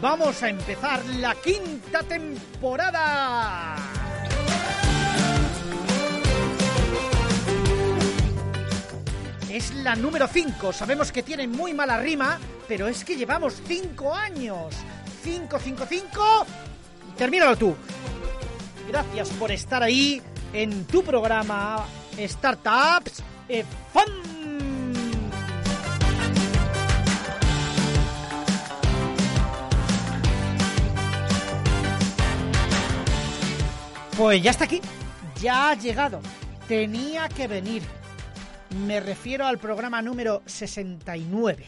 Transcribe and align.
Vamos 0.00 0.40
a 0.44 0.48
empezar 0.48 1.04
la 1.16 1.34
quinta 1.34 2.04
temporada. 2.04 3.74
Es 9.50 9.74
la 9.74 9.96
número 9.96 10.28
5. 10.28 10.72
Sabemos 10.72 11.10
que 11.10 11.24
tiene 11.24 11.48
muy 11.48 11.74
mala 11.74 11.98
rima, 11.98 12.38
pero 12.68 12.86
es 12.86 13.04
que 13.04 13.16
llevamos 13.16 13.60
5 13.66 14.14
años. 14.14 14.72
5, 15.24 15.58
5, 15.58 15.86
5. 15.88 16.46
Termínalo 17.16 17.56
tú. 17.56 17.74
Gracias 18.86 19.30
por 19.30 19.50
estar 19.50 19.82
ahí 19.82 20.22
en 20.52 20.84
tu 20.84 21.02
programa 21.02 21.84
Startups 22.16 23.24
Fun. 23.92 24.67
Pues 34.18 34.42
ya 34.42 34.50
está 34.50 34.64
aquí, 34.64 34.80
ya 35.40 35.70
ha 35.70 35.74
llegado, 35.74 36.20
tenía 36.66 37.28
que 37.28 37.46
venir. 37.46 37.84
Me 38.84 38.98
refiero 38.98 39.46
al 39.46 39.58
programa 39.58 40.02
número 40.02 40.42
69. 40.44 41.64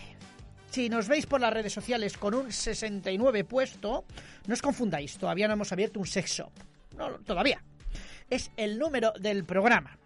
Si 0.68 0.88
nos 0.88 1.06
veis 1.06 1.26
por 1.26 1.40
las 1.40 1.52
redes 1.52 1.72
sociales 1.72 2.18
con 2.18 2.34
un 2.34 2.50
69 2.50 3.44
puesto, 3.44 4.04
no 4.48 4.54
os 4.54 4.62
confundáis, 4.62 5.16
todavía 5.16 5.46
no 5.46 5.54
hemos 5.54 5.70
abierto 5.70 6.00
un 6.00 6.06
sex 6.06 6.38
shop. 6.38 6.50
No, 6.98 7.20
todavía. 7.20 7.62
Es 8.28 8.50
el 8.56 8.80
número 8.80 9.12
del 9.12 9.44
programa. 9.44 9.96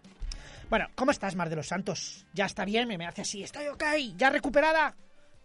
Bueno, 0.69 0.85
¿cómo 0.93 1.09
estás, 1.09 1.35
Mar 1.35 1.49
de 1.49 1.55
los 1.55 1.69
Santos? 1.69 2.27
¿Ya 2.35 2.45
está 2.45 2.63
bien? 2.63 2.87
Me 2.89 3.07
hace 3.07 3.23
así, 3.23 3.41
¿estoy 3.41 3.69
ok? 3.69 3.83
¿Ya 4.17 4.29
recuperada? 4.29 4.95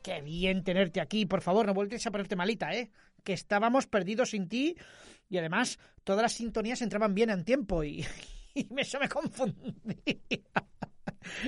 Qué 0.03 0.21
bien 0.21 0.65
tenerte 0.65 1.01
aquí, 1.01 1.25
por 1.25 1.41
favor, 1.41 1.65
no 1.65 1.73
vuelves 1.73 2.07
a 2.07 2.11
ponerte 2.11 2.37
malita, 2.37 2.75
¿eh? 2.75 2.91
Que 3.25 3.33
estábamos 3.33 3.87
perdidos 3.87 4.31
sin 4.31 4.49
ti 4.49 4.77
y 5.31 5.39
además, 5.39 5.79
todas 6.05 6.23
las 6.23 6.33
sintonías 6.33 6.83
entraban 6.83 7.15
bien 7.15 7.31
en 7.31 7.45
tiempo 7.45 7.83
y, 7.85 8.05
eso 8.77 8.99
me 8.99 9.09
confundía. 9.09 9.95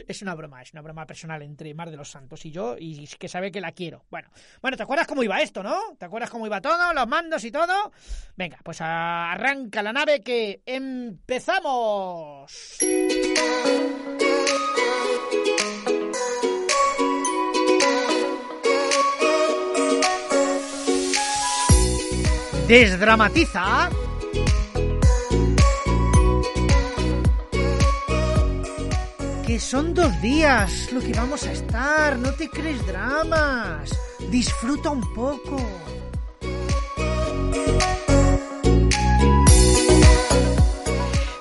Es 0.06 0.22
una 0.22 0.34
broma, 0.34 0.62
es 0.62 0.72
una 0.72 0.82
broma 0.82 1.06
personal 1.06 1.42
entre 1.42 1.74
Mar 1.74 1.90
de 1.90 1.96
los 1.96 2.10
Santos 2.10 2.44
y 2.46 2.52
yo, 2.52 2.76
y 2.78 3.06
que 3.18 3.26
sabe 3.26 3.50
que 3.50 3.60
la 3.60 3.72
quiero. 3.72 4.04
Bueno, 4.10 4.30
bueno, 4.60 4.76
¿te 4.76 4.84
acuerdas 4.84 5.08
cómo 5.08 5.22
iba 5.24 5.40
esto, 5.40 5.62
no? 5.62 5.96
¿Te 5.98 6.04
acuerdas 6.04 6.30
cómo 6.30 6.46
iba 6.46 6.60
todo? 6.60 6.92
Los 6.92 7.08
mandos 7.08 7.42
y 7.44 7.50
todo. 7.50 7.90
Venga, 8.36 8.58
pues 8.62 8.80
arranca 8.80 9.82
la 9.82 9.92
nave 9.92 10.20
que 10.20 10.62
empezamos. 10.64 12.52
Desdramatiza. 22.72 23.90
Que 29.46 29.60
son 29.60 29.92
dos 29.92 30.22
días 30.22 30.90
lo 30.90 31.02
que 31.02 31.12
vamos 31.12 31.44
a 31.44 31.52
estar, 31.52 32.18
no 32.18 32.32
te 32.32 32.48
crees 32.48 32.86
dramas. 32.86 33.90
Disfruta 34.30 34.88
un 34.88 35.02
poco. 35.12 35.58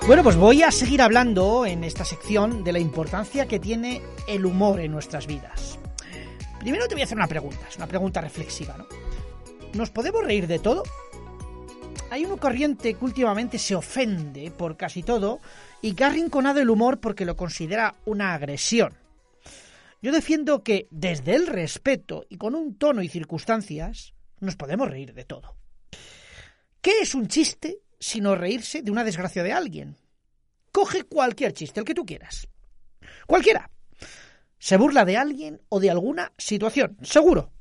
Bueno, 0.06 0.22
pues 0.22 0.36
voy 0.36 0.62
a 0.62 0.70
seguir 0.70 1.00
hablando 1.00 1.64
en 1.64 1.82
esta 1.82 2.04
sección 2.04 2.62
de 2.62 2.72
la 2.74 2.78
importancia 2.78 3.48
que 3.48 3.58
tiene 3.58 4.02
el 4.28 4.44
humor 4.44 4.80
en 4.80 4.92
nuestras 4.92 5.26
vidas. 5.26 5.78
Primero 6.60 6.86
te 6.88 6.94
voy 6.94 7.00
a 7.00 7.04
hacer 7.04 7.16
una 7.16 7.26
pregunta, 7.26 7.66
es 7.70 7.78
una 7.78 7.86
pregunta 7.86 8.20
reflexiva, 8.20 8.76
¿no? 8.76 8.84
¿Nos 9.72 9.88
podemos 9.88 10.22
reír 10.22 10.46
de 10.46 10.58
todo? 10.58 10.82
Hay 12.12 12.26
una 12.26 12.36
corriente 12.36 12.92
que 12.92 13.04
últimamente 13.06 13.58
se 13.58 13.74
ofende 13.74 14.50
por 14.50 14.76
casi 14.76 15.02
todo 15.02 15.40
y 15.80 15.94
que 15.94 16.04
ha 16.04 16.08
arrinconado 16.08 16.60
el 16.60 16.68
humor 16.68 17.00
porque 17.00 17.24
lo 17.24 17.38
considera 17.38 17.94
una 18.04 18.34
agresión. 18.34 18.92
Yo 20.02 20.12
defiendo 20.12 20.62
que 20.62 20.88
desde 20.90 21.34
el 21.34 21.46
respeto 21.46 22.26
y 22.28 22.36
con 22.36 22.54
un 22.54 22.76
tono 22.76 23.00
y 23.00 23.08
circunstancias 23.08 24.12
nos 24.40 24.56
podemos 24.56 24.90
reír 24.90 25.14
de 25.14 25.24
todo. 25.24 25.56
¿Qué 26.82 27.00
es 27.00 27.14
un 27.14 27.28
chiste 27.28 27.78
sino 27.98 28.34
reírse 28.34 28.82
de 28.82 28.90
una 28.90 29.04
desgracia 29.04 29.42
de 29.42 29.54
alguien? 29.54 29.96
Coge 30.70 31.04
cualquier 31.04 31.54
chiste, 31.54 31.80
el 31.80 31.86
que 31.86 31.94
tú 31.94 32.04
quieras. 32.04 32.46
Cualquiera. 33.26 33.70
Se 34.58 34.76
burla 34.76 35.06
de 35.06 35.16
alguien 35.16 35.62
o 35.70 35.80
de 35.80 35.90
alguna 35.90 36.30
situación, 36.36 36.94
seguro. 37.00 37.51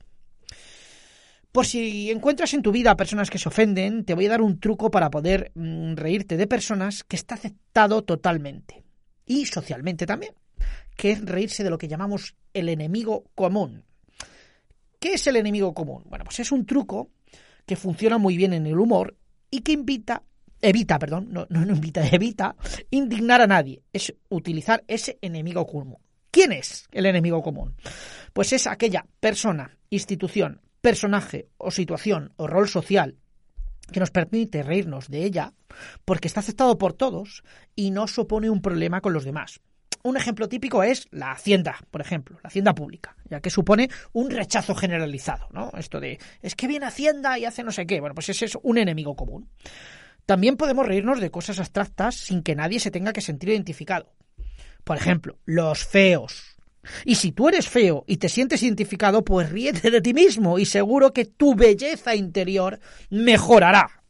Por 1.51 1.66
si 1.66 2.09
encuentras 2.09 2.53
en 2.53 2.62
tu 2.62 2.72
vida 2.72 2.95
personas 2.95 3.29
que 3.29 3.38
se 3.38 3.50
ofenden, 3.50 4.06
te 4.06 4.13
voy 4.13 4.25
a 4.25 4.29
dar 4.29 4.41
un 4.41 4.59
truco 4.59 4.89
para 4.89 5.12
poder 5.12 5.51
mm, 5.56 5.95
reírte 5.95 6.38
de 6.38 6.47
personas 6.47 7.03
que 7.03 7.17
está 7.17 7.35
aceptado 7.35 8.03
totalmente. 8.03 8.84
Y 9.25 9.45
socialmente 9.45 10.06
también, 10.06 10.34
que 10.95 11.12
es 11.12 11.25
reírse 11.25 11.63
de 11.63 11.69
lo 11.69 11.78
que 11.78 11.89
llamamos 11.89 12.35
el 12.53 12.69
enemigo 12.69 13.25
común. 13.35 13.84
¿Qué 15.00 15.13
es 15.13 15.28
el 15.28 15.35
enemigo 15.35 15.73
común? 15.73 16.03
Bueno, 16.06 16.23
pues 16.23 16.39
es 16.39 16.51
un 16.53 16.66
truco 16.66 17.09
que 17.66 17.75
funciona 17.75 18.18
muy 18.18 18.38
bien 18.38 18.53
en 18.53 18.66
el 18.66 18.79
humor 18.79 19.18
y 19.50 19.59
que 19.59 19.73
invita, 19.73 20.23
evita, 20.62 20.97
perdón, 21.00 21.28
no, 21.31 21.47
no, 21.50 21.66
no 21.66 21.73
invita, 21.73 22.07
evita 22.12 22.56
indignar 22.91 23.41
a 23.41 23.47
nadie. 23.47 23.83
Es 23.91 24.13
utilizar 24.29 24.85
ese 24.88 25.18
enemigo 25.22 25.66
común. 25.66 25.97
¿Quién 26.31 26.53
es 26.53 26.88
el 26.94 27.07
enemigo 27.07 27.44
común? 27.44 27.75
Pues 28.31 28.53
es 28.53 28.68
aquella 28.68 29.06
persona, 29.19 29.78
institución, 29.89 30.62
personaje 30.81 31.50
o 31.58 31.72
situación 31.72 32.34
o 32.38 32.47
rol 32.47 32.68
social 32.68 33.18
que 33.92 34.00
nos 34.00 34.12
permite 34.12 34.64
reírnos 34.64 35.09
de 35.09 35.24
ella 35.24 35.53
porque 36.06 36.28
está 36.28 36.40
aceptado 36.40 36.78
por 36.78 36.94
todos 36.94 37.44
y 37.75 37.92
no 37.92 38.08
supone 38.08 38.50
un 38.50 38.62
problema 38.62 39.02
con 39.02 39.14
los 39.14 39.24
demás. 39.24 39.62
Un 40.03 40.18
ejemplo 40.18 40.50
típico 40.50 40.81
es 40.81 41.08
la 41.12 41.31
hacienda, 41.31 41.78
por 41.92 42.02
ejemplo, 42.02 42.40
la 42.42 42.47
hacienda 42.47 42.74
pública, 42.74 43.16
ya 43.30 43.40
que 43.40 43.52
supone 43.52 43.90
un 44.14 44.31
rechazo 44.31 44.74
generalizado, 44.74 45.47
¿no? 45.52 45.72
Esto 45.78 46.00
de 46.00 46.18
es 46.42 46.56
que 46.56 46.68
viene 46.68 46.88
hacienda 46.88 47.38
y 47.38 47.46
hace 47.46 47.63
no 47.63 47.72
sé 47.72 47.86
qué. 47.86 48.00
Bueno, 48.00 48.16
pues 48.16 48.30
ese 48.30 48.46
es 48.46 48.58
un 48.63 48.80
enemigo 48.80 49.16
común. 49.16 49.50
También 50.25 50.58
podemos 50.58 50.88
reírnos 50.88 51.19
de 51.19 51.30
cosas 51.30 51.59
abstractas 51.59 52.16
sin 52.16 52.42
que 52.42 52.56
nadie 52.56 52.80
se 52.80 52.90
tenga 52.90 53.13
que 53.13 53.22
sentir 53.22 53.50
identificado. 53.50 54.12
Por 54.84 54.98
ejemplo, 54.98 55.38
los 55.46 55.86
feos, 55.86 56.50
y 57.06 57.16
si 57.16 57.31
tú 57.31 57.50
eres 57.50 57.68
feo 57.68 58.03
y 58.08 58.18
te 58.18 58.30
sientes 58.30 58.64
identificado, 58.64 59.24
pues 59.24 59.50
ríete 59.50 59.92
de 59.92 60.02
ti 60.02 60.14
mismo 60.14 60.59
y 60.59 60.66
seguro 60.66 61.14
que 61.14 61.25
tu 61.25 61.56
belleza 61.56 62.16
interior 62.16 62.80
mejorará. 63.09 64.03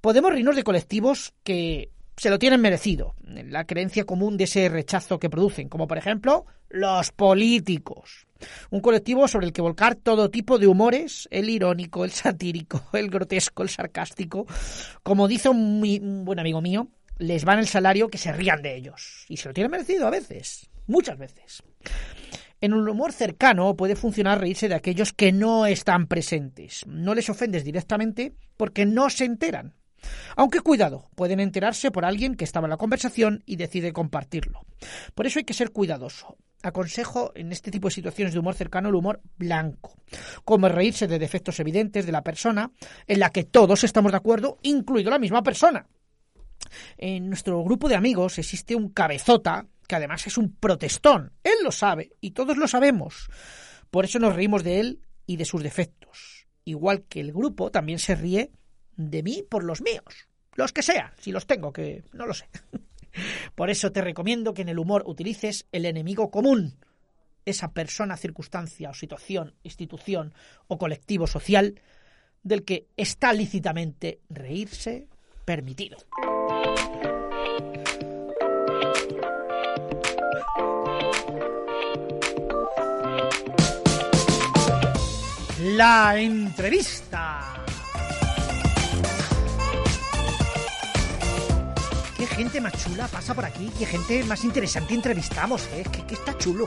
Podemos 0.00 0.32
reírnos 0.32 0.56
de 0.56 0.64
colectivos 0.64 1.34
que 1.42 1.90
se 2.16 2.30
lo 2.30 2.38
tienen 2.38 2.60
merecido, 2.60 3.14
la 3.24 3.64
creencia 3.64 4.04
común 4.04 4.36
de 4.36 4.44
ese 4.44 4.68
rechazo 4.68 5.18
que 5.18 5.28
producen, 5.28 5.68
como 5.68 5.86
por 5.86 5.98
ejemplo 5.98 6.46
los 6.68 7.12
políticos. 7.12 8.26
Un 8.70 8.80
colectivo 8.80 9.28
sobre 9.28 9.46
el 9.46 9.52
que 9.52 9.62
volcar 9.62 9.96
todo 9.96 10.30
tipo 10.30 10.58
de 10.58 10.66
humores, 10.66 11.28
el 11.30 11.48
irónico, 11.48 12.04
el 12.04 12.10
satírico, 12.10 12.82
el 12.92 13.10
grotesco, 13.10 13.62
el 13.62 13.68
sarcástico. 13.68 14.46
Como 15.02 15.28
dice 15.28 15.48
un, 15.48 15.82
un 15.82 16.24
buen 16.24 16.38
amigo 16.38 16.60
mío, 16.60 16.88
les 17.18 17.44
van 17.44 17.58
el 17.58 17.66
salario 17.66 18.08
que 18.08 18.18
se 18.18 18.32
rían 18.32 18.62
de 18.62 18.76
ellos. 18.76 19.24
Y 19.28 19.36
se 19.36 19.48
lo 19.48 19.54
tienen 19.54 19.70
merecido 19.70 20.06
a 20.06 20.10
veces, 20.10 20.68
muchas 20.86 21.18
veces. 21.18 21.62
En 22.60 22.72
un 22.72 22.88
humor 22.88 23.12
cercano 23.12 23.76
puede 23.76 23.96
funcionar 23.96 24.40
reírse 24.40 24.68
de 24.68 24.74
aquellos 24.74 25.12
que 25.12 25.30
no 25.30 25.66
están 25.66 26.06
presentes. 26.06 26.84
No 26.86 27.14
les 27.14 27.28
ofendes 27.28 27.64
directamente 27.64 28.34
porque 28.56 28.86
no 28.86 29.10
se 29.10 29.24
enteran. 29.24 29.74
Aunque 30.36 30.60
cuidado, 30.60 31.10
pueden 31.14 31.40
enterarse 31.40 31.90
por 31.90 32.04
alguien 32.04 32.34
que 32.34 32.44
estaba 32.44 32.66
en 32.66 32.70
la 32.70 32.76
conversación 32.76 33.42
y 33.46 33.56
decide 33.56 33.92
compartirlo. 33.92 34.62
Por 35.14 35.26
eso 35.26 35.38
hay 35.38 35.44
que 35.44 35.54
ser 35.54 35.72
cuidadoso. 35.72 36.36
Aconsejo 36.62 37.32
en 37.34 37.52
este 37.52 37.70
tipo 37.70 37.88
de 37.88 37.94
situaciones 37.94 38.32
de 38.32 38.40
humor 38.40 38.54
cercano 38.54 38.88
el 38.88 38.94
humor 38.94 39.20
blanco, 39.36 39.94
como 40.44 40.68
reírse 40.68 41.06
de 41.06 41.18
defectos 41.18 41.60
evidentes 41.60 42.06
de 42.06 42.12
la 42.12 42.22
persona 42.22 42.72
en 43.06 43.20
la 43.20 43.30
que 43.30 43.44
todos 43.44 43.84
estamos 43.84 44.12
de 44.12 44.18
acuerdo, 44.18 44.58
incluido 44.62 45.10
la 45.10 45.18
misma 45.18 45.42
persona. 45.42 45.86
En 46.96 47.28
nuestro 47.28 47.62
grupo 47.62 47.88
de 47.88 47.96
amigos 47.96 48.38
existe 48.38 48.74
un 48.74 48.90
cabezota 48.90 49.66
que 49.86 49.96
además 49.96 50.26
es 50.26 50.38
un 50.38 50.54
protestón. 50.54 51.32
Él 51.42 51.56
lo 51.62 51.72
sabe 51.72 52.12
y 52.20 52.32
todos 52.32 52.56
lo 52.56 52.68
sabemos. 52.68 53.28
Por 53.90 54.04
eso 54.04 54.18
nos 54.18 54.34
reímos 54.34 54.64
de 54.64 54.80
él 54.80 55.00
y 55.26 55.36
de 55.36 55.44
sus 55.44 55.62
defectos. 55.62 56.46
Igual 56.64 57.04
que 57.04 57.20
el 57.20 57.32
grupo 57.32 57.70
también 57.70 57.98
se 57.98 58.14
ríe 58.14 58.50
de 58.96 59.22
mí 59.22 59.44
por 59.48 59.64
los 59.64 59.82
míos. 59.82 60.28
Los 60.54 60.72
que 60.72 60.82
sean, 60.82 61.12
si 61.18 61.32
los 61.32 61.46
tengo, 61.46 61.72
que 61.72 62.04
no 62.12 62.26
lo 62.26 62.34
sé. 62.34 62.48
Por 63.54 63.70
eso 63.70 63.92
te 63.92 64.02
recomiendo 64.02 64.54
que 64.54 64.62
en 64.62 64.68
el 64.68 64.78
humor 64.78 65.04
utilices 65.06 65.66
el 65.72 65.86
enemigo 65.86 66.30
común, 66.30 66.78
esa 67.44 67.72
persona, 67.72 68.16
circunstancia 68.16 68.90
o 68.90 68.94
situación, 68.94 69.54
institución 69.62 70.34
o 70.66 70.78
colectivo 70.78 71.26
social 71.26 71.80
del 72.42 72.64
que 72.64 72.88
está 72.96 73.32
lícitamente 73.32 74.20
reírse 74.28 75.08
permitido. 75.44 75.98
La 85.76 86.18
entrevista. 86.18 87.52
Qué 92.16 92.26
gente 92.26 92.62
más 92.62 92.72
chula 92.82 93.06
pasa 93.08 93.34
por 93.34 93.44
aquí, 93.44 93.70
qué 93.78 93.84
gente 93.84 94.24
más 94.24 94.42
interesante 94.44 94.94
entrevistamos, 94.94 95.68
¿eh? 95.74 95.84
que, 95.92 96.06
que 96.06 96.14
está 96.14 96.38
chulo. 96.38 96.66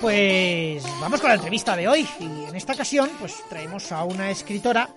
Pues 0.00 0.84
vamos 1.00 1.20
con 1.20 1.30
la 1.30 1.34
entrevista 1.34 1.74
de 1.74 1.88
hoy 1.88 2.08
y 2.20 2.44
en 2.44 2.54
esta 2.54 2.74
ocasión 2.74 3.10
pues 3.18 3.42
traemos 3.48 3.90
a 3.90 4.04
una 4.04 4.30
escritora 4.30 4.88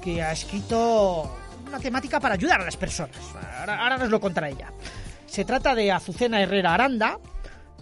que 0.00 0.22
ha 0.22 0.30
escrito 0.30 1.36
una 1.68 1.78
temática 1.78 2.18
para 2.18 2.34
ayudar 2.34 2.60
a 2.60 2.64
las 2.64 2.76
personas. 2.76 3.16
Ahora, 3.66 3.98
nos 3.98 4.10
lo 4.10 4.20
contará 4.20 4.48
ella. 4.48 4.72
Se 5.26 5.44
trata 5.44 5.74
de 5.74 5.92
Azucena 5.92 6.40
Herrera 6.40 6.74
Aranda, 6.74 7.18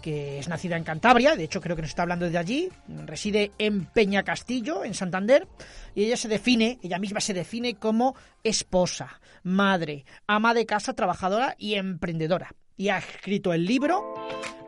que 0.01 0.39
es 0.39 0.47
nacida 0.47 0.77
en 0.77 0.83
Cantabria, 0.83 1.35
de 1.35 1.45
hecho 1.45 1.61
creo 1.61 1.75
que 1.75 1.81
nos 1.81 1.89
está 1.89 2.03
hablando 2.03 2.29
de 2.29 2.37
allí, 2.37 2.69
reside 3.05 3.51
en 3.57 3.85
Peña 3.85 4.23
Castillo, 4.23 4.83
en 4.83 4.93
Santander, 4.93 5.47
y 5.95 6.03
ella 6.03 6.17
se 6.17 6.27
define, 6.27 6.79
ella 6.83 6.99
misma 6.99 7.19
se 7.19 7.33
define 7.33 7.75
como 7.75 8.15
esposa, 8.43 9.19
madre, 9.43 10.05
ama 10.27 10.53
de 10.53 10.65
casa, 10.65 10.93
trabajadora 10.93 11.55
y 11.57 11.75
emprendedora. 11.75 12.53
Y 12.75 12.89
ha 12.89 12.99
escrito 12.99 13.53
el 13.53 13.65
libro 13.65 14.13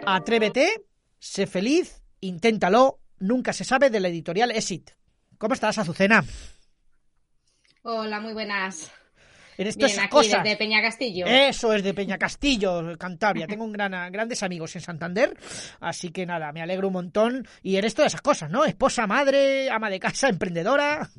Atrévete, 0.05 0.85
sé 1.19 1.45
feliz, 1.45 2.01
inténtalo, 2.21 2.99
nunca 3.19 3.53
se 3.53 3.65
sabe 3.65 3.89
de 3.89 3.99
la 3.99 4.07
editorial 4.07 4.51
Exit. 4.51 4.91
¿Cómo 5.37 5.53
estás, 5.53 5.77
Azucena? 5.77 6.23
Hola, 7.83 8.19
muy 8.19 8.33
buenas. 8.33 8.91
En 9.59 9.67
Bien, 9.75 9.99
aquí 9.99 10.07
cosas. 10.07 10.41
desde 10.41 10.55
Peña 10.55 10.81
Castillo. 10.81 11.25
Eso 11.25 11.73
es 11.73 11.83
de 11.83 11.93
Peña 11.93 12.17
Castillo, 12.17 12.97
Cantabria. 12.97 13.45
Tengo 13.45 13.65
un 13.65 13.73
gran, 13.73 13.91
grandes 14.11 14.41
amigos 14.41 14.73
en 14.77 14.81
Santander, 14.81 15.35
así 15.81 16.11
que 16.11 16.25
nada, 16.25 16.53
me 16.53 16.61
alegro 16.61 16.87
un 16.87 16.93
montón. 16.93 17.45
Y 17.61 17.75
eres 17.75 17.93
todas 17.93 18.13
esas 18.13 18.21
cosas, 18.21 18.49
¿no? 18.49 18.63
Esposa, 18.63 19.05
madre, 19.05 19.69
ama 19.69 19.89
de 19.89 19.99
casa, 19.99 20.29
emprendedora. 20.29 21.09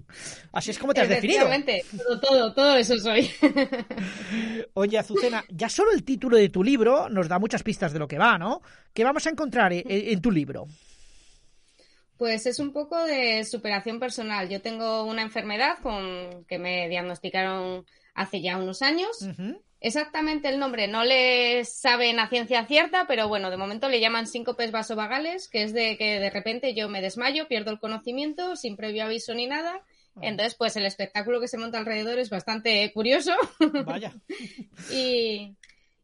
Así 0.52 0.70
es 0.70 0.78
como 0.78 0.94
te 0.94 1.02
has 1.02 1.10
definido. 1.10 1.46
Todo, 1.98 2.20
todo, 2.20 2.54
todo 2.54 2.76
eso 2.76 2.96
soy. 2.96 3.30
Oye, 4.72 4.98
Azucena, 4.98 5.44
ya 5.50 5.68
solo 5.68 5.92
el 5.92 6.02
título 6.02 6.38
de 6.38 6.48
tu 6.48 6.64
libro 6.64 7.10
nos 7.10 7.28
da 7.28 7.38
muchas 7.38 7.62
pistas 7.62 7.92
de 7.92 7.98
lo 7.98 8.08
que 8.08 8.16
va, 8.16 8.38
¿no? 8.38 8.62
¿Qué 8.94 9.04
vamos 9.04 9.26
a 9.26 9.30
encontrar 9.30 9.74
en, 9.74 9.84
en 9.86 10.22
tu 10.22 10.30
libro? 10.30 10.66
Pues 12.16 12.46
es 12.46 12.58
un 12.58 12.72
poco 12.72 13.04
de 13.04 13.44
superación 13.44 14.00
personal. 14.00 14.48
Yo 14.48 14.62
tengo 14.62 15.04
una 15.04 15.20
enfermedad 15.20 15.78
con 15.82 16.46
que 16.46 16.58
me 16.58 16.88
diagnosticaron 16.88 17.84
hace 18.14 18.40
ya 18.40 18.56
unos 18.56 18.82
años. 18.82 19.26
Exactamente 19.82 20.48
el 20.48 20.58
nombre 20.58 20.88
no 20.88 21.04
le 21.04 21.64
saben 21.64 22.20
a 22.20 22.28
ciencia 22.28 22.66
cierta, 22.66 23.06
pero 23.06 23.28
bueno, 23.28 23.50
de 23.50 23.56
momento 23.56 23.88
le 23.88 24.00
llaman 24.00 24.26
síncopes 24.26 24.72
vasovagales, 24.72 25.48
que 25.48 25.62
es 25.62 25.72
de 25.72 25.96
que 25.96 26.20
de 26.20 26.28
repente 26.28 26.74
yo 26.74 26.88
me 26.90 27.00
desmayo, 27.00 27.48
pierdo 27.48 27.70
el 27.70 27.80
conocimiento 27.80 28.56
sin 28.56 28.76
previo 28.76 29.04
aviso 29.04 29.32
ni 29.34 29.46
nada. 29.46 29.82
Entonces, 30.20 30.54
pues 30.54 30.76
el 30.76 30.84
espectáculo 30.84 31.40
que 31.40 31.48
se 31.48 31.56
monta 31.56 31.78
alrededor 31.78 32.18
es 32.18 32.28
bastante 32.28 32.92
curioso. 32.92 33.32
Vaya. 33.86 34.12
Y, 34.92 35.56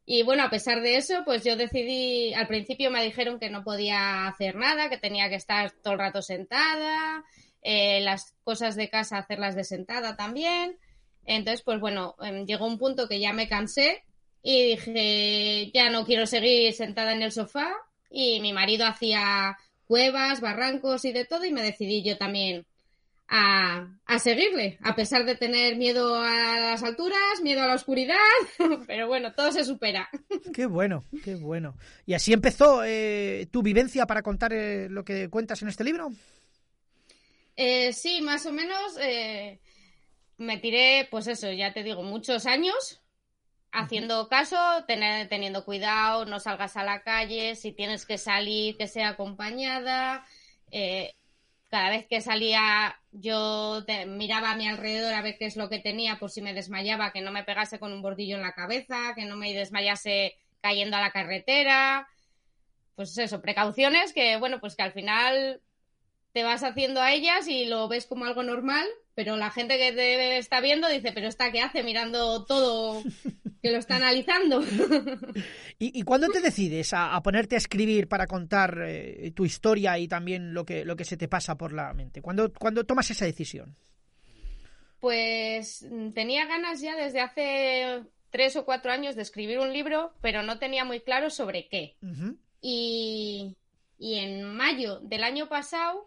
y 0.06 0.22
bueno, 0.22 0.44
a 0.44 0.50
pesar 0.50 0.80
de 0.80 0.96
eso, 0.96 1.22
pues 1.24 1.44
yo 1.44 1.56
decidí, 1.56 2.32
al 2.32 2.46
principio 2.46 2.90
me 2.90 3.02
dijeron 3.02 3.38
que 3.38 3.50
no 3.50 3.64
podía 3.64 4.26
hacer 4.28 4.54
nada, 4.54 4.88
que 4.88 4.98
tenía 4.98 5.28
que 5.28 5.34
estar 5.34 5.72
todo 5.82 5.94
el 5.94 5.98
rato 5.98 6.22
sentada, 6.22 7.24
eh, 7.60 8.00
las 8.00 8.34
cosas 8.44 8.76
de 8.76 8.88
casa 8.88 9.18
hacerlas 9.18 9.56
de 9.56 9.64
sentada 9.64 10.16
también. 10.16 10.78
Entonces, 11.26 11.62
pues 11.62 11.80
bueno, 11.80 12.14
em, 12.20 12.46
llegó 12.46 12.66
un 12.66 12.78
punto 12.78 13.08
que 13.08 13.20
ya 13.20 13.32
me 13.32 13.48
cansé 13.48 14.04
y 14.42 14.70
dije, 14.70 15.70
ya 15.74 15.90
no 15.90 16.06
quiero 16.06 16.26
seguir 16.26 16.72
sentada 16.72 17.12
en 17.12 17.22
el 17.22 17.32
sofá. 17.32 17.74
Y 18.10 18.40
mi 18.40 18.52
marido 18.52 18.86
hacía 18.86 19.56
cuevas, 19.86 20.40
barrancos 20.40 21.04
y 21.04 21.12
de 21.12 21.24
todo 21.24 21.44
y 21.44 21.52
me 21.52 21.62
decidí 21.62 22.02
yo 22.02 22.16
también 22.16 22.66
a, 23.28 23.88
a 24.06 24.18
seguirle, 24.18 24.78
a 24.82 24.94
pesar 24.94 25.24
de 25.24 25.34
tener 25.34 25.76
miedo 25.76 26.16
a 26.16 26.58
las 26.60 26.82
alturas, 26.82 27.40
miedo 27.42 27.62
a 27.62 27.66
la 27.66 27.74
oscuridad, 27.74 28.16
pero 28.86 29.08
bueno, 29.08 29.34
todo 29.34 29.50
se 29.52 29.64
supera. 29.64 30.08
Qué 30.54 30.66
bueno, 30.66 31.04
qué 31.24 31.34
bueno. 31.34 31.76
¿Y 32.06 32.14
así 32.14 32.32
empezó 32.32 32.84
eh, 32.84 33.48
tu 33.50 33.62
vivencia 33.62 34.06
para 34.06 34.22
contar 34.22 34.52
eh, 34.52 34.88
lo 34.88 35.04
que 35.04 35.28
cuentas 35.28 35.60
en 35.62 35.68
este 35.68 35.84
libro? 35.84 36.12
Eh, 37.56 37.92
sí, 37.92 38.20
más 38.20 38.44
o 38.46 38.52
menos 38.52 38.98
eh, 39.00 39.58
me 40.38 40.58
tiré, 40.58 41.08
pues 41.10 41.26
eso, 41.26 41.50
ya 41.52 41.72
te 41.72 41.82
digo, 41.82 42.02
muchos 42.02 42.46
años 42.46 43.02
haciendo 43.72 44.28
caso, 44.28 44.56
tener- 44.86 45.28
teniendo 45.28 45.64
cuidado, 45.64 46.24
no 46.26 46.40
salgas 46.40 46.76
a 46.76 46.84
la 46.84 47.02
calle, 47.02 47.56
si 47.56 47.72
tienes 47.72 48.06
que 48.06 48.18
salir, 48.18 48.76
que 48.76 48.88
sea 48.88 49.10
acompañada. 49.10 50.24
eh, 50.72 51.14
cada 51.70 51.90
vez 51.90 52.06
que 52.08 52.20
salía 52.22 52.96
yo 53.12 53.84
te- 53.86 54.06
miraba 54.06 54.52
a 54.52 54.56
mi 54.56 54.68
alrededor 54.68 55.14
a 55.14 55.22
ver 55.22 55.36
qué 55.38 55.46
es 55.46 55.56
lo 55.56 55.68
que 55.70 55.78
tenía 55.80 56.18
por 56.18 56.30
si 56.30 56.42
me 56.42 56.54
desmayaba, 56.54 57.12
que 57.12 57.20
no 57.22 57.32
me 57.32 57.44
pegase 57.44 57.78
con 57.80 57.92
un 57.92 58.02
bordillo 58.02 58.36
en 58.36 58.42
la 58.42 58.52
cabeza, 58.54 59.14
que 59.16 59.24
no 59.26 59.36
me 59.36 59.52
desmayase 59.54 60.36
cayendo 60.62 60.96
a 60.96 61.00
la 61.02 61.12
carretera. 61.12 62.08
Pues 62.94 63.16
eso, 63.18 63.42
precauciones 63.42 64.12
que, 64.12 64.36
bueno, 64.38 64.60
pues 64.60 64.76
que 64.76 64.82
al 64.82 64.92
final 64.92 65.60
te 66.32 66.44
vas 66.44 66.62
haciendo 66.64 67.00
a 67.02 67.12
ellas 67.12 67.48
y 67.48 67.66
lo 67.66 67.88
ves 67.88 68.06
como 68.06 68.24
algo 68.26 68.42
normal, 68.42 68.86
pero 69.16 69.34
la 69.36 69.50
gente 69.50 69.78
que 69.78 69.92
te 69.92 70.36
está 70.36 70.60
viendo 70.60 70.88
dice, 70.88 71.10
pero 71.10 71.26
esta 71.26 71.50
qué 71.50 71.62
hace 71.62 71.82
mirando 71.82 72.44
todo, 72.44 73.02
que 73.62 73.72
lo 73.72 73.78
está 73.78 73.96
analizando. 73.96 74.62
¿Y, 75.78 75.98
y 75.98 76.02
cuándo 76.02 76.28
te 76.28 76.42
decides 76.42 76.92
a, 76.92 77.16
a 77.16 77.22
ponerte 77.22 77.54
a 77.54 77.58
escribir 77.58 78.08
para 78.08 78.26
contar 78.26 78.78
eh, 78.86 79.32
tu 79.34 79.46
historia 79.46 79.98
y 79.98 80.06
también 80.06 80.52
lo 80.52 80.66
que, 80.66 80.84
lo 80.84 80.96
que 80.96 81.06
se 81.06 81.16
te 81.16 81.28
pasa 81.28 81.56
por 81.56 81.72
la 81.72 81.94
mente? 81.94 82.20
¿Cuándo, 82.20 82.52
cuándo 82.52 82.84
tomas 82.84 83.10
esa 83.10 83.24
decisión? 83.24 83.74
Pues 85.00 85.86
mm, 85.90 86.10
tenía 86.10 86.44
ganas 86.44 86.82
ya 86.82 86.94
desde 86.94 87.22
hace 87.22 88.02
tres 88.28 88.54
o 88.56 88.66
cuatro 88.66 88.92
años 88.92 89.16
de 89.16 89.22
escribir 89.22 89.60
un 89.60 89.72
libro, 89.72 90.12
pero 90.20 90.42
no 90.42 90.58
tenía 90.58 90.84
muy 90.84 91.00
claro 91.00 91.30
sobre 91.30 91.68
qué. 91.68 91.96
Y 92.60 93.56
en 93.98 94.44
mayo 94.44 95.00
del 95.00 95.24
año 95.24 95.48
pasado, 95.48 96.06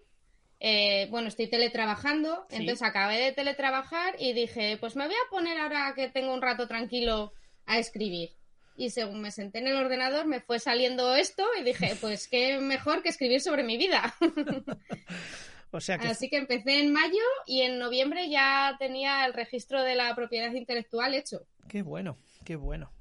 eh, 0.59 1.07
bueno, 1.09 1.27
estoy 1.27 1.47
teletrabajando, 1.47 2.45
Sí. 2.49 2.57
entonces 2.57 2.83
acabé 2.87 3.17
de 3.17 3.31
teletrabajar 3.31 4.15
y 4.19 4.33
dije, 4.33 4.77
pues 4.77 4.95
me 4.95 5.05
voy 5.05 5.15
a 5.15 5.29
poner 5.29 5.57
ahora 5.57 5.93
que 5.95 6.09
tengo 6.09 6.33
un 6.33 6.41
rato 6.41 6.67
tranquilo 6.67 7.33
a 7.65 7.77
escribir. 7.79 8.31
Y 8.75 8.91
según 8.91 9.21
me 9.21 9.31
senté 9.31 9.59
en 9.59 9.67
el 9.67 9.75
ordenador, 9.75 10.25
me 10.25 10.39
fue 10.39 10.59
saliendo 10.59 11.15
esto 11.15 11.45
y 11.59 11.63
dije, 11.63 11.95
pues 12.01 12.27
qué 12.27 12.59
mejor 12.59 13.01
que 13.03 13.09
escribir 13.09 13.41
sobre 13.41 13.63
mi 13.63 13.77
vida. 13.77 14.15
O 15.71 15.79
sea 15.79 15.99
que 15.99 16.07
Así 16.07 16.29
que 16.31 16.37
empecé 16.37 16.79
en 16.79 16.91
mayo 16.91 17.21
y 17.45 17.61
en 17.61 17.77
noviembre 17.77 18.27
ya 18.27 18.75
tenía 18.79 19.23
el 19.25 19.33
registro 19.33 19.83
de 19.83 19.93
la 19.93 20.15
propiedad 20.15 20.51
intelectual 20.51 21.13
hecho. 21.13 21.45
Qué 21.67 21.83
bueno, 21.83 22.17
qué 22.43 22.55
bueno. 22.55 22.91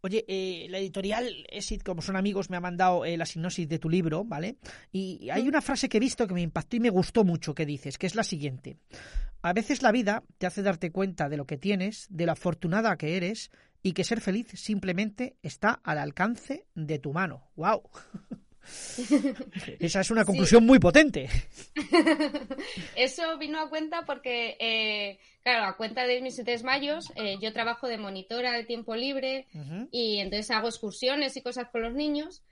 Oye, 0.00 0.24
eh, 0.28 0.66
la 0.70 0.78
editorial 0.78 1.46
Exit, 1.50 1.82
como 1.82 2.02
son 2.02 2.16
amigos, 2.16 2.50
me 2.50 2.56
ha 2.56 2.60
mandado 2.60 3.04
eh, 3.04 3.16
la 3.16 3.26
sinopsis 3.26 3.68
de 3.68 3.78
tu 3.78 3.88
libro, 3.88 4.24
¿vale? 4.24 4.56
Y 4.92 5.28
hay 5.30 5.48
una 5.48 5.60
frase 5.60 5.88
que 5.88 5.96
he 5.96 6.00
visto 6.00 6.26
que 6.26 6.34
me 6.34 6.42
impactó 6.42 6.76
y 6.76 6.80
me 6.80 6.90
gustó 6.90 7.24
mucho 7.24 7.54
que 7.54 7.66
dices, 7.66 7.98
que 7.98 8.06
es 8.06 8.14
la 8.14 8.22
siguiente. 8.22 8.76
A 9.42 9.52
veces 9.52 9.82
la 9.82 9.92
vida 9.92 10.24
te 10.38 10.46
hace 10.46 10.62
darte 10.62 10.90
cuenta 10.90 11.28
de 11.28 11.36
lo 11.36 11.46
que 11.46 11.56
tienes, 11.56 12.06
de 12.10 12.26
lo 12.26 12.32
afortunada 12.32 12.96
que 12.96 13.16
eres 13.16 13.50
y 13.82 13.92
que 13.92 14.04
ser 14.04 14.20
feliz 14.20 14.48
simplemente 14.54 15.36
está 15.42 15.70
al 15.70 15.98
alcance 15.98 16.66
de 16.74 16.98
tu 16.98 17.12
mano. 17.12 17.48
¡Wow! 17.56 17.82
Esa 19.78 20.00
es 20.00 20.10
una 20.10 20.24
conclusión 20.24 20.64
muy 20.66 20.78
potente. 20.78 21.28
Eso 22.96 23.38
vino 23.38 23.60
a 23.60 23.68
cuenta 23.68 24.04
porque, 24.04 24.56
eh, 24.58 25.18
claro, 25.42 25.66
a 25.66 25.76
cuenta 25.76 26.06
de 26.06 26.20
mis 26.20 26.36
desmayos, 26.44 27.12
eh, 27.16 27.36
yo 27.40 27.52
trabajo 27.52 27.86
de 27.86 27.98
monitora 27.98 28.52
de 28.52 28.64
tiempo 28.64 28.96
libre 28.96 29.46
y 29.90 30.18
entonces 30.18 30.50
hago 30.50 30.68
excursiones 30.68 31.36
y 31.36 31.42
cosas 31.42 31.68
con 31.70 31.82
los 31.82 31.94
niños. 31.94 32.42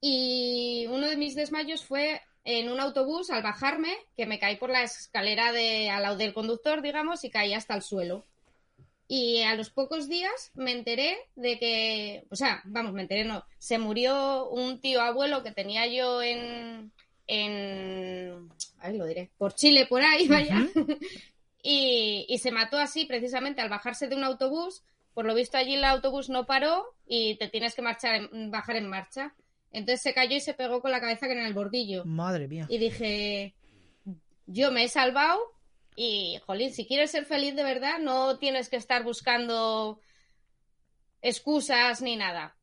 Y 0.00 0.86
uno 0.88 1.08
de 1.08 1.16
mis 1.16 1.34
desmayos 1.34 1.84
fue 1.84 2.20
en 2.44 2.70
un 2.70 2.80
autobús 2.80 3.30
al 3.30 3.42
bajarme, 3.42 3.94
que 4.16 4.26
me 4.26 4.38
caí 4.38 4.56
por 4.56 4.70
la 4.70 4.82
escalera 4.82 5.52
de, 5.52 5.90
al 5.90 6.02
lado 6.02 6.16
del 6.16 6.34
conductor, 6.34 6.82
digamos, 6.82 7.24
y 7.24 7.30
caí 7.30 7.54
hasta 7.54 7.74
el 7.74 7.82
suelo. 7.82 8.26
Y 9.14 9.42
a 9.42 9.54
los 9.56 9.68
pocos 9.68 10.08
días 10.08 10.52
me 10.54 10.72
enteré 10.72 11.18
de 11.36 11.58
que, 11.58 12.24
o 12.30 12.36
sea, 12.36 12.62
vamos, 12.64 12.94
me 12.94 13.02
enteré, 13.02 13.24
no, 13.24 13.44
se 13.58 13.76
murió 13.76 14.48
un 14.48 14.80
tío 14.80 15.02
abuelo 15.02 15.42
que 15.42 15.50
tenía 15.52 15.86
yo 15.86 16.22
en, 16.22 16.92
en, 17.26 18.48
ahí 18.78 18.96
lo 18.96 19.04
diré, 19.06 19.30
por 19.36 19.54
Chile, 19.54 19.84
por 19.86 20.02
ahí, 20.02 20.28
vaya, 20.28 20.66
y, 21.62 22.24
y 22.28 22.38
se 22.38 22.50
mató 22.52 22.78
así 22.78 23.04
precisamente 23.04 23.60
al 23.60 23.68
bajarse 23.68 24.08
de 24.08 24.16
un 24.16 24.24
autobús. 24.24 24.82
Por 25.14 25.26
lo 25.26 25.34
visto 25.34 25.58
allí 25.58 25.74
el 25.74 25.84
autobús 25.84 26.30
no 26.30 26.46
paró 26.46 26.86
y 27.06 27.36
te 27.36 27.48
tienes 27.48 27.74
que 27.74 27.82
marchar 27.82 28.14
en- 28.14 28.50
bajar 28.50 28.76
en 28.76 28.86
marcha. 28.88 29.34
Entonces 29.72 30.00
se 30.02 30.14
cayó 30.14 30.36
y 30.36 30.40
se 30.40 30.54
pegó 30.54 30.80
con 30.80 30.90
la 30.90 31.00
cabeza 31.00 31.26
que 31.26 31.32
en 31.34 31.44
el 31.44 31.52
bordillo. 31.52 32.04
Madre 32.06 32.48
mía. 32.48 32.66
Y 32.70 32.78
dije, 32.78 33.54
yo 34.46 34.70
me 34.72 34.84
he 34.84 34.88
salvado 34.88 35.38
y, 35.96 36.40
jolín, 36.46 36.72
si 36.72 36.86
quieres 36.86 37.10
ser 37.10 37.24
feliz 37.24 37.54
de 37.54 37.62
verdad, 37.62 37.98
no 37.98 38.38
tienes 38.38 38.68
que 38.68 38.76
estar 38.76 39.04
buscando 39.04 40.00
excusas 41.20 42.02
ni 42.02 42.16
nada. 42.16 42.56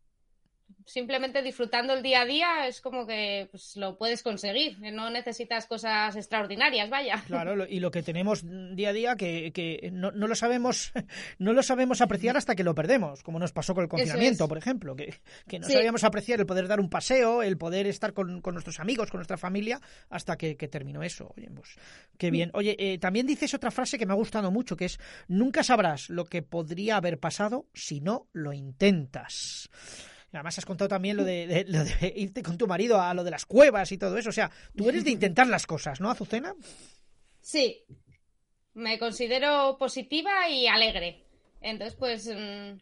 Simplemente 0.90 1.44
disfrutando 1.44 1.94
el 1.94 2.02
día 2.02 2.22
a 2.22 2.26
día 2.26 2.68
es 2.68 2.82
como 2.82 3.06
que 3.06 3.48
pues, 3.52 3.76
lo 3.76 3.96
puedes 3.96 4.24
conseguir. 4.24 4.80
No 4.92 5.12
necesitas 5.12 5.68
cosas 5.68 6.16
extraordinarias, 6.16 6.90
vaya. 6.90 7.24
Claro, 7.28 7.68
y 7.68 7.80
lo 7.80 7.92
que 7.92 8.02
tenemos 8.02 8.44
día 8.76 8.90
a 8.90 8.94
día 8.94 9.16
que, 9.16 9.52
que 9.54 9.92
no, 9.94 10.10
no 10.12 10.28
lo 10.28 10.34
sabemos 10.34 10.92
no 11.38 11.54
lo 11.54 11.62
sabemos 11.62 12.02
apreciar 12.02 12.38
hasta 12.38 12.56
que 12.56 12.64
lo 12.64 12.74
perdemos, 12.74 13.22
como 13.22 13.38
nos 13.38 13.52
pasó 13.52 13.76
con 13.76 13.84
el 13.84 13.90
confinamiento, 13.90 14.46
es. 14.46 14.48
por 14.50 14.58
ejemplo, 14.58 14.96
que, 14.96 15.14
que 15.48 15.60
no 15.60 15.68
Sí. 15.68 15.74
sabíamos 15.74 16.04
apreciar 16.04 16.40
el 16.40 16.48
poder 16.48 16.68
dar 16.68 16.80
un 16.80 16.90
paseo, 16.90 17.44
el 17.44 17.58
poder 17.58 17.86
estar 17.86 18.14
con, 18.14 18.42
con 18.42 18.56
nuestros 18.56 18.80
amigos, 18.80 19.12
con 19.12 19.20
nuestra 19.20 19.38
familia, 19.38 19.80
hasta 20.10 20.38
que, 20.38 20.58
que 20.58 20.68
terminó 20.68 21.04
eso. 21.04 21.32
Oye, 21.38 21.52
pues 21.54 21.76
qué 22.18 22.32
bien. 22.32 22.50
Oye, 22.56 22.76
eh, 22.80 22.98
también 22.98 23.28
dices 23.28 23.54
otra 23.54 23.70
frase 23.70 24.00
que 24.00 24.08
me 24.08 24.14
ha 24.14 24.16
gustado 24.16 24.50
mucho, 24.50 24.76
que 24.76 24.86
es 24.86 25.00
nunca 25.28 25.62
sabrás 25.64 26.10
lo 26.10 26.26
que 26.26 26.42
podría 26.42 26.98
haber 26.98 27.20
pasado 27.20 27.68
si 27.76 28.02
no 28.02 28.28
lo 28.34 28.54
intentas. 28.54 29.70
Además 30.32 30.58
has 30.58 30.66
contado 30.66 30.88
también 30.88 31.18
lo 31.18 31.24
de, 31.24 32.14
irte 32.16 32.44
con 32.44 32.58
tu 32.58 32.68
marido 32.68 33.02
a 33.02 33.14
lo 33.14 33.24
de 33.24 33.32
las 33.32 33.46
cuevas 33.46 33.92
y 33.92 33.98
todo 33.98 34.18
eso. 34.18 34.30
O 34.30 34.34
sea, 34.34 34.52
tú 34.76 34.90
eres 34.90 35.04
de 35.04 35.12
intentar 35.12 35.48
las 35.48 35.66
cosas, 35.66 36.00
¿no, 36.00 36.12
Azucena? 36.12 36.54
Sí, 37.42 37.84
me 38.74 39.00
considero 39.00 39.78
positiva 39.80 40.48
y 40.50 40.68
alegre. 40.68 41.26
Entonces, 41.62 41.96
pues, 41.98 42.28
mm, 42.28 42.80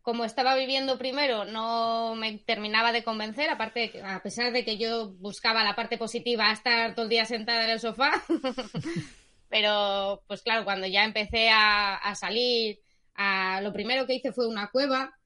como 0.00 0.24
estaba 0.24 0.54
viviendo 0.54 0.96
primero, 0.96 1.44
no 1.44 2.14
me 2.14 2.38
terminaba 2.38 2.92
de 2.92 3.04
convencer, 3.04 3.50
aparte, 3.50 4.00
a 4.02 4.22
pesar 4.22 4.52
de 4.52 4.64
que 4.64 4.78
yo 4.78 5.10
buscaba 5.18 5.64
la 5.64 5.76
parte 5.76 5.98
positiva, 5.98 6.50
estar 6.50 6.94
todo 6.94 7.04
el 7.04 7.10
día 7.10 7.26
sentada 7.26 7.64
en 7.64 7.70
el 7.70 7.80
sofá. 7.80 8.12
Pero, 9.50 10.22
pues 10.26 10.42
claro, 10.42 10.64
cuando 10.64 10.86
ya 10.86 11.04
empecé 11.04 11.50
a, 11.50 11.96
a 11.96 12.14
salir, 12.14 12.80
a, 13.14 13.60
lo 13.60 13.72
primero 13.72 14.06
que 14.06 14.14
hice 14.14 14.32
fue 14.32 14.46
una 14.46 14.70
cueva, 14.70 15.17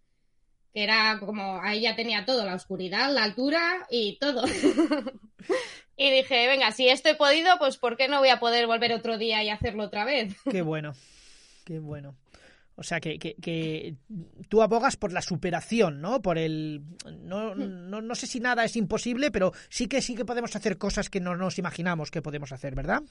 que 0.72 0.82
era 0.84 1.18
como, 1.20 1.60
ahí 1.60 1.82
ya 1.82 1.94
tenía 1.94 2.24
todo, 2.24 2.44
la 2.44 2.54
oscuridad, 2.54 3.12
la 3.12 3.24
altura 3.24 3.86
y 3.90 4.18
todo. 4.18 4.44
y 5.96 6.10
dije, 6.10 6.46
venga, 6.48 6.72
si 6.72 6.88
esto 6.88 7.10
he 7.10 7.14
podido, 7.14 7.58
pues 7.58 7.76
¿por 7.76 7.96
qué 7.96 8.08
no 8.08 8.20
voy 8.20 8.30
a 8.30 8.40
poder 8.40 8.66
volver 8.66 8.92
otro 8.92 9.18
día 9.18 9.42
y 9.42 9.50
hacerlo 9.50 9.84
otra 9.84 10.04
vez? 10.04 10.34
Qué 10.50 10.62
bueno, 10.62 10.94
qué 11.64 11.78
bueno. 11.78 12.16
O 12.74 12.82
sea, 12.82 13.00
que, 13.00 13.18
que, 13.18 13.34
que 13.34 13.96
tú 14.48 14.62
abogas 14.62 14.96
por 14.96 15.12
la 15.12 15.20
superación, 15.20 16.00
¿no? 16.00 16.22
Por 16.22 16.38
el... 16.38 16.82
No, 17.20 17.54
no, 17.54 18.00
no 18.00 18.14
sé 18.14 18.26
si 18.26 18.40
nada 18.40 18.64
es 18.64 18.76
imposible, 18.76 19.30
pero 19.30 19.52
sí 19.68 19.88
que 19.88 20.00
sí 20.00 20.14
que 20.14 20.24
podemos 20.24 20.56
hacer 20.56 20.78
cosas 20.78 21.10
que 21.10 21.20
no 21.20 21.36
nos 21.36 21.58
imaginamos 21.58 22.10
que 22.10 22.22
podemos 22.22 22.50
hacer, 22.50 22.74
¿verdad? 22.74 23.02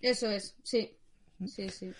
Eso 0.00 0.28
es, 0.28 0.56
sí. 0.64 0.98
Sí, 1.46 1.68
sí. 1.70 1.92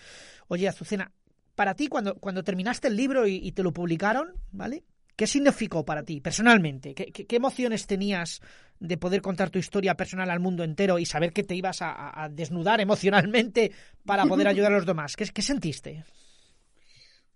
Oye, 0.49 0.67
Azucena, 0.67 1.11
para 1.59 1.75
ti, 1.75 1.87
cuando, 1.87 2.15
cuando 2.15 2.41
terminaste 2.41 2.87
el 2.87 2.95
libro 2.95 3.27
y, 3.27 3.35
y 3.35 3.51
te 3.51 3.63
lo 3.63 3.73
publicaron, 3.73 4.31
¿vale? 4.53 4.85
¿Qué 5.17 5.27
significó 5.27 5.83
para 5.83 6.03
ti, 6.03 6.21
personalmente? 6.21 6.93
¿Qué, 6.95 7.07
qué, 7.11 7.27
qué 7.27 7.35
emociones 7.35 7.85
tenías 7.85 8.39
de 8.79 8.95
poder 8.97 9.21
contar 9.21 9.49
tu 9.49 9.59
historia 9.59 9.95
personal 9.95 10.29
al 10.29 10.39
mundo 10.39 10.63
entero 10.63 10.99
y 10.99 11.05
saber 11.05 11.33
que 11.33 11.43
te 11.43 11.55
ibas 11.55 11.81
a, 11.81 11.91
a- 11.91 12.23
a 12.23 12.29
desnudar 12.29 12.79
emocionalmente 12.79 13.73
para 14.05 14.25
poder 14.25 14.47
ayudar 14.53 14.71
a 14.71 14.77
los 14.77 14.85
demás? 14.85 15.17
¿Qué, 15.17 15.25
qué 15.25 15.41
sentiste? 15.41 16.05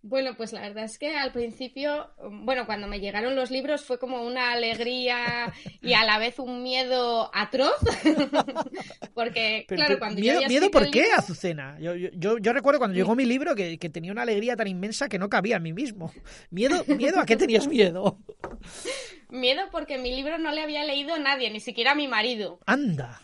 Bueno, 0.06 0.36
pues 0.36 0.52
la 0.52 0.60
verdad 0.60 0.84
es 0.84 0.98
que 1.00 1.16
al 1.16 1.32
principio, 1.32 2.10
bueno, 2.30 2.66
cuando 2.66 2.88
me 2.88 3.00
llegaron 3.00 3.36
los 3.38 3.50
libros 3.52 3.86
fue 3.86 3.98
como 4.00 4.22
una 4.24 4.52
alegría 4.52 5.54
y 5.82 5.94
a 5.94 6.04
la 6.04 6.18
vez 6.20 6.40
un 6.40 6.62
miedo 6.62 7.32
atroz. 7.34 7.72
Porque, 9.14 9.66
Pero, 9.68 9.78
claro, 9.86 10.00
cuando 10.00 10.18
yo 10.20 10.24
miedo, 10.24 10.36
había 10.38 10.48
miedo 10.50 10.72
¿por 10.72 10.92
qué, 10.92 11.04
libro- 11.04 11.18
Azucena? 11.18 11.78
Yo, 11.80 11.96
yo- 11.96 12.10
yo, 12.14 12.38
yo 12.38 12.52
recuerdo 12.54 12.80
cuando 12.80 12.96
llegó 12.96 13.16
mi 13.16 13.26
libro 13.26 13.56
que, 13.56 13.78
que 13.78 13.90
tenía 13.90 14.12
una 14.12 14.24
alegría 14.24 14.56
tan 14.58 14.68
inmensa 14.68 15.08
que 15.08 15.18
no 15.20 15.30
cabía 15.30 15.56
en 15.56 15.64
mí 15.64 15.74
mismo. 15.74 16.12
¿Miedo, 16.50 16.84
miedo 16.88 17.20
a 17.22 17.26
qué 17.26 17.38
tenías 17.38 17.68
miedo? 17.68 18.18
Miedo 19.30 19.62
porque 19.72 19.98
mi 19.98 20.16
libro 20.16 20.38
no 20.38 20.52
le 20.52 20.62
había 20.62 20.84
leído 20.84 21.18
nadie, 21.18 21.50
ni 21.50 21.60
siquiera 21.60 21.96
mi 21.96 22.08
marido. 22.08 22.60
Anda. 22.68 23.20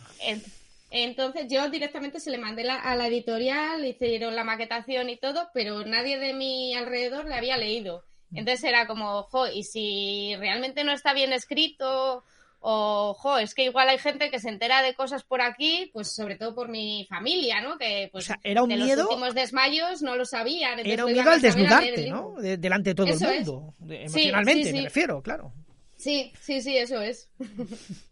Entonces 0.92 1.46
yo 1.50 1.70
directamente 1.70 2.20
se 2.20 2.32
le 2.32 2.38
mandé 2.38 2.64
la- 2.64 2.80
a 2.80 2.96
la 2.96 3.08
editorial, 3.08 3.86
hicieron 3.86 4.36
la 4.36 4.44
maquetación 4.44 5.10
y 5.10 5.18
todo, 5.18 5.50
pero 5.54 5.86
nadie 5.86 6.18
de 6.18 6.34
mi 6.34 6.74
alrededor 6.74 7.26
le 7.28 7.36
había 7.36 7.58
leído. 7.58 8.04
Entonces 8.34 8.64
era 8.64 8.86
como, 8.88 9.24
jo, 9.24 9.48
y 9.48 9.64
si 9.64 10.36
realmente 10.38 10.84
no 10.84 10.92
está 10.92 11.14
bien 11.14 11.34
escrito, 11.34 12.24
o, 12.60 13.14
jo, 13.18 13.38
es 13.40 13.54
que 13.56 13.64
igual 13.64 13.88
hay 13.90 13.98
gente 14.00 14.30
que 14.30 14.40
se 14.40 14.50
entera 14.50 14.82
de 14.84 14.94
cosas 14.94 15.24
por 15.24 15.42
aquí, 15.42 15.90
pues 15.94 16.14
sobre 16.14 16.36
todo 16.36 16.54
por 16.54 16.68
mi 16.70 17.06
familia, 17.10 17.62
¿no? 17.62 17.78
Que 17.78 18.10
pues 18.12 18.26
O 18.26 18.28
sea, 18.28 18.40
era 18.44 18.62
un 18.62 18.70
de 18.70 18.76
miedo- 18.76 18.96
los 19.04 19.06
últimos 19.12 19.34
desmayos 19.34 20.02
no 20.02 20.16
lo 20.16 20.26
sabían. 20.26 20.80
Era 20.86 21.06
un 21.06 21.14
miedo 21.14 21.30
al 21.32 21.42
desnudarte, 21.42 22.10
¿no? 22.10 22.36
De- 22.38 22.58
delante 22.58 22.90
de 22.92 22.96
todo 22.96 23.08
Eso 23.08 23.30
el 23.30 23.40
es. 23.42 23.48
mundo. 23.48 23.74
Sí, 23.88 23.96
emocionalmente, 23.96 24.64
sí, 24.66 24.72
me 24.74 24.80
sí. 24.80 24.84
refiero, 24.86 25.22
claro. 25.24 25.54
Sí, 26.00 26.32
sí, 26.40 26.62
sí, 26.62 26.78
eso 26.78 27.02
es. 27.02 27.30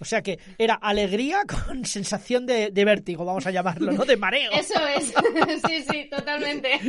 O 0.00 0.04
sea 0.04 0.22
que 0.22 0.38
era 0.56 0.74
alegría 0.74 1.42
con 1.66 1.84
sensación 1.84 2.46
de, 2.46 2.70
de 2.70 2.84
vértigo, 2.84 3.24
vamos 3.24 3.46
a 3.46 3.50
llamarlo, 3.50 3.92
¿no? 3.92 4.04
De 4.04 4.16
mareo. 4.16 4.50
Eso 4.58 4.74
es. 4.86 5.12
sí, 5.66 5.84
sí, 5.88 6.08
totalmente. 6.10 6.80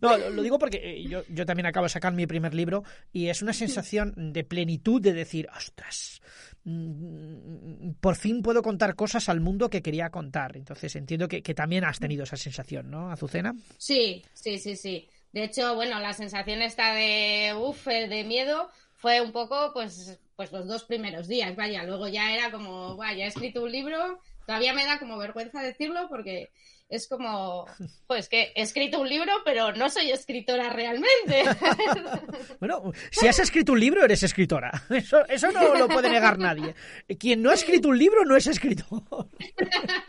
No, 0.00 0.16
lo, 0.18 0.42
digo 0.42 0.58
porque 0.58 0.78
eh, 0.82 1.04
yo, 1.08 1.22
yo 1.28 1.46
también 1.46 1.66
acabo 1.66 1.84
de 1.84 1.90
sacar 1.90 2.12
mi 2.12 2.26
primer 2.26 2.54
libro 2.54 2.82
y 3.12 3.28
es 3.28 3.40
una 3.40 3.52
sensación 3.52 4.32
de 4.32 4.42
plenitud 4.42 5.00
de 5.00 5.12
decir, 5.12 5.48
ostras, 5.56 6.20
mm, 6.64 7.92
por 8.00 8.16
fin 8.16 8.42
puedo 8.42 8.62
contar 8.62 8.96
cosas 8.96 9.28
al 9.28 9.40
mundo 9.40 9.70
que 9.70 9.80
quería 9.80 10.10
contar. 10.10 10.56
Entonces 10.56 10.96
entiendo 10.96 11.28
que, 11.28 11.42
que 11.42 11.54
también 11.54 11.84
has 11.84 12.00
tenido 12.00 12.24
esa 12.24 12.36
sensación, 12.36 12.90
¿no, 12.90 13.10
Azucena? 13.10 13.54
Sí, 13.78 14.24
sí, 14.34 14.58
sí, 14.58 14.74
sí. 14.74 15.08
De 15.32 15.44
hecho, 15.44 15.74
bueno, 15.74 15.98
la 16.00 16.12
sensación 16.12 16.62
esta 16.62 16.94
de 16.94 17.54
uff, 17.58 17.86
de 17.86 18.24
miedo 18.24 18.70
fue 18.96 19.20
un 19.20 19.32
poco, 19.32 19.72
pues, 19.72 20.20
pues 20.36 20.52
los 20.52 20.66
dos 20.66 20.84
primeros 20.84 21.26
días, 21.26 21.56
vaya. 21.56 21.82
Luego 21.84 22.08
ya 22.08 22.32
era 22.32 22.50
como, 22.50 22.96
vaya, 22.96 23.24
he 23.24 23.28
escrito 23.28 23.62
un 23.62 23.72
libro. 23.72 24.20
Todavía 24.46 24.74
me 24.74 24.84
da 24.84 24.98
como 24.98 25.18
vergüenza 25.18 25.62
decirlo 25.62 26.08
porque 26.08 26.50
es 26.92 27.08
como, 27.08 27.64
pues 28.06 28.28
que 28.28 28.52
he 28.54 28.60
escrito 28.62 29.00
un 29.00 29.08
libro, 29.08 29.32
pero 29.46 29.72
no 29.72 29.88
soy 29.88 30.10
escritora 30.10 30.68
realmente. 30.70 31.44
Bueno, 32.60 32.92
si 33.10 33.26
has 33.26 33.40
escrito 33.40 33.72
un 33.72 33.80
libro, 33.80 34.04
eres 34.04 34.22
escritora. 34.22 34.70
Eso, 34.90 35.26
eso 35.26 35.50
no 35.50 35.74
lo 35.74 35.88
puede 35.88 36.08
negar 36.08 36.38
nadie. 36.38 36.76
Quien 37.18 37.42
no 37.42 37.50
ha 37.50 37.54
escrito 37.54 37.88
un 37.88 37.98
libro 37.98 38.24
no 38.24 38.36
es 38.36 38.46
escritor. 38.46 39.02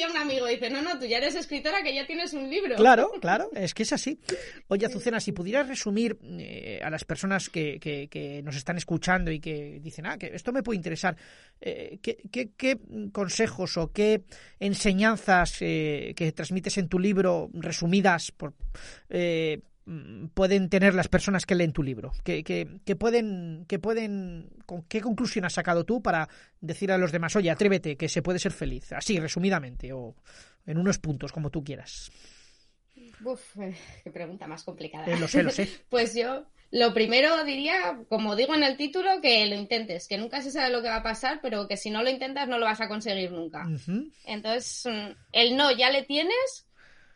Decía 0.00 0.12
un 0.14 0.16
amigo, 0.16 0.46
dice, 0.46 0.70
no, 0.70 0.80
no, 0.80 0.98
tú 0.98 1.04
ya 1.04 1.18
eres 1.18 1.34
escritora, 1.34 1.82
que 1.82 1.94
ya 1.94 2.06
tienes 2.06 2.32
un 2.32 2.48
libro. 2.48 2.74
Claro, 2.76 3.10
claro, 3.20 3.50
es 3.54 3.74
que 3.74 3.82
es 3.82 3.92
así. 3.92 4.18
Oye, 4.68 4.86
Azucena, 4.86 5.20
si 5.20 5.32
pudieras 5.32 5.68
resumir 5.68 6.16
eh, 6.38 6.80
a 6.82 6.88
las 6.88 7.04
personas 7.04 7.50
que, 7.50 7.78
que- 7.78 8.08
que 8.08 8.42
nos 8.42 8.56
están 8.56 8.78
escuchando 8.78 9.30
y 9.30 9.40
que 9.40 9.78
dicen, 9.82 10.06
ah, 10.06 10.16
que 10.16 10.28
esto 10.34 10.52
me 10.52 10.62
puede 10.62 10.78
interesar, 10.78 11.16
eh, 11.60 11.98
¿qué, 12.00 12.16
qué- 12.32 12.48
qué 12.56 12.78
consejos 13.12 13.76
o 13.76 13.92
qué 13.92 14.22
enseñanzas 14.58 15.58
eh, 15.60 16.14
que 16.16 16.32
transmites 16.32 16.78
en 16.78 16.88
tu 16.88 16.98
libro, 16.98 17.50
resumidas, 17.52 18.30
por, 18.32 18.54
pueden 20.34 20.68
tener 20.68 20.94
las 20.94 21.08
personas 21.08 21.46
que 21.46 21.54
leen 21.54 21.72
tu 21.72 21.82
libro? 21.82 22.12
¿Qué, 22.24 22.44
qué 22.44 22.96
pueden, 22.96 23.64
qué 23.68 23.78
pueden, 23.78 24.50
con 24.66 24.82
qué 24.82 25.00
conclusión 25.00 25.44
has 25.44 25.54
sacado 25.54 25.84
tú 25.84 26.02
para 26.02 26.28
decir 26.60 26.92
a 26.92 26.98
los 26.98 27.12
demás, 27.12 27.34
oye, 27.36 27.50
atrévete, 27.50 27.96
que 27.96 28.08
se 28.08 28.22
puede 28.22 28.38
ser 28.38 28.52
feliz? 28.52 28.92
Así, 28.92 29.18
resumidamente, 29.18 29.92
o 29.92 30.14
en 30.66 30.78
unos 30.78 30.98
puntos, 30.98 31.32
como 31.32 31.50
tú 31.50 31.64
quieras. 31.64 32.10
Uf, 33.24 33.58
eh, 33.58 33.74
qué 34.04 34.10
pregunta 34.10 34.46
más 34.46 34.64
complicada. 34.64 35.06
Eh, 35.06 35.18
lo 35.18 35.28
sé, 35.28 35.42
lo 35.42 35.50
sé. 35.50 35.68
Pues 35.88 36.14
yo, 36.14 36.46
lo 36.70 36.94
primero 36.94 37.44
diría, 37.44 37.98
como 38.08 38.36
digo 38.36 38.54
en 38.54 38.62
el 38.62 38.76
título, 38.76 39.20
que 39.20 39.46
lo 39.46 39.56
intentes, 39.56 40.06
que 40.06 40.18
nunca 40.18 40.40
se 40.40 40.50
sabe 40.50 40.70
lo 40.70 40.82
que 40.82 40.88
va 40.88 40.96
a 40.96 41.02
pasar, 41.02 41.40
pero 41.42 41.66
que 41.66 41.76
si 41.76 41.90
no 41.90 42.02
lo 42.02 42.10
intentas 42.10 42.48
no 42.48 42.58
lo 42.58 42.66
vas 42.66 42.80
a 42.80 42.88
conseguir 42.88 43.32
nunca. 43.32 43.66
Entonces, 44.24 44.86
mm, 44.86 45.16
el 45.32 45.56
no 45.56 45.72
ya 45.72 45.90
le 45.90 46.04
tienes 46.04 46.66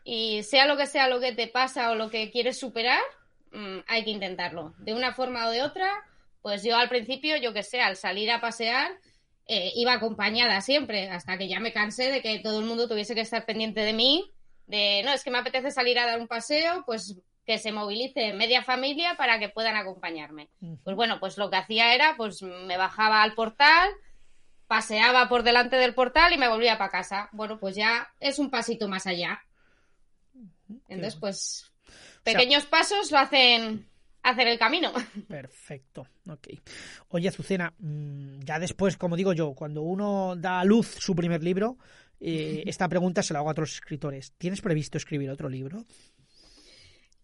y 0.04 0.42
sea 0.42 0.66
lo 0.66 0.76
que 0.76 0.87
sea 0.87 1.08
lo 1.08 1.18
que 1.18 1.32
te 1.32 1.49
pasa 1.49 1.90
o 1.90 1.94
lo 1.94 2.11
que 2.11 2.30
quieres 2.30 2.58
superar, 2.58 3.00
mm, 3.52 3.78
hay 3.88 4.04
que 4.04 4.11
intentarlo. 4.11 4.75
De 4.78 4.94
una 4.94 5.14
forma 5.14 5.46
o 5.49 5.50
de 5.50 5.62
otra, 5.62 5.90
pues 6.42 6.62
yo 6.62 6.76
al 6.76 6.90
principio, 6.90 7.37
yo 7.38 7.54
que 7.54 7.62
sé, 7.62 7.80
al 7.80 7.96
salir 7.96 8.30
a 8.30 8.40
pasear, 8.40 8.92
eh, 9.46 9.73
iba 9.75 9.94
acompañada 9.94 10.61
siempre, 10.61 11.08
hasta 11.08 11.38
que 11.38 11.49
ya 11.49 11.58
me 11.58 11.73
cansé 11.73 12.11
de 12.11 12.23
que 12.23 12.38
todo 12.38 12.61
el 12.61 12.66
mundo 12.66 12.87
tuviese 12.87 13.14
que 13.14 13.23
estar 13.23 13.46
pendiente 13.46 13.80
de 13.80 13.94
mí, 13.94 14.30
de, 14.66 15.02
no, 15.04 15.12
es 15.12 15.25
que 15.25 15.30
me 15.30 15.38
apetece 15.38 15.70
salir 15.70 15.99
a 15.99 16.06
dar 16.06 16.20
un 16.20 16.28
paseo, 16.28 16.82
pues 16.87 17.18
que 17.46 17.58
se 17.58 17.73
movilice 17.73 18.32
media 18.32 18.62
familia 18.62 19.16
para 19.16 19.38
que 19.38 19.50
puedan 19.50 19.76
acompañarme. 19.76 20.49
Pues 20.82 20.96
bueno, 20.96 21.20
pues 21.20 21.37
lo 21.37 21.50
que 21.50 21.56
hacía 21.56 21.94
era, 21.94 22.14
pues 22.16 22.42
me 22.42 22.78
bajaba 22.78 23.23
al 23.23 23.34
portal, 23.34 23.90
paseaba 24.66 25.28
por 25.28 25.42
delante 25.42 25.76
del 25.76 25.94
portal 25.94 26.32
y 26.32 26.38
me 26.38 26.49
volvía 26.49 26.78
para 26.78 26.90
casa. 26.90 27.28
Bueno, 27.32 27.58
pues 27.58 27.76
ya 27.76 28.08
es 28.20 28.38
un 28.38 28.50
pasito 28.50 28.88
más 28.88 29.06
allá. 29.06 29.42
Entonces, 30.88 31.19
pues 31.21 31.73
pequeños 32.23 32.66
pasos 32.66 33.11
lo 33.11 33.19
hacen 33.19 33.87
hacer 34.23 34.49
el 34.49 34.59
camino. 34.59 34.93
Perfecto, 35.28 36.09
ok. 36.28 36.49
Oye, 37.09 37.28
Azucena, 37.28 37.73
mm, 37.78 38.40
ya 38.40 38.59
después, 38.59 38.97
como 38.97 39.16
digo 39.16 39.33
yo, 39.33 39.54
cuando 39.54 39.83
uno 39.83 40.35
da 40.37 40.61
a 40.61 40.64
luz 40.64 40.97
su 40.99 41.14
primer 41.14 41.45
libro, 41.45 41.78
eh, 42.21 42.64
esta 42.66 42.88
pregunta 42.88 43.23
se 43.23 43.33
la 43.33 43.40
hago 43.40 43.49
a 43.49 43.52
otros 43.52 43.75
escritores. 43.75 44.33
¿Tienes 44.38 44.61
previsto 44.61 44.99
escribir 44.99 45.31
otro 45.31 45.49
libro? 45.49 45.85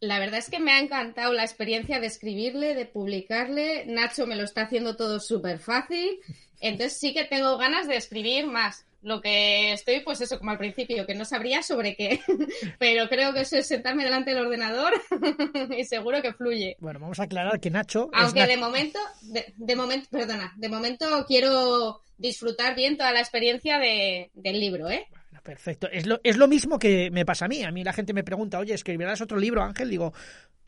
La 0.01 0.19
verdad 0.19 0.39
es 0.39 0.49
que 0.49 0.61
me 0.61 0.73
ha 0.73 0.81
encantado 0.81 1.33
la 1.33 1.45
experiencia 1.45 2.01
de 2.01 2.07
escribirle, 2.07 2.75
de 2.75 2.87
publicarle. 2.87 3.85
Nacho 3.87 4.27
me 4.27 4.37
lo 4.37 4.45
está 4.45 4.63
haciendo 4.63 4.97
todo 4.97 5.21
súper 5.21 5.59
fácil. 5.59 6.21
Entonces 6.59 6.99
sí 6.99 7.13
que 7.13 7.25
tengo 7.25 7.59
ganas 7.59 7.87
de 7.87 7.97
escribir 7.97 8.47
más. 8.47 8.87
Lo 9.03 9.21
que 9.21 9.73
estoy, 9.73 10.01
pues 10.01 10.21
eso, 10.21 10.39
como 10.39 10.51
al 10.51 10.59
principio, 10.59 11.07
que 11.07 11.15
no 11.15 11.25
sabría 11.25 11.63
sobre 11.63 11.97
qué. 11.97 12.21
Pero 12.79 13.09
creo 13.09 13.33
que 13.33 13.41
eso 13.41 13.57
es 13.57 13.67
sentarme 13.67 14.05
delante 14.05 14.31
del 14.31 14.45
ordenador 14.45 14.93
y 15.77 15.85
seguro 15.85 16.21
que 16.21 16.35
fluye. 16.35 16.77
Bueno, 16.81 17.01
vamos 17.01 17.19
a 17.19 17.25
aclarar 17.25 17.61
que 17.61 17.71
Nacho. 17.71 18.11
Aunque 18.13 18.47
de 18.47 18.57
momento, 18.57 18.99
de, 19.23 19.77
momento, 19.77 20.09
perdona, 20.11 20.53
de 20.57 20.69
momento 20.69 21.25
quiero 21.27 22.03
disfrutar 22.19 22.75
bien 22.75 22.99
toda 22.99 23.13
la 23.13 23.21
experiencia 23.21 23.79
de, 23.79 24.31
del 24.35 24.61
libro, 24.61 24.91
¿eh? 24.91 25.07
Perfecto. 25.43 25.89
Es 25.91 26.07
lo, 26.07 26.21
es 26.23 26.37
lo 26.37 26.49
mismo 26.49 26.79
que 26.79 27.11
me 27.11 27.25
pasa 27.25 27.47
a 27.47 27.49
mí. 27.49 27.63
A 27.63 27.71
mí 27.71 27.83
la 27.83 27.95
gente 27.95 28.13
me 28.13 28.23
pregunta, 28.23 28.59
oye, 28.59 28.75
¿escribirás 28.75 29.23
otro 29.23 29.39
libro, 29.39 29.63
Ángel? 29.63 29.89
Digo, 29.89 30.13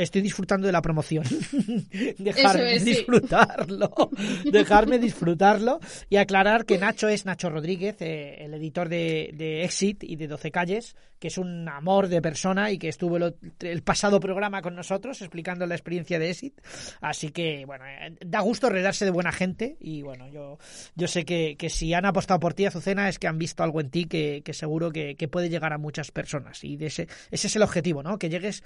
estoy 0.02 0.22
disfrutando 0.22 0.66
de 0.66 0.72
la 0.72 0.82
promoción. 0.82 1.24
dejarme 2.18 2.78
disfrutarlo. 2.78 4.10
dejarme 4.44 4.98
disfrutarlo. 4.98 5.80
Y 6.08 6.16
aclarar 6.16 6.64
que 6.64 6.78
Nacho 6.78 7.08
es 7.08 7.24
Nacho 7.24 7.50
Rodríguez, 7.50 7.96
eh, 8.00 8.44
el 8.44 8.54
editor 8.54 8.88
de, 8.88 9.30
de, 9.34 9.64
Exit 9.64 10.04
y 10.04 10.16
de 10.16 10.28
12 10.28 10.50
Calles, 10.50 10.96
que 11.18 11.28
es 11.28 11.38
un 11.38 11.68
amor 11.68 12.08
de 12.08 12.20
persona 12.20 12.70
y 12.70 12.78
que 12.78 12.88
estuvo 12.88 13.16
el, 13.16 13.82
pasado 13.82 14.18
programa 14.20 14.60
con 14.60 14.74
nosotros 14.74 15.20
explicando 15.22 15.66
la 15.66 15.74
experiencia 15.74 16.18
de 16.18 16.30
Exit. 16.30 16.60
Así 17.00 17.30
que, 17.30 17.64
bueno, 17.64 17.84
eh, 17.86 18.16
da 18.26 18.40
gusto 18.40 18.68
rodearse 18.68 19.04
de 19.04 19.10
buena 19.10 19.32
gente. 19.32 19.76
Y 19.80 20.02
bueno, 20.02 20.28
yo, 20.28 20.58
yo 20.94 21.06
sé 21.06 21.24
que, 21.24 21.56
que, 21.56 21.70
si 21.70 21.94
han 21.94 22.06
apostado 22.06 22.40
por 22.40 22.54
ti, 22.54 22.66
Azucena, 22.66 23.08
es 23.08 23.18
que 23.18 23.28
han 23.28 23.38
visto 23.38 23.62
algo 23.62 23.80
en 23.80 23.90
ti 23.90 24.06
que, 24.06 24.42
que 24.44 24.52
seguro 24.52 24.90
que, 24.90 25.14
que, 25.16 25.28
puede 25.28 25.48
llegar 25.48 25.72
a 25.72 25.78
muchas 25.78 26.10
personas. 26.10 26.64
Y 26.64 26.76
de 26.76 26.86
ese, 26.86 27.08
ese 27.30 27.46
es 27.46 27.56
el 27.56 27.62
objetivo, 27.62 28.02
¿no? 28.02 28.18
Que 28.18 28.28
llegues 28.28 28.62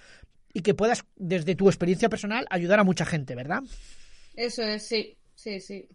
y 0.56 0.62
que 0.62 0.72
puedas, 0.72 1.04
desde 1.16 1.54
tu 1.54 1.68
experiencia 1.68 2.08
personal, 2.08 2.46
ayudar 2.48 2.80
a 2.80 2.84
mucha 2.84 3.04
gente, 3.04 3.34
¿verdad? 3.34 3.62
Eso 4.34 4.62
es, 4.62 4.86
sí, 4.86 5.14
sí, 5.34 5.60
sí. 5.60 5.86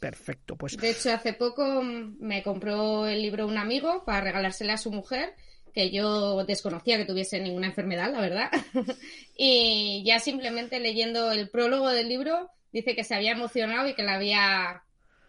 Perfecto, 0.00 0.56
pues. 0.56 0.78
De 0.78 0.88
hecho, 0.88 1.12
hace 1.12 1.34
poco 1.34 1.82
me 1.82 2.42
compró 2.42 3.06
el 3.06 3.20
libro 3.20 3.46
un 3.46 3.58
amigo 3.58 4.02
para 4.06 4.22
regalárselo 4.22 4.72
a 4.72 4.78
su 4.78 4.90
mujer, 4.90 5.34
que 5.74 5.90
yo 5.90 6.46
desconocía 6.46 6.96
que 6.96 7.04
tuviese 7.04 7.38
ninguna 7.40 7.66
enfermedad, 7.66 8.10
la 8.10 8.22
verdad. 8.22 8.50
y 9.36 10.02
ya 10.06 10.18
simplemente 10.18 10.80
leyendo 10.80 11.30
el 11.30 11.50
prólogo 11.50 11.90
del 11.90 12.08
libro, 12.08 12.48
dice 12.72 12.96
que 12.96 13.04
se 13.04 13.14
había 13.14 13.32
emocionado 13.32 13.86
y 13.86 13.94
que 13.94 14.02
la 14.02 14.14
había, 14.14 14.82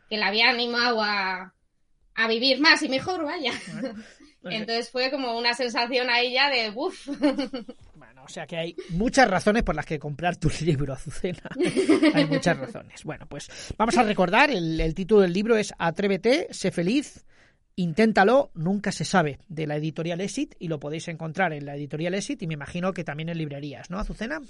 que 0.10 0.16
la 0.16 0.28
había 0.28 0.50
animado 0.50 1.02
a, 1.04 1.54
a 2.14 2.28
vivir 2.30 2.62
más 2.62 2.82
y 2.84 2.88
mejor, 2.88 3.26
vaya. 3.26 3.52
Entonces 4.46 4.90
fue 4.90 5.12
como 5.12 5.38
una 5.38 5.54
sensación 5.54 6.10
ahí 6.10 6.34
ya 6.34 6.50
de 6.50 6.72
uff. 6.76 7.08
O 8.26 8.30
sea 8.30 8.48
que 8.48 8.58
hay 8.58 8.76
muchas 8.90 9.30
razones 9.30 9.64
por 9.64 9.76
las 9.76 9.86
que 9.86 10.00
comprar 10.00 10.36
tu 10.38 10.50
libro, 10.62 10.94
Azucena. 10.94 11.44
hay 12.14 12.26
muchas 12.26 12.58
razones. 12.58 13.04
Bueno, 13.04 13.28
pues 13.28 13.50
vamos 13.78 13.98
a 13.98 14.04
recordar, 14.04 14.50
el, 14.50 14.94
título 14.96 15.22
del 15.22 15.34
libro 15.34 15.56
es 15.56 15.74
Atrévete, 15.78 16.48
sé 16.52 16.72
feliz, 16.72 17.26
inténtalo, 17.76 18.52
nunca 18.56 18.92
se 18.92 19.06
sabe, 19.06 19.40
de 19.48 19.68
la 19.68 19.76
editorial 19.76 20.22
Exit, 20.22 20.56
y 20.60 20.70
lo 20.70 20.80
podéis 20.80 21.08
encontrar 21.08 21.54
en 21.54 21.66
la 21.66 21.76
editorial 21.76 22.16
Exit 22.16 22.42
y 22.42 22.48
me 22.48 22.56
imagino 22.56 22.94
que 22.94 23.04
también 23.04 23.30
en 23.30 23.38
librerías, 23.38 23.92
¿no, 23.92 24.00
Azucena? 24.00 24.42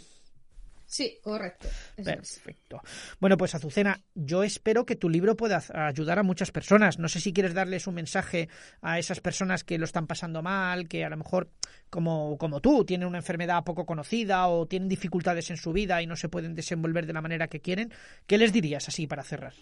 Sí, 0.95 1.19
correcto. 1.21 1.67
Perfecto. 2.01 2.81
Bueno, 3.19 3.35
pues 3.35 3.53
Azucena, 3.53 4.01
yo 4.13 4.45
espero 4.45 4.85
que 4.85 4.95
tu 4.95 5.09
libro 5.09 5.35
pueda 5.35 5.61
ayudar 5.73 6.19
a 6.19 6.23
muchas 6.23 6.51
personas. 6.51 6.99
No 6.99 7.09
sé 7.09 7.19
si 7.19 7.33
quieres 7.33 7.53
darles 7.53 7.85
un 7.87 7.95
mensaje 7.95 8.47
a 8.81 8.97
esas 8.97 9.19
personas 9.19 9.65
que 9.65 9.77
lo 9.77 9.83
están 9.83 10.07
pasando 10.07 10.41
mal, 10.41 10.87
que 10.87 11.03
a 11.03 11.09
lo 11.09 11.17
mejor, 11.17 11.49
como, 11.89 12.37
como 12.37 12.61
tú, 12.61 12.85
tienen 12.85 13.09
una 13.09 13.17
enfermedad 13.17 13.65
poco 13.65 13.85
conocida 13.85 14.47
o 14.47 14.67
tienen 14.67 14.87
dificultades 14.87 15.49
en 15.49 15.57
su 15.57 15.73
vida 15.73 16.01
y 16.01 16.07
no 16.07 16.15
se 16.15 16.29
pueden 16.29 16.55
desenvolver 16.55 17.05
de 17.05 17.11
la 17.11 17.21
manera 17.21 17.49
que 17.49 17.59
quieren. 17.59 17.91
¿Qué 18.25 18.37
les 18.37 18.53
dirías 18.53 18.87
así 18.87 19.05
para 19.05 19.23
cerrar? 19.23 19.53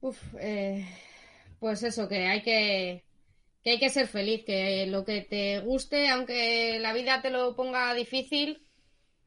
Uf, 0.00 0.18
eh, 0.40 0.88
pues 1.58 1.82
eso, 1.82 2.08
que 2.08 2.26
hay 2.26 2.40
que 2.42 3.04
que 3.64 3.70
hay 3.70 3.78
que 3.78 3.88
ser 3.88 4.06
feliz, 4.06 4.44
que 4.44 4.86
lo 4.86 5.06
que 5.06 5.22
te 5.22 5.60
guste, 5.60 6.10
aunque 6.10 6.78
la 6.80 6.92
vida 6.92 7.22
te 7.22 7.30
lo 7.30 7.56
ponga 7.56 7.94
difícil, 7.94 8.62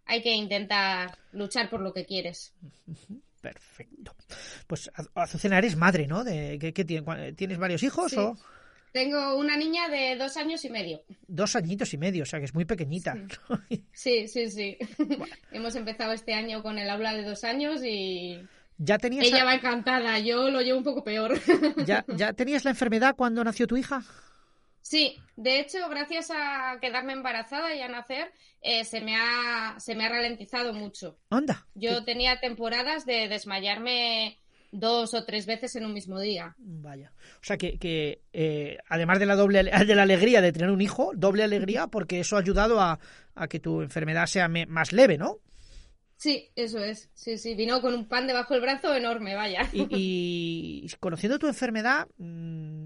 hay 0.05 0.21
que 0.21 0.31
intentar 0.31 1.17
luchar 1.31 1.69
por 1.71 1.81
lo 1.81 1.91
que 1.91 2.05
quieres. 2.05 2.53
Perfecto. 3.41 4.15
Pues 4.67 4.91
Azucena, 5.15 5.57
eres 5.57 5.75
madre, 5.75 6.05
¿no? 6.05 6.23
De, 6.23 6.59
¿qué, 6.59 6.85
tienes, 6.85 7.57
varios 7.57 7.81
hijos 7.83 8.13
o...? 8.13 8.37
Tengo 8.91 9.35
una 9.37 9.57
niña 9.57 9.89
de 9.89 10.15
dos 10.15 10.37
años 10.37 10.63
y 10.65 10.69
medio. 10.69 11.03
Dos 11.27 11.55
añitos 11.55 11.93
y 11.93 11.97
medio, 11.97 12.23
o 12.23 12.25
sea 12.25 12.39
que 12.39 12.45
es 12.45 12.53
muy 12.53 12.65
pequeñita. 12.65 13.15
Sí, 13.91 14.27
sí, 14.27 14.49
sí. 14.49 14.77
Hemos 15.51 15.75
empezado 15.75 16.13
este 16.13 16.33
año 16.33 16.63
con 16.63 16.77
el 16.77 16.89
aula 16.89 17.13
de 17.13 17.23
dos 17.23 17.43
años 17.43 17.81
y 17.83 18.39
¿Ya 18.79 18.97
tenías 18.97 19.25
Ella 19.25 19.43
va 19.43 19.55
encantada, 19.55 20.19
yo 20.19 20.49
lo 20.49 20.61
llevo 20.61 20.77
un 20.79 20.83
poco 20.83 21.03
peor. 21.03 21.39
¿Ya, 21.85 22.05
¿Ya 22.15 22.33
tenías 22.33 22.63
la 22.63 22.71
enfermedad 22.71 23.15
cuando 23.15 23.43
nació 23.43 23.65
tu 23.67 23.77
hija? 23.77 24.03
Sí, 24.87 25.17
de 25.35 25.59
hecho, 25.59 25.79
gracias 25.89 26.31
a 26.31 26.77
quedarme 26.79 27.11
embarazada 27.11 27.75
y 27.75 27.81
a 27.81 27.89
nacer, 27.89 28.31
eh, 28.61 28.85
se, 28.85 29.01
me 29.01 29.17
ha, 29.17 29.75
se 29.79 29.95
me 29.95 30.05
ha 30.05 30.09
ralentizado 30.09 30.71
mucho. 30.71 31.17
Anda. 31.29 31.67
Yo 31.75 32.05
tenía 32.05 32.39
temporadas 32.39 33.05
de 33.05 33.27
desmayarme 33.27 34.39
dos 34.71 35.13
o 35.13 35.25
tres 35.25 35.45
veces 35.45 35.75
en 35.75 35.85
un 35.85 35.93
mismo 35.93 36.21
día. 36.21 36.55
Vaya. 36.57 37.11
O 37.41 37.43
sea 37.43 37.57
que, 37.57 37.77
que 37.77 38.21
eh, 38.31 38.77
además 38.87 39.19
de 39.19 39.25
la 39.25 39.35
doble 39.35 39.61
de 39.61 39.95
la 39.95 40.03
alegría 40.03 40.39
de 40.39 40.53
tener 40.53 40.69
un 40.69 40.81
hijo, 40.81 41.11
doble 41.15 41.43
alegría 41.43 41.87
porque 41.87 42.21
eso 42.21 42.37
ha 42.37 42.39
ayudado 42.39 42.79
a, 42.79 42.97
a 43.35 43.47
que 43.49 43.59
tu 43.59 43.81
enfermedad 43.81 44.25
sea 44.27 44.47
más 44.47 44.93
leve, 44.93 45.17
¿no? 45.17 45.41
Sí, 46.17 46.49
eso 46.55 46.79
es. 46.79 47.09
Sí, 47.13 47.37
sí, 47.37 47.53
vino 47.53 47.79
con 47.79 47.93
un 47.93 48.07
pan 48.07 48.25
debajo 48.25 48.55
del 48.55 48.63
brazo 48.63 48.95
enorme, 48.95 49.35
vaya. 49.35 49.69
Y, 49.71 50.87
conociendo 50.99 51.37
tu 51.37 51.47
enfermedad, 51.47 52.07
mm, 52.17 52.76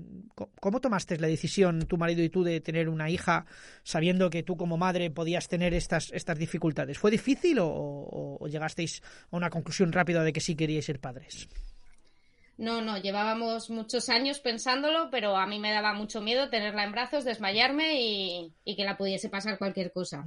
¿cómo 0.60 0.82
tomaste 0.82 1.18
la 1.20 1.28
decisión, 1.28 1.88
tu 1.88 1.98
marido 1.98 2.24
y 2.24 2.30
tú, 2.30 2.44
de 2.44 2.62
tener 2.62 2.90
una 2.90 3.10
hija 3.10 3.46
sabiendo 3.84 4.30
que 4.30 4.44
tú 4.44 4.58
como 4.58 4.78
madre 4.78 5.12
podías 5.12 5.48
tener 5.48 5.74
estas, 5.74 6.12
estas 6.12 6.38
dificultades? 6.38 6.98
¿Fue 6.98 7.12
difícil 7.12 7.58
o, 7.62 8.40
llegasteis 8.50 9.02
a 9.32 9.38
una 9.38 9.50
conclusión 9.50 9.92
rápida 9.92 10.24
de 10.24 10.34
que 10.34 10.42
sí 10.42 10.56
queríais 10.56 10.86
ser 10.86 11.00
padres? 11.00 11.48
No, 12.58 12.82
no, 12.82 12.98
llevábamos 12.98 13.70
muchos 13.70 14.10
años 14.10 14.40
pensándolo, 14.40 15.10
pero 15.10 15.36
a 15.36 15.48
mí 15.48 15.60
me 15.60 15.72
daba 15.72 15.94
mucho 15.94 16.22
miedo 16.22 16.50
tenerla 16.50 16.84
en 16.84 16.92
brazos, 16.92 17.24
desmayarme 17.24 18.02
y, 18.02 18.54
que 18.76 18.84
la 18.84 18.98
pudiese 18.98 19.30
pasar 19.30 19.58
cualquier 19.58 19.92
cosa. 19.92 20.26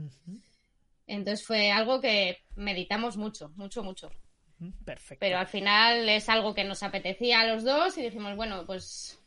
Entonces 1.07 1.47
fue 1.47 1.71
algo 1.71 2.01
que 2.01 2.39
meditamos 2.57 3.17
mucho, 3.17 3.51
mucho, 3.57 3.83
mucho. 3.85 4.11
Perfecto. 4.85 5.21
Pero 5.21 5.39
al 5.39 5.47
final 5.47 6.09
es 6.09 6.29
algo 6.29 6.55
que 6.55 6.65
nos 6.65 6.83
apetecía 6.83 7.41
a 7.41 7.47
los 7.47 7.65
dos 7.65 7.99
y 7.99 8.03
dijimos, 8.03 8.37
bueno, 8.37 8.65
pues, 8.67 9.21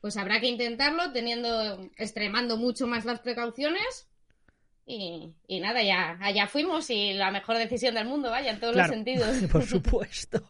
pues 0.00 0.16
habrá 0.16 0.40
que 0.40 0.48
intentarlo 0.48 1.12
teniendo, 1.12 1.90
extremando 1.96 2.56
mucho 2.56 2.86
más 2.86 3.04
las 3.04 3.20
precauciones 3.20 4.10
y, 4.92 5.60
nada, 5.60 5.82
ya 5.84 6.18
allá 6.20 6.48
fuimos 6.48 6.90
y 6.90 7.12
la 7.12 7.30
mejor 7.30 7.56
decisión 7.58 7.94
del 7.94 8.06
mundo, 8.06 8.28
vaya, 8.30 8.50
en 8.50 8.58
todos 8.58 8.74
los 8.74 8.88
sentidos. 8.88 9.28
Por 9.52 9.62
supuesto. 9.66 10.42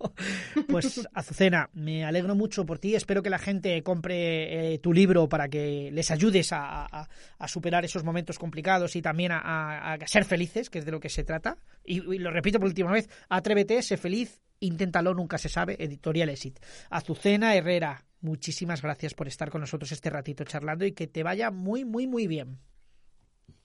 Pues 0.66 1.06
Azucena, 1.12 1.68
me 1.74 2.04
alegro 2.06 2.34
mucho 2.34 2.64
por 2.64 2.78
ti. 2.78 2.94
Espero 2.94 3.22
que 3.22 3.28
la 3.28 3.38
gente 3.38 3.82
compre 3.82 4.74
eh, 4.74 4.78
tu 4.78 4.94
libro 4.94 5.28
para 5.28 5.48
que 5.48 5.90
les 5.92 6.10
ayudes 6.10 6.50
a, 6.52 7.08
superar 7.46 7.84
esos 7.84 8.02
momentos 8.02 8.38
complicados 8.38 8.96
y 8.96 9.02
también 9.02 9.32
a, 9.32 9.98
ser 10.06 10.24
felices, 10.24 10.70
que 10.70 10.78
es 10.78 10.86
de 10.86 10.92
lo 10.92 11.00
que 11.00 11.10
se 11.10 11.24
trata. 11.24 11.58
Y, 11.84 12.00
lo 12.00 12.30
repito 12.30 12.58
por 12.58 12.68
última 12.68 12.92
vez, 12.92 13.10
atrévete, 13.28 13.82
sé 13.82 13.98
feliz, 13.98 14.40
inténtalo, 14.60 15.12
nunca 15.12 15.36
se 15.36 15.50
sabe. 15.50 15.76
Editorial 15.78 16.30
Exit. 16.30 16.60
Azucena 16.88 17.54
Herrera, 17.54 18.04
muchísimas 18.20 18.82
gracias 18.82 19.14
por 19.14 19.28
estar 19.28 19.50
con 19.50 19.60
nosotros 19.60 19.92
este 19.92 20.10
ratito 20.10 20.44
charlando 20.44 20.84
y 20.84 20.92
que 20.92 21.06
te 21.06 21.22
vaya 21.22 21.50
muy, 21.50 21.84
muy, 21.84 22.06
muy 22.06 22.26
bien. 22.26 22.58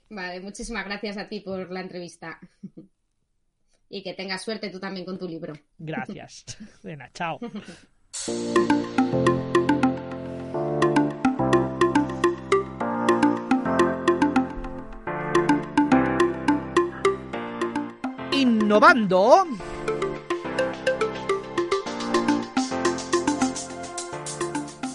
Vale, 0.09 0.39
muchísimas 0.39 0.85
gracias 0.85 1.17
a 1.17 1.27
ti 1.27 1.41
por 1.41 1.71
la 1.71 1.81
entrevista. 1.81 2.39
y 3.89 4.03
que 4.03 4.13
tengas 4.13 4.43
suerte 4.43 4.69
tú 4.69 4.79
también 4.79 5.05
con 5.05 5.17
tu 5.17 5.27
libro. 5.27 5.53
Gracias. 5.77 6.45
Venga, 6.83 7.09
chao. 7.13 7.39
Innovando. 18.31 19.45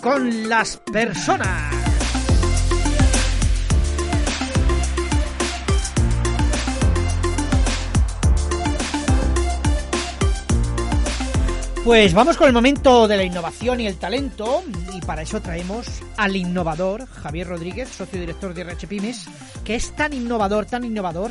Con 0.02 0.48
las 0.48 0.78
personas. 0.78 1.74
Pues 11.84 12.14
vamos 12.14 12.36
con 12.36 12.46
el 12.46 12.52
momento 12.52 13.08
de 13.08 13.16
la 13.16 13.24
innovación 13.24 13.80
y 13.80 13.86
el 13.86 13.96
talento 13.96 14.62
y 14.94 15.00
para 15.00 15.22
eso 15.22 15.42
traemos 15.42 15.86
al 16.16 16.36
innovador 16.36 17.06
Javier 17.06 17.48
Rodríguez, 17.48 17.88
socio 17.88 18.20
director 18.20 18.54
de 18.54 18.62
RH 18.62 18.86
Pymes, 18.86 19.26
que 19.64 19.74
es 19.74 19.94
tan 19.96 20.12
innovador, 20.12 20.66
tan 20.66 20.84
innovador 20.84 21.30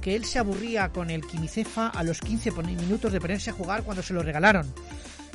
que 0.00 0.14
él 0.14 0.24
se 0.24 0.38
aburría 0.38 0.90
con 0.90 1.10
el 1.10 1.26
quimicefa 1.26 1.88
a 1.88 2.02
los 2.02 2.20
15 2.20 2.50
minutos 2.50 3.10
de 3.10 3.20
ponerse 3.20 3.50
a 3.50 3.54
jugar 3.54 3.82
cuando 3.82 4.02
se 4.02 4.12
lo 4.12 4.22
regalaron. 4.22 4.72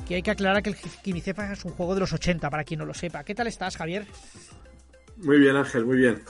Que 0.10 0.16
hay 0.16 0.24
que 0.24 0.32
aclarar 0.32 0.64
que 0.64 0.72
el 0.72 0.76
quimicefa 0.76 1.54
es 1.54 1.64
un 1.66 1.72
juego 1.72 1.94
de 1.94 2.00
los 2.00 2.12
80 2.12 2.50
para 2.50 2.64
quien 2.64 2.80
no 2.80 2.86
lo 2.88 2.96
sepa. 2.96 3.24
¿Qué 3.24 3.36
tal 3.36 3.46
estás, 3.46 3.78
Javier? 3.78 4.08
Muy 5.18 5.38
bien, 5.38 5.56
Ángel, 5.56 5.86
muy 5.86 5.98
bien. 5.98 6.24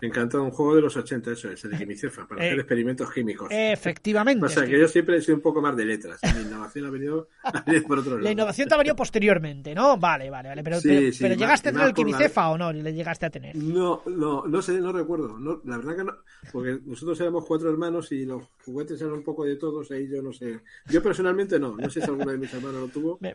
Encantado, 0.00 0.44
un 0.44 0.50
juego 0.50 0.76
de 0.76 0.82
los 0.82 0.96
80, 0.96 1.32
eso 1.32 1.50
es, 1.50 1.64
el 1.64 1.70
de 1.70 1.78
Quimicefa, 1.78 2.26
para 2.26 2.44
hacer 2.44 2.58
experimentos 2.58 3.10
químicos. 3.12 3.48
Efectivamente. 3.50 4.44
O 4.44 4.48
sea, 4.48 4.64
que 4.64 4.78
yo 4.78 4.88
siempre 4.88 5.16
he 5.16 5.22
sido 5.22 5.36
un 5.36 5.42
poco 5.42 5.60
más 5.62 5.76
de 5.76 5.84
letras. 5.84 6.20
La 6.22 6.40
innovación 6.40 6.86
ha 6.86 6.90
venido, 6.90 7.28
por 7.88 7.98
otro 7.98 8.12
lado. 8.12 8.22
La 8.22 8.30
innovación 8.30 8.68
te 8.68 8.74
ha 8.74 8.78
venido 8.78 8.96
posteriormente, 8.96 9.74
¿no? 9.74 9.96
Vale, 9.96 10.30
vale, 10.30 10.48
vale. 10.50 10.62
Pero, 10.62 10.78
pero, 10.82 11.34
¿llegaste 11.34 11.70
a 11.70 11.72
tener 11.72 11.88
el 11.88 11.94
Quimicefa 11.94 12.48
o 12.50 12.58
no? 12.58 12.72
¿Le 12.72 12.92
llegaste 12.92 13.26
a 13.26 13.30
tener? 13.30 13.56
No, 13.56 14.02
no, 14.06 14.46
no 14.46 14.62
sé, 14.62 14.78
no 14.80 14.92
recuerdo. 14.92 15.38
No, 15.38 15.60
la 15.64 15.78
verdad 15.78 15.96
que 15.96 16.04
no. 16.04 16.12
Porque 16.52 16.78
nosotros 16.84 17.20
éramos 17.20 17.44
cuatro 17.44 17.70
hermanos 17.70 18.12
y 18.12 18.24
los 18.24 18.42
juguetes 18.64 19.00
eran 19.00 19.14
un 19.14 19.22
poco 19.22 19.44
de 19.44 19.56
todos, 19.56 19.90
ahí 19.90 20.08
yo 20.08 20.22
no 20.22 20.32
sé. 20.32 20.60
Yo 20.86 21.02
personalmente 21.02 21.58
no, 21.58 21.76
no 21.76 21.90
sé 21.90 22.00
si 22.00 22.06
alguno 22.06 22.30
de 22.32 22.38
mis 22.38 22.52
hermanos 22.52 22.80
lo 22.80 22.88
tuvo. 22.88 23.18
Me, 23.20 23.32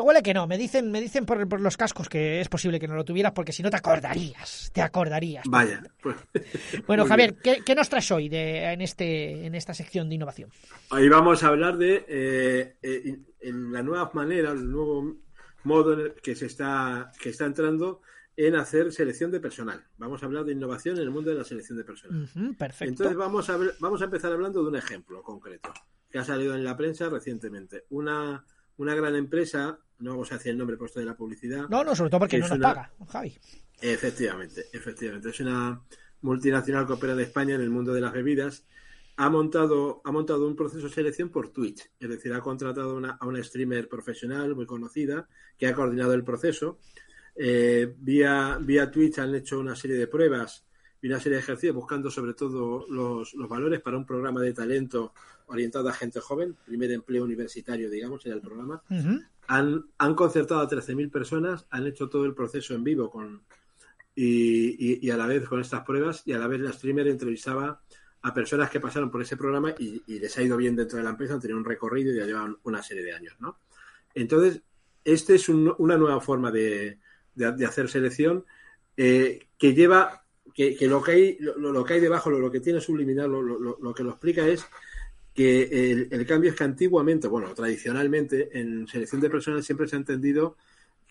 huele, 0.00 0.22
que 0.22 0.34
no, 0.34 0.46
me 0.46 0.58
dicen, 0.58 0.90
me 0.90 1.00
dicen 1.00 1.24
por, 1.26 1.46
por, 1.48 1.60
los 1.60 1.76
cascos 1.76 2.08
que 2.08 2.40
es 2.40 2.48
posible 2.48 2.80
que 2.80 2.88
no 2.88 2.96
lo 2.96 3.04
tuvieras 3.04 3.32
porque 3.32 3.52
si 3.52 3.62
no 3.62 3.70
te 3.70 3.76
acordarías, 3.76 4.70
te 4.72 4.82
acordarías. 4.82 5.44
Vaya, 5.48 5.67
pues. 6.02 6.16
Bueno, 6.86 7.04
Javier, 7.06 7.36
¿qué, 7.36 7.74
nos 7.74 7.88
traes 7.88 8.10
hoy 8.10 8.28
de, 8.28 8.72
en, 8.72 8.80
este, 8.80 9.46
en 9.46 9.54
esta 9.54 9.74
sección 9.74 10.08
de 10.08 10.14
innovación? 10.14 10.50
Hoy 10.90 11.08
vamos 11.08 11.42
a 11.42 11.48
hablar 11.48 11.76
de 11.76 12.04
eh, 12.08 12.76
eh, 12.82 13.18
en 13.40 13.72
la 13.72 13.82
nueva 13.82 14.10
manera, 14.14 14.52
el 14.52 14.70
nuevo 14.70 15.16
modo 15.64 16.14
que 16.22 16.34
se 16.34 16.46
está, 16.46 17.12
que 17.20 17.30
está 17.30 17.46
entrando 17.46 18.00
en 18.36 18.54
hacer 18.54 18.92
selección 18.92 19.30
de 19.30 19.40
personal. 19.40 19.84
Vamos 19.96 20.22
a 20.22 20.26
hablar 20.26 20.44
de 20.44 20.52
innovación 20.52 20.96
en 20.96 21.02
el 21.02 21.10
mundo 21.10 21.30
de 21.30 21.36
la 21.36 21.44
selección 21.44 21.76
de 21.76 21.84
personal. 21.84 22.28
perfecto. 22.56 22.84
Entonces 22.84 23.16
vamos 23.16 23.50
a, 23.50 23.56
ver, 23.56 23.74
vamos 23.80 24.00
a 24.00 24.04
empezar 24.04 24.32
hablando 24.32 24.62
de 24.62 24.68
un 24.68 24.76
ejemplo 24.76 25.22
concreto 25.22 25.72
que 26.08 26.18
ha 26.18 26.24
salido 26.24 26.54
en 26.54 26.64
la 26.64 26.76
prensa 26.76 27.08
recientemente. 27.08 27.84
Una, 27.90 28.44
una 28.76 28.94
gran 28.94 29.16
empresa, 29.16 29.80
no 29.98 30.10
vamos 30.12 30.30
a 30.32 30.36
decir 30.36 30.52
el 30.52 30.58
nombre 30.58 30.76
puesto 30.76 31.00
de 31.00 31.06
la 31.06 31.16
publicidad. 31.16 31.68
No, 31.68 31.84
no, 31.84 31.94
sobre 31.94 32.10
todo 32.10 32.20
porque 32.20 32.38
no 32.38 32.48
nos 32.48 32.58
paga, 32.58 32.92
Javi. 33.08 33.36
Efectivamente, 33.80 34.66
efectivamente. 34.72 35.30
Es 35.30 35.40
una 35.40 35.80
multinacional 36.22 36.86
que 36.86 36.92
opera 36.94 37.12
en 37.12 37.20
España 37.20 37.54
en 37.54 37.60
el 37.60 37.70
mundo 37.70 37.92
de 37.92 38.00
las 38.00 38.12
bebidas. 38.12 38.64
Ha 39.16 39.28
montado, 39.28 40.00
ha 40.04 40.12
montado 40.12 40.46
un 40.46 40.54
proceso 40.54 40.86
de 40.86 40.94
selección 40.94 41.28
por 41.28 41.48
Twitch, 41.48 41.90
es 41.98 42.08
decir, 42.08 42.32
ha 42.32 42.40
contratado 42.40 43.00
a 43.18 43.26
una 43.26 43.42
streamer 43.42 43.88
profesional 43.88 44.54
muy 44.54 44.66
conocida 44.66 45.28
que 45.58 45.66
ha 45.66 45.74
coordinado 45.74 46.14
el 46.14 46.22
proceso 46.22 46.78
eh, 47.40 47.94
vía, 47.96 48.58
vía 48.60 48.90
Twitch 48.90 49.20
han 49.20 49.32
hecho 49.32 49.60
una 49.60 49.76
serie 49.76 49.96
de 49.96 50.08
pruebas 50.08 50.64
y 51.00 51.06
una 51.06 51.20
serie 51.20 51.36
de 51.36 51.42
ejercicios 51.42 51.76
buscando 51.76 52.10
sobre 52.10 52.34
todo 52.34 52.84
los, 52.88 53.32
valores 53.48 53.80
para 53.80 53.96
un 53.96 54.04
programa 54.04 54.40
de 54.40 54.52
talento 54.52 55.14
orientado 55.46 55.88
a 55.88 55.92
gente 55.92 56.18
joven, 56.18 56.56
primer 56.66 56.90
empleo 56.90 57.22
universitario, 57.22 57.88
digamos, 57.88 58.26
era 58.26 58.34
el 58.34 58.40
programa. 58.40 58.82
Han, 59.48 59.86
han 59.98 60.14
concertado 60.14 60.60
a 60.60 60.68
13.000 60.68 61.10
personas, 61.10 61.66
han 61.70 61.86
hecho 61.86 62.08
todo 62.08 62.24
el 62.24 62.34
proceso 62.34 62.74
en 62.74 62.84
vivo 62.84 63.10
con 63.10 63.42
y, 64.14 65.10
a 65.10 65.16
la 65.16 65.26
vez 65.26 65.48
con 65.48 65.60
estas 65.60 65.84
pruebas 65.84 66.22
y 66.26 66.32
a 66.32 66.38
la 66.38 66.48
vez 66.48 66.60
la 66.60 66.72
streamer 66.72 67.06
entrevistaba 67.06 67.80
a 68.22 68.34
personas 68.34 68.68
que 68.68 68.80
pasaron 68.80 69.10
por 69.10 69.22
ese 69.22 69.36
programa 69.36 69.74
y, 69.78 70.02
les 70.06 70.36
ha 70.36 70.42
ido 70.42 70.56
bien 70.56 70.74
dentro 70.74 70.98
de 70.98 71.04
la 71.04 71.10
empresa, 71.10 71.34
han 71.34 71.40
tenido 71.40 71.58
un 71.58 71.64
recorrido 71.64 72.12
y 72.12 72.18
ya 72.18 72.26
llevan 72.26 72.56
una 72.64 72.82
serie 72.82 73.04
de 73.04 73.14
años, 73.14 73.36
¿no? 73.38 73.60
Entonces, 74.14 74.62
esta 75.04 75.34
es 75.34 75.48
una 75.48 75.96
nueva 75.96 76.20
forma 76.20 76.50
de, 76.50 76.98
de, 77.34 77.64
hacer 77.64 77.88
selección, 77.88 78.44
eh, 78.96 79.46
que 79.56 79.74
lleva, 79.74 80.24
que, 80.52 80.76
lo, 80.82 81.00
que 81.02 81.12
hay, 81.12 81.38
lo, 81.38 81.84
que 81.84 81.94
hay 81.94 82.00
debajo, 82.00 82.30
lo, 82.30 82.50
que 82.50 82.60
tiene 82.60 82.80
subliminal, 82.80 83.30
lo, 83.30 83.94
que 83.94 84.02
lo 84.02 84.10
explica 84.10 84.46
es 84.46 84.66
que 85.38 86.08
el, 86.10 86.26
cambio 86.26 86.50
es 86.50 86.56
que 86.56 86.64
antiguamente, 86.64 87.28
bueno, 87.28 87.54
tradicionalmente 87.54 88.58
en 88.58 88.88
selección 88.88 89.20
de 89.20 89.30
personas 89.30 89.64
siempre 89.64 89.86
se 89.86 89.94
ha 89.94 90.00
entendido 90.00 90.56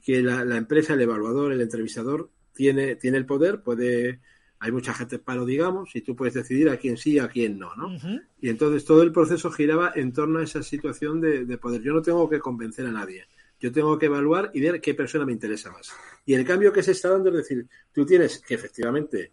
que 0.04 0.22
la, 0.22 0.58
empresa, 0.58 0.96
el 0.96 1.02
evaluador, 1.02 1.54
el 1.54 1.62
entrevistador, 1.62 2.30
tiene, 2.52 2.98
tiene 2.98 3.20
el 3.20 3.26
poder, 3.26 3.62
puede, 3.62 4.20
hay 4.60 4.72
mucha 4.74 4.94
gente 4.94 5.18
palo, 5.18 5.46
digamos, 5.46 5.96
y 5.96 6.02
tú 6.02 6.14
puedes 6.14 6.34
decidir 6.34 6.68
a 6.70 6.76
quién 6.76 6.98
sí 6.98 7.14
y 7.14 7.20
a 7.20 7.30
quién 7.30 7.58
no, 7.58 7.74
¿no? 7.78 7.98
Y 8.42 8.50
entonces 8.50 8.84
todo 8.84 9.02
el 9.02 9.14
proceso 9.14 9.50
giraba 9.50 9.94
en 9.96 10.12
torno 10.12 10.40
a 10.40 10.44
esa 10.44 10.62
situación 10.62 11.22
de, 11.22 11.46
de, 11.46 11.58
poder. 11.58 11.82
Yo 11.82 11.94
no 11.94 12.02
tengo 12.02 12.30
que 12.30 12.40
convencer 12.40 12.86
a 12.86 12.92
nadie. 12.92 13.28
Yo 13.62 13.72
tengo 13.72 13.98
que 13.98 14.08
evaluar 14.08 14.52
y 14.54 14.60
ver 14.60 14.82
qué 14.82 14.94
persona 14.94 15.26
me 15.26 15.32
interesa 15.32 15.72
más. 15.72 15.94
Y 16.26 16.34
el 16.34 16.44
cambio 16.44 16.74
que 16.74 16.84
se 16.84 16.92
está 16.92 17.12
dando 17.12 17.30
es 17.30 17.36
decir, 17.38 17.66
tú 17.94 18.06
tienes 18.06 18.40
que 18.40 18.56
efectivamente 18.56 19.32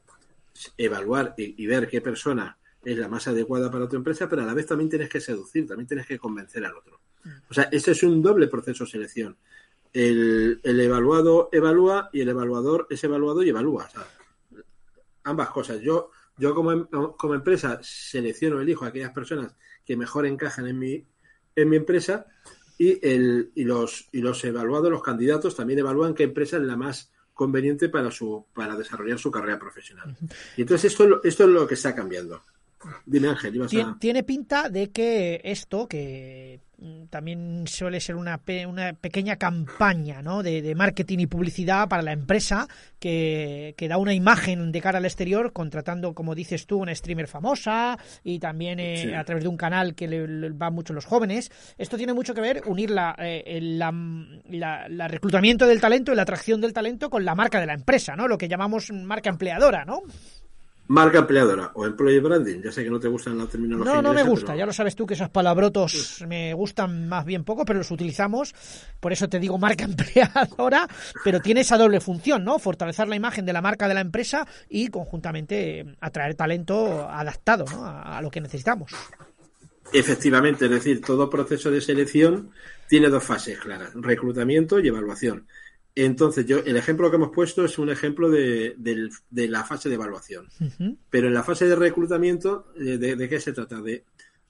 evaluar 0.79 1.35
y, 1.37 1.67
ver 1.67 1.89
qué 1.89 2.01
persona 2.01 2.57
es 2.85 2.99
la 2.99 3.09
más 3.09 3.27
adecuada 3.29 3.71
para 3.71 3.89
tu 3.89 3.97
empresa, 3.97 4.29
pero 4.29 4.43
a 4.43 4.47
la 4.47 4.55
vez 4.55 4.67
también 4.67 4.91
tienes 4.91 5.09
que 5.09 5.21
seducir, 5.21 5.67
también 5.67 5.87
tienes 5.87 6.07
que 6.07 6.19
convencer 6.19 6.65
al 6.65 6.75
otro. 6.75 7.01
O 7.49 7.55
sea, 7.55 7.69
este 7.73 7.93
es 7.93 8.03
un 8.03 8.23
doble 8.23 8.49
proceso 8.49 8.85
de 8.85 8.91
selección. 8.91 9.37
El, 9.93 10.61
evaluado 10.65 11.49
evalúa 11.53 12.11
y 12.13 12.21
el 12.21 12.29
evaluador 12.29 12.87
es 12.91 13.03
evaluado 13.05 13.43
y 13.43 13.49
evalúa. 13.49 13.89
ambas 15.23 15.51
cosas. 15.51 15.81
Yo, 15.81 16.11
yo 16.37 16.55
como, 16.55 16.89
como 17.17 17.35
empresa 17.35 17.79
selecciono, 17.83 18.61
elijo 18.61 18.85
a 18.85 18.89
aquellas 18.89 19.13
personas 19.13 19.55
que 19.85 19.97
mejor 19.97 20.27
encajan 20.27 20.67
en 20.67 20.79
mi, 20.79 21.07
en 21.55 21.69
mi 21.69 21.77
empresa 21.77 22.27
y, 22.79 23.07
el, 23.07 23.53
y, 23.55 23.65
los, 23.65 24.09
y 24.13 24.21
los 24.21 24.43
evaluados, 24.45 24.91
los 24.91 25.03
candidatos, 25.03 25.55
también 25.55 25.79
evalúan 25.79 26.15
qué 26.15 26.25
empresa 26.25 26.57
es 26.57 26.65
la 26.65 26.77
más 26.77 27.13
conveniente 27.33 27.89
para, 27.89 28.11
su, 28.11 28.47
para 28.55 28.77
desarrollar 28.77 29.19
su 29.19 29.31
carrera 29.31 29.59
profesional. 29.59 30.17
Y 30.57 30.63
entonces 30.63 30.93
esto, 30.93 31.23
esto 31.23 31.45
es 31.45 31.51
lo 31.51 31.67
que 31.67 31.75
está 31.75 31.95
cambiando. 31.95 32.43
Dime 33.07 33.29
Ángel, 33.29 33.55
ibas 33.57 33.75
a... 33.75 33.97
Tiene 33.99 34.23
pinta 34.23 34.69
de 34.69 34.91
que 34.91 35.41
esto, 35.45 35.87
que 35.89 36.61
Mm, 36.85 37.07
también 37.07 37.65
suele 37.67 38.01
ser 38.01 38.17
una, 38.17 38.41
una 38.69 38.93
pequeña 38.93 39.37
campaña 39.37 40.23
¿no? 40.23 40.43
de, 40.43 40.75
marketing 40.75 41.21
y 41.21 41.27
publicidad 41.27 41.89
para 41.89 42.03
la 42.03 42.13
empresa 42.13 42.67
que, 42.99 43.75
da 43.89 43.97
una 43.97 44.13
imagen 44.13 44.73
de 44.73 44.81
cara 44.81 44.99
al 44.99 45.05
exterior 45.05 45.53
contratando, 45.53 46.15
como 46.15 46.35
dices 46.35 46.67
tú, 46.67 46.79
una 46.79 46.95
streamer 46.95 47.29
famosa 47.29 47.99
y 48.23 48.39
también 48.39 48.81
eh, 48.81 49.17
a 49.17 49.25
través 49.25 49.45
de 49.45 49.49
un 49.49 49.57
canal 49.57 49.95
que 49.95 50.09
le, 50.09 50.51
va 50.51 50.71
mucho 50.71 50.93
a 50.93 50.97
los 50.97 51.05
jóvenes. 51.05 51.51
Esto 51.79 51.97
tiene 51.97 52.13
mucho 52.13 52.35
que 52.35 52.41
ver, 52.41 52.63
unir 52.67 52.91
la, 52.91 53.15
eh, 53.19 53.61
la, 53.63 55.09
reclutamiento 55.09 55.67
del 55.67 55.81
talento 55.81 56.13
y 56.13 56.17
la 56.17 56.23
atracción 56.23 56.61
del 56.61 56.73
talento 56.73 57.09
con 57.09 57.25
la 57.25 57.35
marca 57.35 57.61
de 57.61 57.67
la 57.67 57.75
empresa, 57.75 58.17
¿no? 58.17 58.27
lo 58.27 58.37
que 58.37 58.49
llamamos 58.49 58.91
marca 58.93 59.31
empleadora. 59.31 59.85
¿no? 59.85 60.03
Marca 60.87 61.19
empleadora 61.19 61.71
o 61.75 61.87
employee 61.87 62.21
branding. 62.21 62.61
Ya 62.63 62.71
sé 62.71 62.85
que 62.85 62.91
no 62.91 63.01
te 63.01 63.09
gustan 63.09 63.39
la 63.39 63.47
terminología. 63.47 63.95
No, 63.95 64.03
no 64.03 64.13
me 64.13 64.23
gusta. 64.23 64.55
Ya 64.55 64.67
lo 64.67 64.73
sabes 64.73 64.95
tú 64.95 65.07
que 65.07 65.15
esos 65.15 65.31
palabrotos 65.31 66.23
me 66.29 66.53
gustan 66.53 67.09
más 67.09 67.25
bien 67.25 67.43
poco, 67.43 67.65
pero 67.65 67.79
los 67.79 67.91
utilizamos. 67.91 68.55
Por 69.01 69.13
eso 69.13 69.29
te 69.29 69.41
digo 69.41 69.57
marca 69.57 69.85
empleadora, 69.87 70.87
pero 71.25 71.41
tiene 71.41 71.63
esa 71.63 71.79
doble 71.79 72.01
función, 72.01 72.45
¿no? 72.45 72.59
Fortalecer 72.59 73.09
la 73.09 73.17
imagen 73.17 73.47
de 73.47 73.55
la 73.55 73.63
marca 73.63 73.89
de 73.89 73.95
la 73.95 74.01
empresa 74.03 74.47
y 74.69 74.89
conjuntamente 74.89 75.87
atraer 76.01 76.35
talento 76.35 77.09
adaptado 77.09 77.65
a, 77.83 78.19
a 78.19 78.23
lo 78.23 78.31
que 78.31 78.43
necesitamos. 78.43 78.93
Efectivamente, 79.93 80.67
es 80.67 80.71
decir, 80.71 81.01
todo 81.01 81.31
proceso 81.31 81.71
de 81.71 81.81
selección 81.81 82.51
tiene 82.89 83.09
dos 83.09 83.25
fases 83.25 83.59
claras, 83.59 83.91
reclutamiento 83.95 84.81
y 84.81 84.89
evaluación. 84.89 85.47
Entonces, 85.97 86.45
yo, 86.47 86.59
el 86.59 86.77
ejemplo 86.77 87.09
que 87.09 87.17
hemos 87.17 87.31
puesto 87.31 87.65
es 87.65 87.79
un 87.79 87.89
ejemplo 87.89 88.29
de, 88.29 88.75
la 89.31 89.65
fase 89.65 89.89
de 89.89 89.95
evaluación. 89.95 90.49
Pero 91.09 91.29
en 91.29 91.35
la 91.35 91.45
fase 91.45 91.67
de 91.67 91.77
reclutamiento, 91.77 92.73
eh, 92.77 92.99
de, 92.99 93.29
qué 93.29 93.41
se 93.41 93.53
trata? 93.53 93.81
De, 93.81 94.05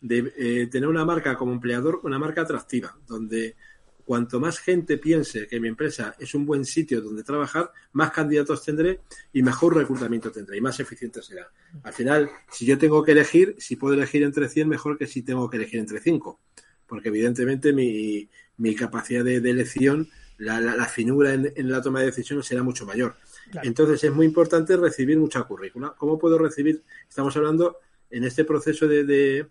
eh, 0.09 0.68
tener 0.70 0.88
una 0.88 1.04
marca 1.04 1.37
como 1.37 1.52
empleador, 1.52 2.00
una 2.02 2.18
marca 2.18 2.42
atractiva, 2.42 2.96
donde 3.07 3.57
cuanto 4.04 4.38
más 4.38 4.59
gente 4.59 4.98
piense 4.98 5.46
que 5.46 5.59
mi 5.61 5.68
empresa 5.68 6.14
es 6.18 6.35
un 6.35 6.44
buen 6.44 6.64
sitio 6.64 7.00
donde 7.00 7.22
trabajar, 7.22 7.72
más 7.92 8.11
candidatos 8.11 8.62
tendré 8.62 9.00
y 9.33 9.42
mejor 9.42 9.74
reclutamiento 9.76 10.30
tendré 10.30 10.59
y 10.59 10.61
más 10.61 10.78
eficiente 10.78 11.22
será. 11.22 11.50
Al 11.83 11.92
final, 11.92 12.30
si 12.50 12.66
yo 12.66 12.76
tengo 12.76 13.02
que 13.02 13.12
elegir, 13.12 13.57
si 13.59 13.76
puedo 13.76 13.94
elegir 13.94 14.22
entre 14.22 14.48
100, 14.48 14.68
mejor 14.68 14.98
que 14.98 15.07
si 15.07 15.22
tengo 15.22 15.48
que 15.48 15.57
elegir 15.57 15.80
entre 15.80 16.00
5. 16.00 16.40
Porque 16.87 17.09
evidentemente 17.09 17.72
mi, 17.72 18.28
mi 18.57 18.74
capacidad 18.74 19.24
de, 19.24 19.37
elección, 19.37 20.09
la, 20.38 20.61
la, 20.61 20.87
finura 20.87 21.33
en, 21.33 21.53
la 21.70 21.81
toma 21.81 22.01
de 22.01 22.07
decisiones 22.07 22.47
será 22.47 22.62
mucho 22.62 22.87
mayor. 22.87 23.16
Entonces 23.62 24.03
es 24.05 24.12
muy 24.12 24.27
importante 24.27 24.77
recibir 24.77 25.18
mucha 25.18 25.42
currícula. 25.42 25.94
¿Cómo 25.97 26.18
puedo 26.18 26.38
recibir? 26.38 26.83
Estamos 27.09 27.37
hablando 27.37 27.79
en 28.11 28.25
este 28.25 28.44
proceso 28.44 28.88
de, 28.88 29.47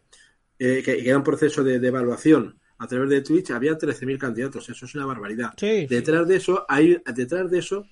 eh, 0.59 0.81
que, 0.83 1.07
era 1.07 1.17
un 1.17 1.23
proceso 1.23 1.63
de, 1.63 1.75
evaluación 1.75 2.57
a 2.79 2.87
través 2.87 3.09
de 3.09 3.21
Twitch, 3.21 3.51
había 3.51 3.77
13.000 3.77 4.17
candidatos. 4.17 4.69
Eso 4.69 4.85
es 4.85 4.95
una 4.95 5.05
barbaridad. 5.05 5.53
detrás 5.57 6.27
de 6.27 6.35
eso 6.35 6.65
hay, 6.67 7.01
detrás 7.13 7.49
de 7.49 7.59
eso 7.59 7.85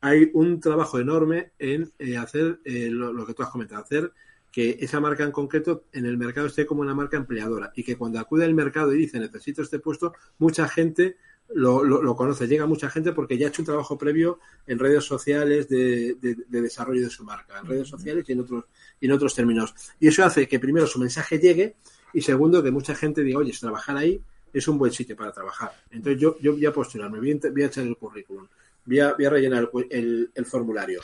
hay 0.00 0.30
un 0.34 0.60
trabajo 0.60 0.98
enorme 0.98 1.52
en 1.58 1.92
eh, 1.98 2.16
hacer 2.16 2.60
eh, 2.64 2.90
lo, 2.90 3.26
que 3.26 3.34
tú 3.34 3.42
has 3.42 3.50
comentado, 3.50 3.82
hacer 3.82 4.12
que 4.52 4.78
esa 4.80 5.00
marca 5.00 5.24
en 5.24 5.32
concreto 5.32 5.84
en 5.92 6.06
el 6.06 6.16
mercado 6.16 6.46
esté 6.46 6.64
como 6.64 6.80
una 6.80 6.94
marca 6.94 7.16
empleadora 7.16 7.72
y 7.74 7.82
que 7.82 7.96
cuando 7.96 8.18
acude 8.18 8.44
al 8.44 8.54
mercado 8.54 8.94
y 8.94 8.98
dice 8.98 9.20
necesito 9.20 9.62
este 9.62 9.78
puesto, 9.78 10.14
mucha 10.38 10.66
gente 10.68 11.16
lo, 11.54 11.84
lo, 11.84 12.16
conoce, 12.16 12.46
llega 12.46 12.66
mucha 12.66 12.90
gente 12.90 13.12
porque 13.12 13.38
ya 13.38 13.46
ha 13.46 13.48
hecho 13.48 13.62
un 13.62 13.66
trabajo 13.66 13.96
previo 13.96 14.40
en 14.66 14.78
redes 14.78 15.04
sociales 15.04 15.68
de, 15.68 16.16
desarrollo 16.48 17.02
de 17.02 17.10
su 17.10 17.24
marca, 17.24 17.58
en 17.58 17.66
redes 17.66 17.88
sociales 17.88 18.24
y 18.28 18.32
en 18.32 18.40
otros, 18.40 18.64
y 19.00 19.06
en 19.06 19.12
otros 19.12 19.34
términos. 19.34 19.74
Y 20.00 20.08
eso 20.08 20.24
hace 20.24 20.48
que 20.48 20.58
primero 20.58 20.86
su 20.86 20.98
mensaje 20.98 21.38
llegue 21.38 21.76
y 22.12 22.20
segundo 22.20 22.62
que 22.62 22.70
mucha 22.70 22.94
gente 22.94 23.22
diga, 23.22 23.38
oye, 23.38 23.52
trabajar 23.58 23.96
ahí 23.96 24.20
es 24.52 24.66
un 24.68 24.78
buen 24.78 24.92
sitio 24.92 25.16
para 25.16 25.32
trabajar. 25.32 25.72
Entonces 25.90 26.20
yo, 26.20 26.36
yo 26.40 26.52
voy 26.52 26.66
a 26.66 26.72
postularme, 26.72 27.18
voy 27.18 27.32
a, 27.32 27.50
voy 27.50 27.62
a 27.62 27.66
echar 27.66 27.86
el 27.86 27.96
currículum, 27.96 28.46
voy 28.84 29.00
a, 29.00 29.14
voy 29.14 29.24
a 29.24 29.30
rellenar 29.30 29.70
el, 29.90 30.30
el, 30.34 30.46
formulario. 30.46 31.00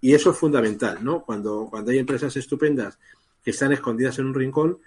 Y 0.00 0.12
eso 0.12 0.30
es 0.30 0.36
fundamental, 0.36 1.02
¿no? 1.02 1.22
Cuando, 1.22 1.68
cuando 1.70 1.90
hay 1.90 1.98
empresas 1.98 2.36
estupendas 2.36 2.98
que 3.42 3.50
están 3.50 3.72
escondidas 3.72 4.18
en 4.18 4.26
un 4.26 4.34
rincón, 4.34 4.78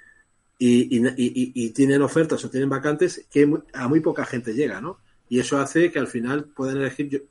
y, 0.59 1.69
tienen 1.69 2.01
ofertas 2.01 2.43
o 2.43 2.49
tienen 2.49 2.69
vacantes 2.69 3.25
que 3.31 3.49
a 3.73 3.87
muy 3.87 4.01
poca 4.01 4.25
gente 4.25 4.53
llega, 4.53 4.81
¿no? 4.81 4.99
Y 5.29 5.39
eso 5.39 5.57
hace 5.57 5.91
que 5.91 5.99
al 5.99 6.07
final 6.07 6.45
puedan 6.45 6.77
elegir 6.77 7.27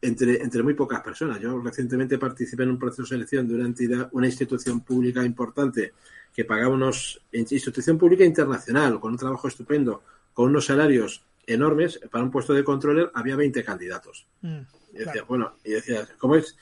entre, 0.00 0.40
entre 0.40 0.62
muy 0.62 0.74
pocas 0.74 1.00
personas. 1.00 1.40
Yo 1.40 1.58
recientemente 1.60 2.18
participé 2.18 2.62
en 2.62 2.70
un 2.70 2.78
proceso 2.78 3.02
de 3.02 3.08
selección 3.08 3.48
de 3.48 3.54
una 3.54 3.66
entidad, 3.66 4.08
una 4.12 4.26
institución 4.26 4.80
pública 4.80 5.24
importante 5.24 5.94
que 6.32 6.44
pagaba 6.44 6.74
unos, 6.74 7.20
institución 7.32 7.98
pública 7.98 8.24
internacional, 8.24 9.00
con 9.00 9.12
un 9.12 9.18
trabajo 9.18 9.48
estupendo, 9.48 10.02
con 10.32 10.50
unos 10.50 10.66
salarios 10.66 11.24
enormes, 11.46 12.00
para 12.10 12.24
un 12.24 12.30
puesto 12.30 12.52
de 12.54 12.64
controller 12.64 13.10
había 13.14 13.36
20 13.36 13.64
candidatos. 13.64 14.26
Mm, 14.42 14.60
y 14.92 14.98
decía, 14.98 15.22
bueno, 15.24 15.54
y 15.64 15.72
decía, 15.72 16.06
¿cómo 16.18 16.36
es? 16.36 16.56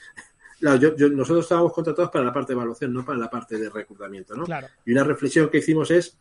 Nosotros 0.63 1.45
estábamos 1.45 1.73
contratados 1.73 2.09
para 2.09 2.25
la 2.25 2.33
parte 2.33 2.53
de 2.53 2.57
evaluación, 2.57 2.93
no 2.93 3.03
para 3.03 3.19
la 3.19 3.29
parte 3.29 3.57
de 3.57 3.69
reclutamiento, 3.69 4.35
¿no? 4.35 4.45
Y 4.85 4.91
una 4.93 5.03
reflexión 5.03 5.49
que 5.49 5.57
hicimos 5.57 5.91
es, 5.91 6.17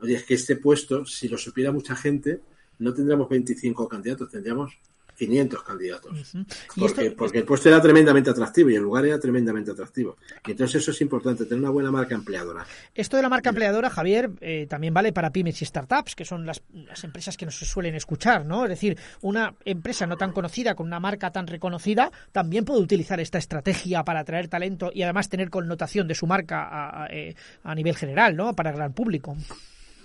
oye, 0.00 0.14
es 0.14 0.24
que 0.24 0.34
este 0.34 0.56
puesto, 0.56 1.06
si 1.06 1.28
lo 1.28 1.38
supiera 1.38 1.72
mucha 1.72 1.96
gente, 1.96 2.40
no 2.78 2.92
tendríamos 2.92 3.28
25 3.28 3.88
candidatos, 3.88 4.30
tendríamos 4.30 4.78
500 5.16 5.62
candidatos. 5.62 6.36
porque, 6.78 7.10
porque 7.10 7.38
el 7.38 7.44
puesto 7.44 7.68
era 7.68 7.80
tremendamente 7.80 8.30
atractivo 8.30 8.70
y 8.70 8.76
el 8.76 8.82
lugar 8.82 9.06
era 9.06 9.18
tremendamente 9.18 9.70
atractivo. 9.70 10.16
Y 10.46 10.52
entonces 10.52 10.82
eso 10.82 10.90
es 10.90 11.00
importante, 11.00 11.44
tener 11.44 11.60
una 11.60 11.70
buena 11.70 11.90
marca 11.90 12.14
empleadora. 12.14 12.66
Esto 12.94 13.16
de 13.16 13.22
la 13.22 13.28
marca 13.28 13.50
empleadora, 13.50 13.90
Javier, 13.90 14.30
eh, 14.40 14.66
también 14.68 14.94
vale 14.94 15.12
para 15.12 15.30
pymes 15.30 15.60
y 15.62 15.64
startups, 15.64 16.14
que 16.14 16.24
son 16.24 16.46
las, 16.46 16.62
las, 16.72 17.02
empresas 17.04 17.36
que 17.36 17.46
nos 17.46 17.56
suelen 17.56 17.94
escuchar, 17.94 18.44
¿no? 18.44 18.64
Es 18.64 18.70
decir, 18.70 18.98
una 19.22 19.54
empresa 19.64 20.06
no 20.06 20.16
tan 20.16 20.32
conocida, 20.32 20.74
con 20.74 20.86
una 20.86 21.00
marca 21.00 21.30
tan 21.30 21.46
reconocida, 21.46 22.10
también 22.32 22.64
puede 22.64 22.80
utilizar 22.80 23.20
esta 23.20 23.38
estrategia 23.38 24.04
para 24.04 24.20
atraer 24.20 24.48
talento 24.48 24.90
y 24.92 25.02
además 25.02 25.28
tener 25.28 25.50
connotación 25.50 26.06
de 26.08 26.14
su 26.14 26.26
marca 26.26 26.64
a, 26.64 27.04
a, 27.04 27.06
eh, 27.08 27.34
a 27.62 27.74
nivel 27.74 27.96
general, 27.96 28.36
¿no? 28.36 28.54
Para 28.54 28.70
el 28.70 28.76
gran 28.76 28.92
público. 28.92 29.36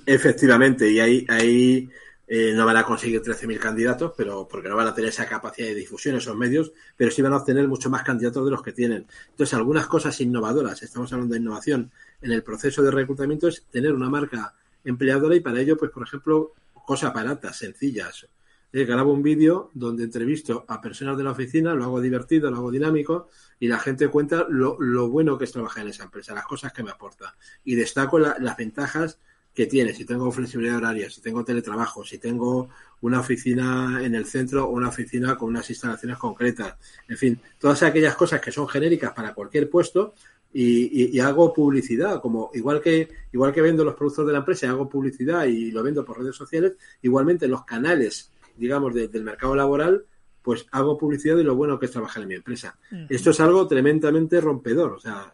Efectivamente, 0.05 0.91
y 0.91 0.99
ahí, 0.99 1.25
ahí 1.29 1.89
eh, 2.33 2.53
no 2.53 2.65
van 2.65 2.77
a 2.77 2.83
conseguir 2.83 3.21
13.000 3.21 3.59
candidatos, 3.59 4.13
pero 4.15 4.47
porque 4.47 4.69
no 4.69 4.77
van 4.77 4.87
a 4.87 4.95
tener 4.95 5.09
esa 5.09 5.27
capacidad 5.27 5.67
de 5.67 5.75
difusión, 5.75 6.15
esos 6.15 6.33
medios, 6.37 6.71
pero 6.95 7.11
sí 7.11 7.21
van 7.21 7.33
a 7.33 7.35
obtener 7.35 7.67
mucho 7.67 7.89
más 7.89 8.03
candidatos 8.03 8.45
de 8.45 8.51
los 8.51 8.63
que 8.63 8.71
tienen. 8.71 9.05
Entonces, 9.31 9.53
algunas 9.53 9.85
cosas 9.87 10.21
innovadoras, 10.21 10.81
estamos 10.81 11.11
hablando 11.11 11.33
de 11.33 11.41
innovación 11.41 11.91
en 12.21 12.31
el 12.31 12.41
proceso 12.41 12.83
de 12.83 12.91
reclutamiento, 12.91 13.49
es 13.49 13.65
tener 13.69 13.91
una 13.91 14.09
marca 14.09 14.53
empleadora 14.85 15.35
y 15.35 15.41
para 15.41 15.59
ello, 15.59 15.75
pues, 15.75 15.91
por 15.91 16.03
ejemplo, 16.03 16.53
cosas 16.85 17.13
baratas, 17.13 17.57
sencillas. 17.57 18.25
Eh, 18.71 18.85
grabo 18.85 19.11
un 19.11 19.23
vídeo 19.23 19.69
donde 19.73 20.05
entrevisto 20.05 20.63
a 20.69 20.79
personas 20.79 21.17
de 21.17 21.25
la 21.25 21.31
oficina, 21.31 21.73
lo 21.73 21.83
hago 21.83 21.99
divertido, 21.99 22.49
lo 22.49 22.55
hago 22.55 22.71
dinámico 22.71 23.27
y 23.59 23.67
la 23.67 23.77
gente 23.77 24.07
cuenta 24.07 24.45
lo, 24.47 24.77
bueno 25.09 25.37
que 25.37 25.43
es 25.43 25.51
trabajar 25.51 25.83
en 25.83 25.89
esa 25.89 26.05
empresa, 26.05 26.33
las 26.33 26.45
cosas 26.45 26.71
que 26.71 26.81
me 26.81 26.91
aporta. 26.91 27.35
Y 27.65 27.75
destaco 27.75 28.19
las 28.19 28.55
ventajas 28.55 29.19
que 29.53 29.65
tiene, 29.65 29.93
si 29.93 30.05
tengo 30.05 30.31
flexibilidad 30.31 30.77
horaria, 30.77 31.09
si 31.09 31.21
tengo 31.21 31.43
teletrabajo, 31.43 32.05
si 32.05 32.17
tengo 32.17 32.69
una 33.01 33.19
oficina 33.19 33.99
en 34.03 34.15
el 34.15 34.25
centro 34.25 34.65
o 34.65 34.69
una 34.69 34.89
oficina 34.89 35.37
con 35.37 35.49
unas 35.49 35.69
instalaciones 35.69 36.17
concretas, 36.17 36.75
en 37.07 37.17
fin, 37.17 37.41
todas 37.59 37.83
aquellas 37.83 38.15
cosas 38.15 38.39
que 38.39 38.51
son 38.51 38.67
genéricas 38.67 39.11
para 39.11 39.33
cualquier 39.33 39.69
puesto 39.69 40.13
y, 40.53 41.19
hago 41.19 41.53
publicidad, 41.53 42.21
como 42.21 42.51
igual 42.53 42.81
que 42.81 43.09
igual 43.31 43.53
que 43.53 43.61
vendo 43.61 43.85
los 43.85 43.95
productos 43.95 44.27
de 44.27 44.33
la 44.33 44.39
empresa, 44.39 44.69
hago 44.69 44.89
publicidad 44.89 45.45
y 45.45 45.71
lo 45.71 45.83
vendo 45.83 46.03
por 46.03 46.19
redes 46.19 46.35
sociales, 46.35 46.73
igualmente 47.01 47.47
los 47.47 47.63
canales, 47.63 48.31
digamos, 48.57 48.93
del 48.93 49.23
mercado 49.23 49.55
laboral, 49.55 50.05
pues 50.41 50.65
hago 50.71 50.97
publicidad 50.97 51.35
de 51.35 51.43
lo 51.43 51.55
bueno 51.55 51.79
que 51.79 51.85
es 51.85 51.91
trabajar 51.91 52.23
en 52.23 52.29
mi 52.29 52.35
empresa. 52.35 52.77
Esto 53.09 53.29
es 53.29 53.39
algo 53.39 53.67
tremendamente 53.67 54.41
rompedor, 54.41 54.93
o 54.93 54.99
sea, 54.99 55.33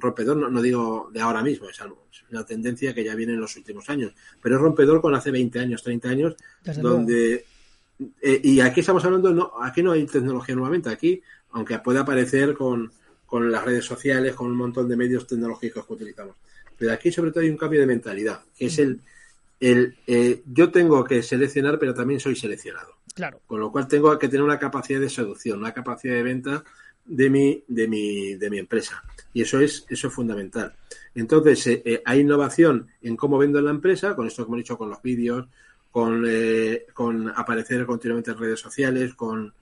rompedor, 0.00 0.36
no, 0.50 0.62
digo 0.62 1.10
de 1.12 1.20
ahora 1.20 1.42
mismo, 1.42 1.68
es, 1.68 1.80
algo, 1.80 2.06
una 2.30 2.44
tendencia 2.44 2.94
que 2.94 3.04
ya 3.04 3.14
viene 3.14 3.34
en 3.34 3.40
los 3.40 3.56
últimos 3.56 3.88
años, 3.90 4.12
pero 4.42 4.56
es 4.56 4.60
rompedor 4.60 5.00
con 5.00 5.14
hace 5.14 5.30
20 5.30 5.58
años, 5.58 5.82
30 5.82 6.08
años, 6.08 6.36
donde... 6.80 7.44
Eh, 8.22 8.40
y 8.44 8.60
aquí 8.60 8.80
estamos 8.80 9.04
hablando, 9.04 9.32
no, 9.32 9.52
aquí 9.60 9.82
no 9.82 9.90
hay 9.90 10.06
tecnología 10.06 10.54
nuevamente, 10.54 10.88
aquí, 10.88 11.20
aunque 11.50 11.80
puede 11.80 11.98
aparecer 11.98 12.54
con, 12.54 12.92
con 13.26 13.50
las 13.50 13.64
redes 13.64 13.84
sociales, 13.84 14.34
con 14.34 14.46
un 14.46 14.56
montón 14.56 14.88
de 14.88 14.96
medios 14.96 15.26
tecnológicos 15.26 15.84
que 15.84 15.92
utilizamos, 15.94 16.36
pero 16.76 16.92
aquí 16.92 17.10
sobre 17.10 17.32
todo 17.32 17.42
hay 17.42 17.50
un 17.50 17.56
cambio 17.56 17.80
de 17.80 17.86
mentalidad, 17.86 18.40
que 18.56 18.66
es 18.66 18.78
el, 18.78 19.00
el 19.58 19.96
eh, 20.06 20.42
yo 20.46 20.70
tengo 20.70 21.02
que 21.04 21.22
seleccionar, 21.22 21.78
pero 21.78 21.92
también 21.92 22.20
soy 22.20 22.36
seleccionado. 22.36 22.94
Claro. 23.14 23.40
Con 23.46 23.58
lo 23.58 23.72
cual 23.72 23.88
tengo 23.88 24.16
que 24.16 24.28
tener 24.28 24.44
una 24.44 24.60
capacidad 24.60 25.00
de 25.00 25.10
seducción, 25.10 25.58
una 25.58 25.74
capacidad 25.74 26.14
de 26.14 26.22
venta 26.22 26.64
de 27.08 27.30
mi, 27.30 27.64
de 27.66 27.88
mi, 27.88 28.34
de 28.34 28.50
mi 28.50 28.58
empresa. 28.58 29.02
Y 29.32 29.42
eso 29.42 29.60
es, 29.60 29.84
eso 29.88 30.08
es 30.08 30.14
fundamental. 30.14 30.74
Entonces, 31.14 31.66
eh, 31.66 31.82
eh, 31.84 32.02
hay 32.04 32.20
innovación 32.20 32.88
en 33.02 33.16
cómo 33.16 33.38
vendo 33.38 33.60
la 33.60 33.70
empresa, 33.70 34.14
con 34.14 34.26
esto 34.26 34.44
que 34.44 34.48
hemos 34.48 34.58
dicho, 34.58 34.78
con 34.78 34.90
los 34.90 35.02
vídeos, 35.02 35.48
con, 35.90 36.24
eh, 36.26 36.86
con 36.92 37.28
aparecer 37.28 37.84
continuamente 37.86 38.30
en 38.30 38.38
redes 38.38 38.60
sociales, 38.60 39.14
con, 39.14 39.52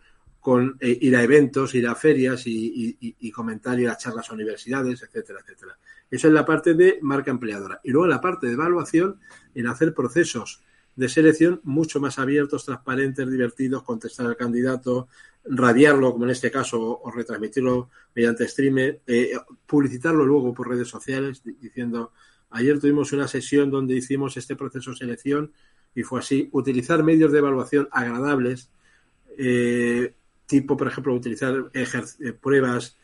con 0.40 0.76
ir 0.80 1.16
a 1.16 1.22
eventos, 1.22 1.74
ir 1.74 1.86
a 1.88 1.94
ferias 1.94 2.46
y, 2.46 2.96
y, 3.00 3.16
y, 3.18 3.30
comentar, 3.30 3.78
a 3.86 3.96
charlas 3.96 4.30
a 4.30 4.34
universidades, 4.34 5.02
etcétera, 5.02 5.40
etcétera. 5.42 5.78
Eso 6.10 6.28
es 6.28 6.34
la 6.34 6.44
parte 6.44 6.74
de 6.74 6.98
marca 7.02 7.30
empleadora. 7.30 7.80
Y 7.82 7.90
luego 7.90 8.06
la 8.06 8.20
parte 8.20 8.46
de 8.46 8.52
evaluación, 8.52 9.18
en 9.54 9.66
hacer 9.66 9.94
procesos 9.94 10.62
de 10.96 11.08
selección 11.10 11.60
mucho 11.62 12.00
más 12.00 12.18
abiertos, 12.18 12.64
transparentes, 12.64 13.30
divertidos, 13.30 13.82
contestar 13.82 14.26
al 14.26 14.36
candidato, 14.36 15.08
radiarlo, 15.44 16.12
como 16.12 16.24
en 16.24 16.30
este 16.30 16.50
caso, 16.50 17.00
o 17.02 17.10
retransmitirlo 17.10 17.90
mediante 18.14 18.48
streamer, 18.48 19.00
eh, 19.06 19.32
publicitarlo 19.66 20.24
luego 20.24 20.54
por 20.54 20.68
redes 20.68 20.88
sociales, 20.88 21.42
diciendo, 21.60 22.12
ayer 22.50 22.80
tuvimos 22.80 23.12
una 23.12 23.28
sesión 23.28 23.70
donde 23.70 23.94
hicimos 23.94 24.36
este 24.38 24.56
proceso 24.56 24.90
de 24.90 24.96
selección 24.96 25.52
y 25.94 26.02
fue 26.02 26.20
así, 26.20 26.48
utilizar 26.52 27.02
medios 27.02 27.30
de 27.30 27.38
evaluación 27.38 27.88
agradables, 27.92 28.70
eh, 29.38 30.14
tipo, 30.46 30.76
por 30.76 30.88
ejemplo, 30.88 31.14
utilizar 31.14 31.70
eh, 31.72 32.32
pruebas 32.32 32.96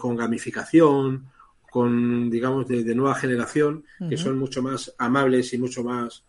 con 0.00 0.16
gamificación, 0.16 1.26
con, 1.70 2.28
digamos, 2.30 2.66
de, 2.66 2.94
nueva 2.96 3.14
generación, 3.14 3.84
que 4.08 4.16
son 4.16 4.36
mucho 4.38 4.60
más 4.60 4.92
amables 4.98 5.52
y 5.52 5.58
mucho 5.58 5.84
más, 5.84 6.24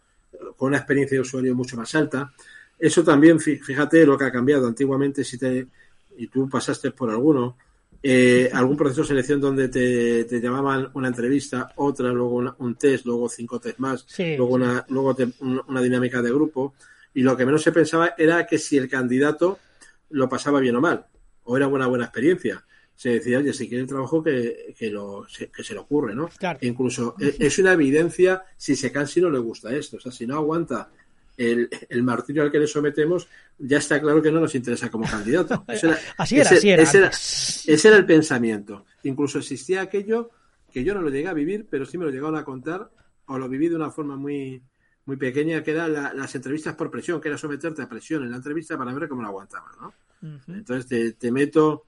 con 0.56 0.70
una 0.70 0.78
experiencia 0.78 1.16
de 1.16 1.22
usuario 1.22 1.56
mucho 1.56 1.78
más 1.78 1.94
alta. 1.96 2.34
Eso 2.78 3.04
también, 3.04 3.40
fíjate 3.40 4.06
lo 4.06 4.18
que 4.18 4.26
ha 4.26 4.32
cambiado. 4.32 4.68
Antiguamente, 4.68 5.24
si 5.24 5.38
te, 5.38 5.68
y 6.18 6.28
tú 6.28 6.48
pasaste 6.50 6.92
por 6.92 7.10
alguno, 7.10 7.58
eh, 8.04 8.50
algún 8.54 8.78
proceso 8.78 9.02
de 9.02 9.08
selección 9.08 9.42
donde 9.42 9.70
te, 9.70 10.40
llamaban 10.40 10.90
una 10.94 11.08
entrevista, 11.08 11.74
otra, 11.76 12.10
luego 12.12 12.56
un 12.58 12.76
test, 12.76 13.06
luego 13.06 13.28
cinco 13.28 13.60
test 13.60 13.80
más, 13.80 14.06
luego, 14.18 14.54
una, 14.54 14.86
luego 14.90 15.16
una 15.68 15.82
dinámica 15.82 16.22
de 16.22 16.32
grupo. 16.32 16.76
Y 17.14 17.22
lo 17.22 17.36
que 17.36 17.46
menos 17.46 17.64
se 17.64 17.72
pensaba 17.72 18.14
era 18.18 18.46
que 18.46 18.60
si 18.60 18.78
el 18.78 18.88
candidato 18.88 19.58
lo 20.12 20.30
pasaba 20.30 20.60
bien 20.60 20.76
o 20.76 20.82
mal, 20.82 21.06
o 21.44 21.58
era 21.58 21.68
una 21.68 21.88
buena 21.88 22.06
experiencia. 22.06 22.64
Se 22.98 23.10
decía, 23.10 23.38
oye, 23.38 23.54
si 23.54 23.70
quiere 23.70 23.84
el 23.84 23.88
trabajo, 23.88 24.24
que, 24.24 24.74
que, 24.76 24.90
lo, 24.90 25.26
que 25.56 25.64
se 25.64 25.74
le 25.74 25.80
ocurre, 25.80 26.16
¿no? 26.16 26.30
incluso 26.62 27.16
e, 27.20 27.36
es 27.38 27.60
una 27.60 27.74
evidencia 27.74 28.42
si 28.58 28.76
se 28.76 28.92
cansa 28.92 29.20
y 29.20 29.22
no 29.22 29.30
le 29.30 29.38
gusta 29.38 29.72
esto. 29.72 29.98
O 29.98 30.00
sea, 30.00 30.12
si 30.12 30.26
no 30.26 30.36
aguanta 30.36 30.90
el, 31.38 31.70
el, 31.90 32.02
martirio 32.02 32.42
al 32.42 32.52
que 32.52 32.58
le 32.58 32.66
sometemos, 32.66 33.28
ya 33.60 33.78
está 33.78 34.02
claro 34.02 34.20
que 34.20 34.32
no 34.32 34.40
nos 34.40 34.56
interesa 34.56 34.90
como 34.90 35.08
candidato. 35.08 35.64
Era, 35.68 36.00
así 36.18 36.40
era, 36.40 36.50
ese, 36.50 36.58
así 36.58 36.70
era. 36.70 36.84
Ese 36.84 36.98
era, 36.98 37.08
ese 37.10 37.88
era 37.88 37.98
el 37.98 38.06
pensamiento. 38.08 38.86
Incluso 39.04 39.38
existía 39.38 39.82
aquello 39.82 40.32
que 40.72 40.84
yo 40.84 40.96
no 40.96 41.02
lo 41.02 41.10
llegué 41.10 41.28
a 41.28 41.34
vivir, 41.34 41.68
pero 41.70 41.86
sí 41.86 42.00
me 42.00 42.06
lo 42.06 42.12
llegaron 42.12 42.36
a 42.36 42.44
contar, 42.44 42.90
o 43.28 43.38
lo 43.38 43.48
viví 43.48 43.70
de 43.70 43.76
una 43.76 43.92
forma 43.92 44.16
muy, 44.16 44.64
muy 45.06 45.18
pequeña, 45.18 45.64
que 45.64 45.72
eran 45.72 45.94
la, 45.94 46.14
las 46.14 46.34
entrevistas 46.36 46.76
por 46.76 46.92
presión, 46.92 47.22
que 47.22 47.28
era 47.28 47.38
someterte 47.38 47.82
a 47.82 47.90
presión 47.90 48.24
en 48.24 48.32
la 48.32 48.38
entrevista 48.38 48.78
para 48.78 48.94
ver 48.94 49.08
cómo 49.08 49.22
lo 49.22 49.28
aguantaba, 49.28 49.72
¿no? 49.80 49.94
Uh 50.22 50.26
-huh. 50.26 50.58
Entonces 50.58 50.88
te, 50.88 51.14
te, 51.14 51.32
meto 51.32 51.86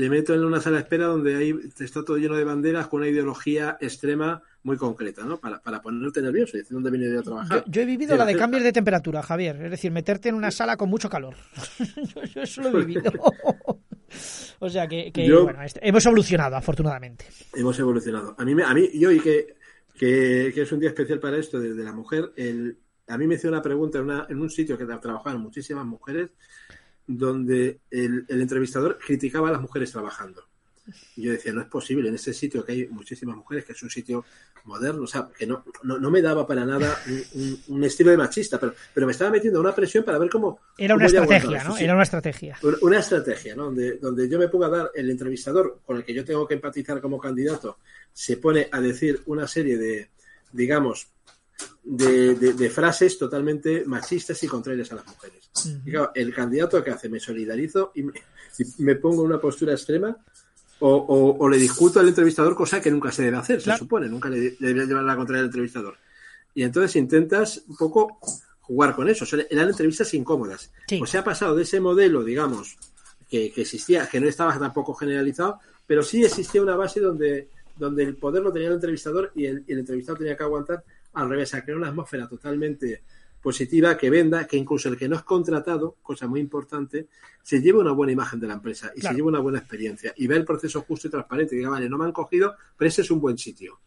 te 0.00 0.08
meto 0.08 0.32
en 0.32 0.42
una 0.42 0.62
sala 0.62 0.76
de 0.76 0.84
espera 0.84 1.04
donde 1.04 1.36
hay, 1.36 1.54
está 1.78 2.02
todo 2.02 2.16
lleno 2.16 2.34
de 2.34 2.42
banderas 2.42 2.88
con 2.88 3.00
una 3.00 3.10
ideología 3.10 3.76
extrema 3.82 4.42
muy 4.62 4.78
concreta, 4.78 5.24
¿no? 5.24 5.38
Para, 5.38 5.60
para 5.60 5.82
ponerte 5.82 6.22
nervioso 6.22 6.56
y 6.56 6.60
decir 6.60 6.72
dónde 6.72 6.90
viene 6.90 7.12
yo 7.12 7.20
a 7.20 7.22
trabajar. 7.22 7.64
Yo, 7.66 7.70
yo 7.70 7.82
he 7.82 7.84
vivido 7.84 8.16
la 8.16 8.24
de 8.24 8.34
cambios 8.34 8.62
de 8.62 8.72
temperatura, 8.72 9.20
Javier. 9.20 9.60
Es 9.62 9.70
decir, 9.72 9.92
meterte 9.92 10.30
en 10.30 10.36
una 10.36 10.50
sala 10.50 10.78
con 10.78 10.88
mucho 10.88 11.10
calor. 11.10 11.34
yo, 12.14 12.22
yo, 12.24 12.40
eso 12.40 12.62
lo 12.62 12.78
he 12.78 12.84
vivido. 12.86 13.12
o 14.60 14.70
sea 14.70 14.88
que, 14.88 15.12
que 15.12 15.26
yo, 15.26 15.44
bueno, 15.44 15.62
este, 15.62 15.86
hemos 15.86 16.06
evolucionado, 16.06 16.56
afortunadamente. 16.56 17.26
Hemos 17.52 17.78
evolucionado. 17.78 18.34
A 18.38 18.44
mí, 18.46 18.54
a 18.62 18.72
mí 18.72 18.88
yo 18.94 19.10
y 19.10 19.20
que, 19.20 19.54
que, 19.98 20.50
que 20.54 20.62
es 20.62 20.72
un 20.72 20.80
día 20.80 20.88
especial 20.88 21.20
para 21.20 21.36
esto, 21.36 21.60
desde 21.60 21.84
la 21.84 21.92
mujer, 21.92 22.32
el, 22.36 22.78
a 23.06 23.18
mí 23.18 23.26
me 23.26 23.34
hizo 23.34 23.48
una 23.48 23.60
pregunta 23.60 23.98
en, 23.98 24.04
una, 24.04 24.26
en 24.30 24.40
un 24.40 24.48
sitio 24.48 24.78
que 24.78 24.86
trabajaban 24.86 25.42
muchísimas 25.42 25.84
mujeres 25.84 26.30
donde 27.18 27.80
el, 27.90 28.24
el, 28.28 28.40
entrevistador 28.40 28.98
criticaba 28.98 29.48
a 29.48 29.52
las 29.52 29.60
mujeres 29.60 29.90
trabajando. 29.90 30.44
Y 31.16 31.22
yo 31.22 31.32
decía, 31.32 31.52
no 31.52 31.60
es 31.60 31.68
posible, 31.68 32.08
en 32.08 32.14
ese 32.14 32.32
sitio 32.32 32.64
que 32.64 32.72
hay 32.72 32.88
muchísimas 32.88 33.36
mujeres, 33.36 33.64
que 33.64 33.72
es 33.72 33.82
un 33.82 33.90
sitio 33.90 34.24
moderno, 34.64 35.02
o 35.02 35.06
sea, 35.06 35.28
que 35.36 35.46
no, 35.46 35.64
no, 35.82 35.98
no 35.98 36.10
me 36.10 36.22
daba 36.22 36.46
para 36.46 36.64
nada 36.64 36.98
un, 37.06 37.42
un, 37.42 37.62
un, 37.68 37.84
estilo 37.84 38.10
de 38.10 38.16
machista, 38.16 38.58
pero, 38.58 38.74
pero 38.92 39.06
me 39.06 39.12
estaba 39.12 39.30
metiendo 39.30 39.60
una 39.60 39.74
presión 39.74 40.04
para 40.04 40.18
ver 40.18 40.30
cómo... 40.30 40.60
Era 40.78 40.94
una 40.94 41.06
cómo 41.06 41.22
estrategia, 41.22 41.64
¿no? 41.64 41.76
Sí, 41.76 41.84
Era 41.84 41.94
una 41.94 42.02
estrategia. 42.02 42.58
Una 42.82 42.98
estrategia, 42.98 43.56
¿no? 43.56 43.64
Donde, 43.64 43.98
donde 43.98 44.28
yo 44.28 44.38
me 44.38 44.48
pongo 44.48 44.64
a 44.64 44.68
dar, 44.68 44.90
el 44.94 45.10
entrevistador 45.10 45.80
con 45.84 45.96
el 45.96 46.04
que 46.04 46.14
yo 46.14 46.24
tengo 46.24 46.46
que 46.46 46.54
empatizar 46.54 47.00
como 47.00 47.18
candidato, 47.18 47.78
se 48.12 48.36
pone 48.36 48.68
a 48.70 48.80
decir 48.80 49.22
una 49.26 49.46
serie 49.46 49.78
de, 49.78 50.10
digamos, 50.52 51.08
de, 51.84 52.34
de, 52.34 52.52
de, 52.52 52.70
frases 52.70 53.18
totalmente 53.18 53.84
machistas 53.86 54.42
y 54.42 54.48
contrarias 54.48 54.92
a 54.92 54.96
las 54.96 55.06
mujeres. 55.06 55.50
Uh 55.54 55.68
-huh. 55.68 55.82
y 55.86 55.90
claro, 55.90 56.12
el 56.14 56.34
candidato 56.34 56.82
que 56.82 56.90
hace, 56.90 57.08
me 57.08 57.20
solidarizo 57.20 57.92
y 57.94 58.02
me, 58.02 58.12
y 58.58 58.82
me 58.82 58.96
pongo 58.96 59.22
en 59.22 59.30
una 59.30 59.40
postura 59.40 59.72
extrema 59.72 60.16
o, 60.80 60.88
o, 60.88 61.36
o, 61.38 61.48
le 61.48 61.58
discuto 61.58 62.00
al 62.00 62.08
entrevistador, 62.08 62.54
cosa 62.54 62.80
que 62.80 62.90
nunca 62.90 63.12
se 63.12 63.22
debe 63.22 63.36
hacer, 63.36 63.62
claro. 63.62 63.78
se 63.78 63.84
supone, 63.84 64.08
nunca 64.08 64.30
le, 64.30 64.38
le 64.38 64.56
debería 64.58 64.84
llevar 64.84 65.04
la 65.04 65.16
contraria 65.16 65.40
al 65.40 65.46
entrevistador. 65.46 65.96
Y 66.54 66.62
entonces 66.62 66.96
intentas 66.96 67.62
un 67.68 67.76
poco 67.76 68.18
jugar 68.60 68.94
con 68.94 69.08
eso. 69.08 69.24
O 69.24 69.26
sea, 69.26 69.44
eran 69.50 69.68
entrevistas 69.68 70.14
incómodas. 70.14 70.70
Sí. 70.88 71.00
O 71.02 71.06
sea, 71.06 71.20
ha 71.20 71.24
pasado 71.24 71.54
de 71.54 71.64
ese 71.64 71.80
modelo, 71.80 72.24
digamos, 72.24 72.78
que, 73.28 73.52
que, 73.52 73.62
existía, 73.62 74.08
que 74.08 74.20
no 74.20 74.28
estaba 74.28 74.58
tampoco 74.58 74.94
generalizado, 74.94 75.60
pero 75.86 76.02
sí 76.02 76.24
existía 76.24 76.62
una 76.62 76.76
base 76.76 77.00
donde, 77.00 77.48
donde 77.76 78.04
el 78.04 78.16
poder 78.16 78.42
lo 78.42 78.52
tenía 78.52 78.68
el 78.68 78.74
entrevistador 78.74 79.32
y 79.34 79.46
el, 79.46 79.64
el 79.66 79.80
entrevistado 79.80 80.18
tenía 80.18 80.36
que 80.36 80.44
aguantar 80.44 80.84
al 81.14 81.28
revés, 81.28 81.54
a 81.54 81.62
crear 81.62 81.78
una 81.78 81.88
atmósfera 81.88 82.28
totalmente 82.28 83.02
positiva 83.42 83.96
que 83.96 84.10
venda, 84.10 84.46
que 84.46 84.56
incluso 84.56 84.88
el 84.88 84.96
que 84.96 85.08
no 85.08 85.16
es 85.16 85.22
contratado, 85.22 85.96
cosa 86.02 86.26
muy 86.26 86.40
importante, 86.40 87.08
se 87.42 87.60
lleve 87.60 87.78
una 87.78 87.92
buena 87.92 88.12
imagen 88.12 88.38
de 88.38 88.46
la 88.46 88.54
empresa 88.54 88.92
y 88.94 89.00
claro. 89.00 89.14
se 89.14 89.16
lleve 89.16 89.28
una 89.28 89.40
buena 89.40 89.58
experiencia 89.58 90.12
y 90.16 90.26
ve 90.26 90.36
el 90.36 90.44
proceso 90.44 90.82
justo 90.82 91.08
y 91.08 91.10
transparente. 91.10 91.54
Y 91.54 91.58
diga, 91.58 91.70
vale, 91.70 91.88
no 91.88 91.96
me 91.98 92.04
han 92.04 92.12
cogido, 92.12 92.54
pero 92.76 92.88
ese 92.88 93.02
es 93.02 93.10
un 93.10 93.20
buen 93.20 93.38
sitio. 93.38 93.80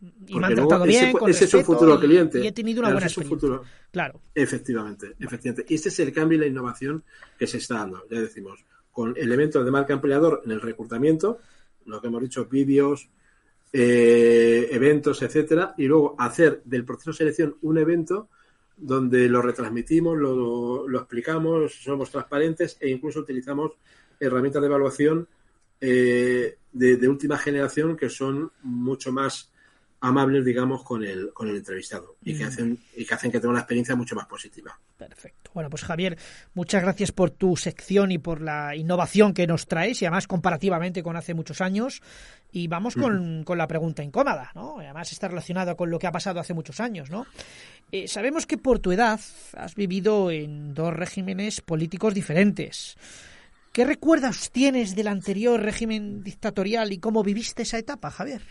Y 0.00 0.32
Porque 0.32 0.38
me 0.38 0.46
han 0.46 0.54
tratado 0.54 0.84
bien, 0.84 1.04
ese, 1.04 1.18
con 1.18 1.30
ese 1.30 1.44
es 1.46 1.54
un 1.54 1.64
futuro 1.64 1.98
cliente. 1.98 2.40
Y 2.40 2.46
he 2.46 2.52
tenido 2.52 2.80
una 2.80 2.88
claro, 2.88 2.96
buena 2.96 3.06
experiencia. 3.06 3.36
Futuro. 3.36 3.64
Claro. 3.90 4.20
Efectivamente, 4.34 5.16
efectivamente. 5.18 5.72
Y 5.72 5.74
este 5.74 5.88
es 5.88 5.98
el 5.98 6.12
cambio 6.12 6.36
y 6.36 6.40
la 6.40 6.46
innovación 6.46 7.02
que 7.38 7.46
se 7.46 7.58
está 7.58 7.78
dando, 7.78 8.04
ya 8.08 8.20
decimos, 8.20 8.64
con 8.92 9.14
elementos 9.16 9.64
de 9.64 9.70
marca 9.70 9.92
empleador 9.92 10.42
en 10.44 10.52
el 10.52 10.60
reclutamiento, 10.60 11.38
lo 11.86 12.00
que 12.00 12.08
hemos 12.08 12.22
dicho, 12.22 12.44
vídeos, 12.44 13.08
eh, 13.72 14.68
eventos, 14.70 15.22
etcétera, 15.22 15.74
y 15.76 15.86
luego 15.86 16.14
hacer 16.18 16.62
del 16.64 16.84
proceso 16.84 17.10
de 17.10 17.16
selección 17.16 17.56
un 17.62 17.78
evento 17.78 18.28
donde 18.76 19.28
lo 19.28 19.42
retransmitimos, 19.42 20.16
lo, 20.16 20.88
lo 20.88 20.98
explicamos, 20.98 21.74
somos 21.82 22.10
transparentes 22.10 22.76
e 22.80 22.88
incluso 22.88 23.20
utilizamos 23.20 23.72
herramientas 24.20 24.62
de 24.62 24.66
evaluación 24.66 25.28
eh, 25.80 26.56
de, 26.72 26.96
de, 26.96 27.08
última 27.08 27.38
generación 27.38 27.96
que 27.96 28.08
son 28.08 28.50
mucho 28.62 29.12
más 29.12 29.50
amables, 30.00 30.44
digamos, 30.44 30.84
con 30.84 31.04
el, 31.04 31.32
con 31.32 31.48
el 31.48 31.56
entrevistado 31.56 32.16
y 32.22 32.36
que, 32.36 32.44
hacen, 32.44 32.78
y 32.96 33.04
que 33.04 33.14
hacen 33.14 33.32
que 33.32 33.40
tenga 33.40 33.50
una 33.50 33.60
experiencia 33.60 33.96
mucho 33.96 34.14
más 34.14 34.26
positiva. 34.26 34.78
Perfecto. 34.96 35.50
Bueno, 35.54 35.70
pues 35.70 35.84
Javier, 35.84 36.16
muchas 36.54 36.82
gracias 36.82 37.10
por 37.10 37.30
tu 37.30 37.56
sección 37.56 38.12
y 38.12 38.18
por 38.18 38.40
la 38.40 38.76
innovación 38.76 39.34
que 39.34 39.46
nos 39.46 39.66
traes 39.66 40.00
y 40.02 40.06
además 40.06 40.26
comparativamente 40.26 41.02
con 41.02 41.16
hace 41.16 41.34
muchos 41.34 41.60
años. 41.60 42.00
Y 42.50 42.68
vamos 42.68 42.94
con, 42.94 43.44
con 43.44 43.58
la 43.58 43.66
pregunta 43.66 44.02
incómoda, 44.02 44.52
¿no? 44.54 44.78
Además 44.78 45.12
está 45.12 45.28
relacionada 45.28 45.74
con 45.74 45.90
lo 45.90 45.98
que 45.98 46.06
ha 46.06 46.12
pasado 46.12 46.40
hace 46.40 46.54
muchos 46.54 46.80
años, 46.80 47.10
¿no? 47.10 47.26
Eh, 47.92 48.08
sabemos 48.08 48.46
que 48.46 48.56
por 48.56 48.78
tu 48.78 48.92
edad 48.92 49.20
has 49.54 49.74
vivido 49.74 50.30
en 50.30 50.74
dos 50.74 50.94
regímenes 50.94 51.60
políticos 51.60 52.14
diferentes. 52.14 52.96
¿Qué 53.72 53.84
recuerdos 53.84 54.50
tienes 54.50 54.96
del 54.96 55.08
anterior 55.08 55.60
régimen 55.60 56.22
dictatorial 56.22 56.92
y 56.92 56.98
cómo 56.98 57.22
viviste 57.22 57.62
esa 57.62 57.78
etapa, 57.78 58.10
Javier? 58.10 58.42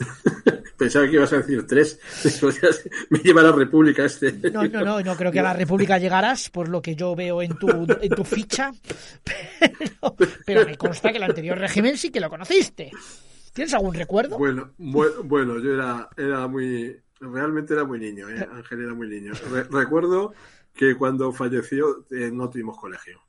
Pensaba 0.76 1.06
que 1.06 1.12
ibas 1.12 1.32
a 1.32 1.38
decir 1.38 1.66
tres. 1.66 2.00
Me 3.10 3.18
lleva 3.18 3.42
a 3.42 3.44
la 3.44 3.52
República 3.52 4.04
este. 4.04 4.32
No, 4.50 4.66
no, 4.66 4.84
no, 4.84 5.00
no 5.02 5.16
creo 5.16 5.30
que 5.30 5.40
a 5.40 5.44
la 5.44 5.52
República 5.52 5.98
llegaras, 5.98 6.48
por 6.50 6.68
lo 6.68 6.80
que 6.80 6.96
yo 6.96 7.14
veo 7.14 7.42
en 7.42 7.56
tu, 7.56 7.68
en 7.68 8.10
tu 8.10 8.24
ficha. 8.24 8.72
Pero, 9.60 10.16
pero 10.46 10.66
me 10.66 10.76
consta 10.76 11.10
que 11.10 11.18
el 11.18 11.22
anterior 11.22 11.58
régimen 11.58 11.96
sí 11.96 12.10
que 12.10 12.20
lo 12.20 12.30
conociste. 12.30 12.90
¿Tienes 13.52 13.74
algún 13.74 13.94
recuerdo? 13.94 14.38
Bueno, 14.38 14.70
bueno, 14.78 15.22
bueno 15.24 15.58
yo 15.58 15.74
era, 15.74 16.08
era 16.16 16.46
muy. 16.48 16.96
Realmente 17.20 17.74
era 17.74 17.84
muy 17.84 17.98
niño, 17.98 18.28
¿eh? 18.30 18.48
Ángel 18.50 18.82
era 18.82 18.94
muy 18.94 19.08
niño. 19.08 19.32
Re 19.50 19.64
recuerdo 19.64 20.32
que 20.74 20.96
cuando 20.96 21.32
falleció 21.32 22.06
eh, 22.10 22.30
no 22.32 22.48
tuvimos 22.48 22.78
colegio. 22.78 23.20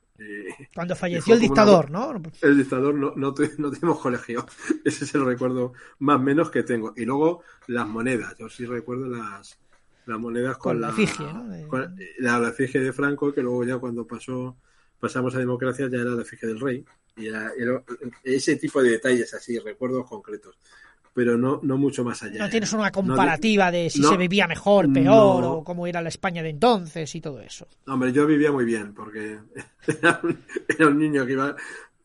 Cuando 0.74 0.96
falleció 0.96 1.34
el 1.34 1.40
dictador, 1.40 1.86
una... 1.90 2.12
¿no? 2.12 2.22
El 2.40 2.58
dictador 2.58 2.94
no, 2.94 3.12
no, 3.16 3.34
no 3.58 3.70
tuvimos 3.70 3.98
colegio. 4.00 4.46
Ese 4.84 5.04
es 5.04 5.14
el 5.14 5.24
recuerdo 5.24 5.72
más 5.98 6.20
menos 6.20 6.50
que 6.50 6.62
tengo. 6.62 6.92
Y 6.96 7.04
luego 7.04 7.42
las 7.66 7.86
monedas. 7.86 8.36
Yo 8.38 8.48
sí 8.48 8.66
recuerdo 8.66 9.06
las, 9.06 9.58
las 10.06 10.18
monedas 10.18 10.56
con, 10.58 10.72
con 10.72 10.80
la 10.80 10.90
efigie, 10.90 11.32
¿no? 11.32 11.48
De... 11.48 11.66
Con 11.66 11.96
la, 12.18 12.38
la 12.38 12.48
efigie 12.48 12.80
de 12.80 12.92
Franco, 12.92 13.32
que 13.32 13.42
luego 13.42 13.64
ya 13.64 13.78
cuando 13.78 14.06
pasó 14.06 14.56
pasamos 15.00 15.34
a 15.34 15.40
democracia 15.40 15.88
ya 15.90 15.98
era 15.98 16.10
la 16.10 16.22
efigie 16.22 16.48
del 16.48 16.60
rey. 16.60 16.84
Y 17.16 17.26
era, 17.26 17.52
era 17.58 17.82
ese 18.22 18.56
tipo 18.56 18.82
de 18.82 18.90
detalles 18.90 19.34
así, 19.34 19.58
recuerdos 19.58 20.08
concretos 20.08 20.58
pero 21.14 21.36
no, 21.36 21.60
no 21.62 21.76
mucho 21.76 22.04
más 22.04 22.22
allá. 22.22 22.38
No 22.38 22.48
tienes 22.48 22.72
una 22.72 22.90
comparativa 22.90 23.66
no, 23.66 23.72
de 23.72 23.90
si 23.90 24.00
no, 24.00 24.08
se 24.08 24.16
vivía 24.16 24.46
mejor, 24.46 24.92
peor, 24.92 25.44
o 25.44 25.64
cómo 25.64 25.86
era 25.86 26.00
la 26.00 26.08
España 26.08 26.42
de 26.42 26.50
entonces 26.50 27.14
y 27.14 27.20
todo 27.20 27.40
eso. 27.40 27.66
Hombre, 27.86 28.12
yo 28.12 28.26
vivía 28.26 28.50
muy 28.50 28.64
bien, 28.64 28.94
porque 28.94 29.38
era 29.86 30.20
un, 30.22 30.38
era 30.68 30.88
un 30.88 30.98
niño 30.98 31.26
que 31.26 31.32
iba, 31.32 31.54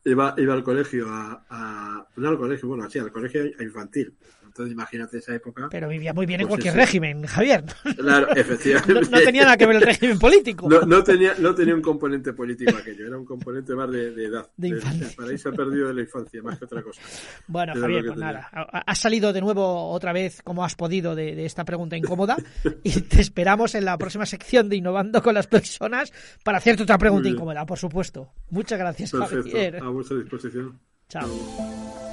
iba, 0.03 0.35
iba 0.37 0.53
al 0.53 0.63
colegio 0.63 1.07
a, 1.09 1.45
a, 1.49 2.07
No 2.17 2.29
al 2.29 2.37
colegio, 2.37 2.67
bueno, 2.67 2.89
sí, 2.89 2.99
al 2.99 3.11
colegio 3.11 3.45
infantil. 3.59 4.13
Entonces, 4.57 4.73
imagínate 4.73 5.17
esa 5.19 5.35
época. 5.35 5.67
Pero 5.69 5.87
vivía 5.87 6.13
muy 6.13 6.25
bien 6.25 6.39
pues 6.39 6.45
en 6.45 6.47
cualquier 6.49 6.73
eso. 6.73 6.79
régimen, 6.81 7.25
Javier. 7.27 7.63
Claro, 7.95 8.27
efectivamente. 8.35 8.93
no, 8.93 9.01
no, 9.01 9.19
tenía 9.19 9.43
nada 9.43 9.55
que 9.57 9.67
ver 9.67 9.75
el 9.75 9.81
régimen 9.83 10.17
político. 10.17 10.67
No, 10.67 10.81
no, 10.81 11.03
tenía, 11.03 11.35
no 11.37 11.53
tenía 11.53 11.75
un 11.75 11.81
componente 11.83 12.33
político 12.33 12.75
aquello, 12.75 13.05
era 13.05 13.17
un 13.19 13.25
componente 13.25 13.75
más 13.75 13.91
de, 13.91 14.11
de 14.15 14.25
edad. 14.25 14.49
De 14.57 14.69
infancia. 14.69 15.07
El 15.09 15.13
paraíso 15.15 15.51
perdido 15.53 15.87
de 15.89 15.93
la 15.93 16.01
infancia, 16.01 16.41
más 16.41 16.57
que 16.57 16.65
otra 16.65 16.81
cosa. 16.81 16.99
Bueno, 17.45 17.73
Era 17.73 17.81
Javier, 17.81 18.05
pues 18.05 18.13
tenía. 18.15 18.31
nada. 18.33 18.49
Has 18.87 18.97
salido 18.97 19.31
de 19.31 19.41
nuevo 19.41 19.91
otra 19.91 20.11
vez, 20.11 20.41
como 20.41 20.65
has 20.65 20.73
podido, 20.75 21.13
de, 21.13 21.35
de 21.35 21.45
esta 21.45 21.63
pregunta 21.63 21.95
incómoda. 21.95 22.35
y 22.83 23.01
te 23.01 23.21
esperamos 23.21 23.75
en 23.75 23.85
la 23.85 23.95
próxima 23.99 24.25
sección 24.25 24.69
de 24.69 24.77
Innovando 24.77 25.21
con 25.21 25.35
las 25.35 25.45
Personas 25.45 26.11
para 26.43 26.57
hacerte 26.57 26.81
otra 26.83 26.97
pregunta 26.97 27.29
incómoda, 27.29 27.63
por 27.65 27.77
supuesto. 27.77 28.31
Muchas 28.49 28.79
gracias, 28.79 29.11
Perfecto. 29.11 29.51
Javier. 29.51 29.77
A 29.83 29.89
vuestra 29.89 30.17
disposición. 30.17 30.79
Chao. 31.09 32.06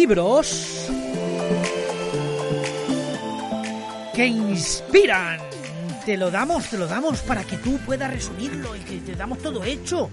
Libros 0.00 0.88
que 4.14 4.26
inspiran. 4.26 5.38
Te 6.06 6.16
lo 6.16 6.30
damos, 6.30 6.70
te 6.70 6.78
lo 6.78 6.86
damos 6.86 7.20
para 7.20 7.44
que 7.44 7.58
tú 7.58 7.76
puedas 7.84 8.10
resumirlo 8.10 8.74
y 8.76 8.78
que 8.80 8.96
te 9.00 9.14
damos 9.14 9.40
todo 9.40 9.62
hecho, 9.62 10.08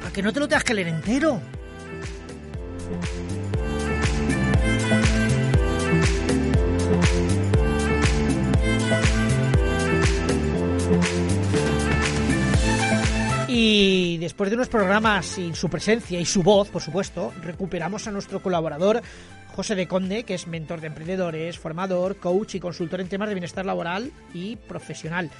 para 0.00 0.12
que 0.12 0.22
no 0.22 0.30
te 0.30 0.40
lo 0.40 0.46
tengas 0.46 0.64
que 0.64 0.74
leer 0.74 0.88
entero. 0.88 1.40
Y 13.62 14.16
después 14.16 14.48
de 14.48 14.56
unos 14.56 14.70
programas 14.70 15.26
sin 15.26 15.54
su 15.54 15.68
presencia 15.68 16.18
y 16.18 16.24
su 16.24 16.42
voz, 16.42 16.70
por 16.70 16.80
supuesto, 16.80 17.30
recuperamos 17.42 18.06
a 18.06 18.10
nuestro 18.10 18.40
colaborador 18.40 19.02
José 19.48 19.74
de 19.74 19.86
Conde, 19.86 20.24
que 20.24 20.32
es 20.32 20.46
mentor 20.46 20.80
de 20.80 20.86
emprendedores, 20.86 21.58
formador, 21.58 22.16
coach 22.16 22.54
y 22.54 22.60
consultor 22.60 23.02
en 23.02 23.10
temas 23.10 23.28
de 23.28 23.34
bienestar 23.34 23.66
laboral 23.66 24.12
y 24.32 24.56
profesional. 24.56 25.30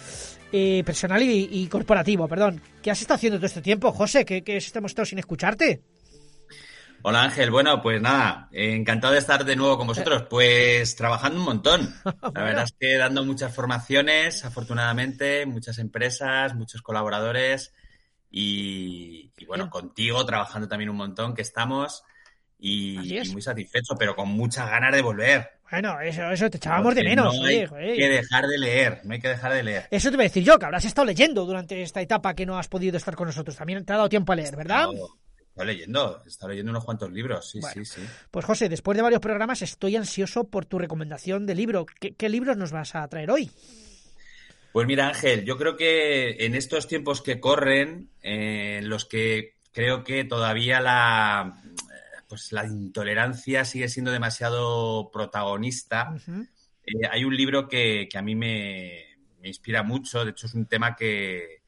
Eh, 0.53 0.83
personal 0.85 1.23
y, 1.23 1.67
corporativo, 1.69 2.29
perdón. 2.29 2.61
¿Qué 2.83 2.91
has 2.91 3.01
estado 3.01 3.17
haciendo 3.17 3.39
todo 3.39 3.47
este 3.47 3.63
tiempo, 3.63 3.91
José? 3.91 4.27
¿Qué, 4.27 4.45
qué 4.45 4.59
estamos 4.59 4.95
todos 4.95 5.09
sin 5.09 5.19
escucharte? 5.19 5.81
Hola 7.01 7.23
Ángel, 7.23 7.51
bueno, 7.51 7.81
pues 7.81 8.03
nada, 8.03 8.51
encantado 8.53 9.15
de 9.15 9.21
estar 9.21 9.47
de 9.47 9.57
nuevo 9.57 9.79
con 9.79 9.87
vosotros. 9.87 10.25
Pues 10.29 10.95
trabajando 10.95 11.39
un 11.39 11.47
montón. 11.47 11.95
La 12.35 12.43
verdad 12.43 12.65
es 12.65 12.75
que 12.79 12.99
dando 12.99 13.25
muchas 13.25 13.55
formaciones, 13.55 14.45
afortunadamente, 14.45 15.47
muchas 15.47 15.79
empresas, 15.79 16.55
muchos 16.55 16.83
colaboradores 16.83 17.73
y, 18.31 19.31
bueno, 19.47 19.69
contigo 19.71 20.25
trabajando 20.25 20.69
también 20.69 20.91
un 20.91 20.97
montón, 20.97 21.35
que 21.35 21.43
estamos 21.43 22.05
y, 22.59 23.21
muy 23.33 23.43
satisfecho, 23.43 23.95
pero 23.99 24.15
con 24.15 24.29
muchas 24.29 24.69
ganas 24.71 24.95
de 24.95 25.03
volver. 25.03 25.61
Bueno, 25.71 26.01
eso, 26.01 26.29
eso 26.31 26.51
te 26.51 26.57
echábamos 26.57 26.95
de 26.95 27.05
menos. 27.05 27.35
No 27.35 27.45
hay 27.45 27.67
que 27.97 28.09
dejar 28.09 28.47
de 28.47 28.59
leer, 28.59 29.01
no 29.05 29.15
hay 29.15 29.21
que 29.21 29.29
dejar 29.29 29.53
de 29.53 29.63
leer. 29.63 29.89
Eso 29.91 30.11
te 30.11 30.17
voy 30.17 30.25
a 30.25 30.29
decir 30.29 30.43
yo, 30.43 30.59
que 30.59 30.67
habrás 30.67 30.85
estado 30.85 31.07
leyendo 31.07 31.45
durante 31.45 31.81
esta 31.83 32.01
etapa 32.01 32.35
que 32.35 32.45
no 32.45 32.59
has 32.59 32.69
podido 32.69 32.97
estar 32.97 33.15
con 33.15 33.27
nosotros. 33.27 33.57
También 33.57 33.85
te 33.85 33.93
ha 33.93 33.97
dado 33.97 34.09
tiempo 34.09 34.33
a 34.33 34.37
leer, 34.37 34.57
¿verdad? 34.57 34.89
Estoy 35.51 35.67
leyendo, 35.67 36.23
estoy 36.27 36.51
leyendo 36.51 36.71
unos 36.71 36.85
cuantos 36.85 37.13
libros, 37.13 37.51
sí, 37.51 37.61
sí, 37.75 37.85
sí. 37.85 38.01
Pues 38.31 38.45
José, 38.45 38.69
después 38.69 38.97
de 38.97 39.03
varios 39.03 39.21
programas 39.21 39.63
estoy 39.63 39.97
ansioso 39.97 40.45
por 40.45 40.65
tu 40.65 40.79
recomendación 40.79 41.45
de 41.45 41.55
libro. 41.55 41.87
¿Qué, 41.87 42.29
libros 42.29 42.57
nos 42.57 42.73
vas 42.73 42.95
a 42.95 43.07
traer 43.09 43.31
hoy? 43.31 43.51
Pues 44.73 44.87
mira, 44.87 45.09
Ángel, 45.09 45.45
yo 45.45 45.57
creo 45.57 45.77
que 45.77 46.45
en 46.45 46.55
estos 46.55 46.87
tiempos 46.87 47.23
que 47.23 47.41
corren, 47.41 48.11
eh, 48.23 48.79
en 48.79 48.89
los 48.89 49.05
que 49.05 49.55
creo 49.73 50.05
que 50.05 50.25
todavía 50.25 50.81
la, 50.81 51.61
pues 52.29 52.53
la 52.53 52.67
intolerancia 52.67 53.65
sigue 53.65 53.89
siendo 53.89 54.13
demasiado 54.13 55.11
protagonista, 55.13 56.15
eh, 56.87 57.09
hay 57.11 57.25
un 57.25 57.37
libro 57.37 57.69
que, 57.69 58.09
a 58.15 58.23
mí 58.23 58.37
me, 58.37 59.17
me, 59.41 59.49
inspira 59.49 59.83
mucho, 59.83 60.25
de 60.25 60.31
hecho 60.31 60.47
es 60.47 60.55
un 60.55 60.67
tema 60.67 60.95
que, 60.95 61.63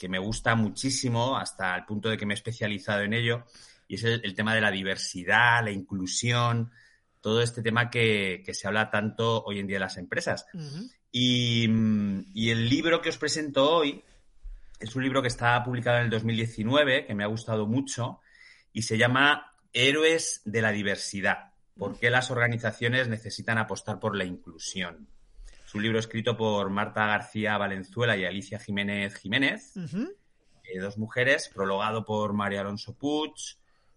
que 0.00 0.08
me 0.08 0.18
gusta 0.18 0.54
muchísimo 0.54 1.36
hasta 1.36 1.76
el 1.76 1.84
punto 1.84 2.08
de 2.08 2.16
que 2.16 2.24
me 2.24 2.32
he 2.32 2.36
especializado 2.36 3.02
en 3.02 3.12
ello, 3.12 3.44
y 3.86 3.96
es 3.96 4.04
el, 4.04 4.34
tema 4.34 4.54
de 4.54 4.60
la 4.60 4.70
diversidad, 4.70 5.62
la 5.62 5.70
inclusión, 5.70 6.70
todo 7.20 7.42
este 7.42 7.60
tema 7.60 7.90
que, 7.90 8.42
se 8.52 8.66
habla 8.66 8.90
tanto 8.90 9.42
hoy 9.44 9.58
en 9.58 9.66
día 9.66 9.76
en 9.76 9.82
las 9.82 9.98
empresas. 9.98 10.46
Y, 11.12 11.64
el 12.50 12.68
libro 12.68 13.00
que 13.00 13.08
os 13.08 13.18
presento 13.18 13.70
hoy 13.70 14.02
es 14.78 14.94
un 14.96 15.02
libro 15.02 15.22
que 15.22 15.28
está 15.28 15.62
publicado 15.62 15.98
en 15.98 16.04
el 16.04 16.10
2019, 16.10 17.06
que 17.06 17.14
me 17.14 17.24
ha 17.24 17.28
gustado 17.28 17.66
mucho, 17.66 18.20
y 18.72 18.82
se 18.82 18.96
llama 18.96 19.54
Héroes 19.72 20.42
de 20.44 20.62
la 20.62 20.72
Diversidad. 20.72 21.52
¿Por 21.76 21.98
qué 21.98 22.10
las 22.10 22.30
organizaciones 22.30 23.08
necesitan 23.08 23.58
apostar 23.58 23.98
por 23.98 24.16
la 24.16 24.24
inclusión? 24.24 25.08
Es 25.64 25.74
un 25.74 25.82
libro 25.82 25.98
escrito 25.98 26.36
por 26.36 26.68
Marta 26.70 27.06
García 27.06 27.56
Valenzuela 27.58 28.16
y 28.16 28.24
Alicia 28.24 28.58
Jiménez 28.58 29.14
Jiménez, 29.16 29.76
eh, 29.76 30.78
dos 30.80 30.98
mujeres, 30.98 31.48
prologado 31.54 32.04
por 32.04 32.32
María 32.32 32.62
Alonso 32.62 32.96
Puig. 32.96 33.34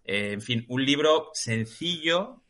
Eh, 0.04 0.32
en 0.32 0.42
fin, 0.42 0.64
un 0.68 0.84
libro 0.84 1.30
sencillo, 1.32 2.43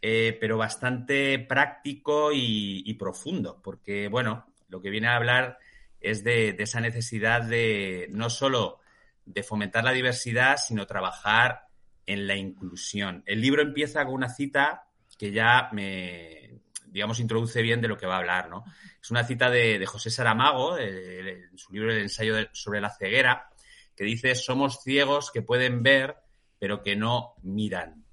eh, 0.00 0.36
pero 0.40 0.56
bastante 0.56 1.38
práctico 1.40 2.30
y, 2.32 2.94
profundo, 2.94 3.60
porque, 3.62 4.08
bueno, 4.08 4.46
lo 4.68 4.80
que 4.80 4.90
viene 4.90 5.08
a 5.08 5.16
hablar 5.16 5.58
es 6.00 6.22
de, 6.22 6.54
esa 6.58 6.80
necesidad 6.80 7.42
de 7.42 8.06
no 8.10 8.30
solo 8.30 8.80
de 9.24 9.42
fomentar 9.42 9.84
la 9.84 9.92
diversidad, 9.92 10.56
sino 10.56 10.86
trabajar 10.86 11.66
en 12.06 12.26
la 12.26 12.36
inclusión. 12.36 13.22
El 13.26 13.40
libro 13.40 13.60
empieza 13.60 14.04
con 14.04 14.14
una 14.14 14.28
cita 14.28 14.86
que 15.18 15.32
ya 15.32 15.68
me, 15.72 16.60
digamos, 16.86 17.18
introduce 17.18 17.60
bien 17.60 17.80
de 17.80 17.88
lo 17.88 17.98
que 17.98 18.06
va 18.06 18.14
a 18.14 18.18
hablar, 18.18 18.48
¿no? 18.48 18.64
Es 19.02 19.10
una 19.10 19.24
cita 19.24 19.50
de, 19.50 19.84
José 19.84 20.10
Saramago, 20.10 20.78
en 20.78 21.58
su 21.58 21.72
libro 21.72 21.92
El 21.92 22.02
ensayo 22.02 22.36
sobre 22.52 22.80
la 22.80 22.90
ceguera, 22.90 23.48
que 23.96 24.04
dice, 24.04 24.36
somos 24.36 24.80
ciegos 24.82 25.32
que 25.32 25.42
pueden 25.42 25.82
ver, 25.82 26.16
pero 26.58 26.82
que 26.82 26.94
no 26.94 27.34
miran. 27.42 28.04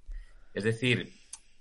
Es 0.51 0.63
decir, 0.63 1.13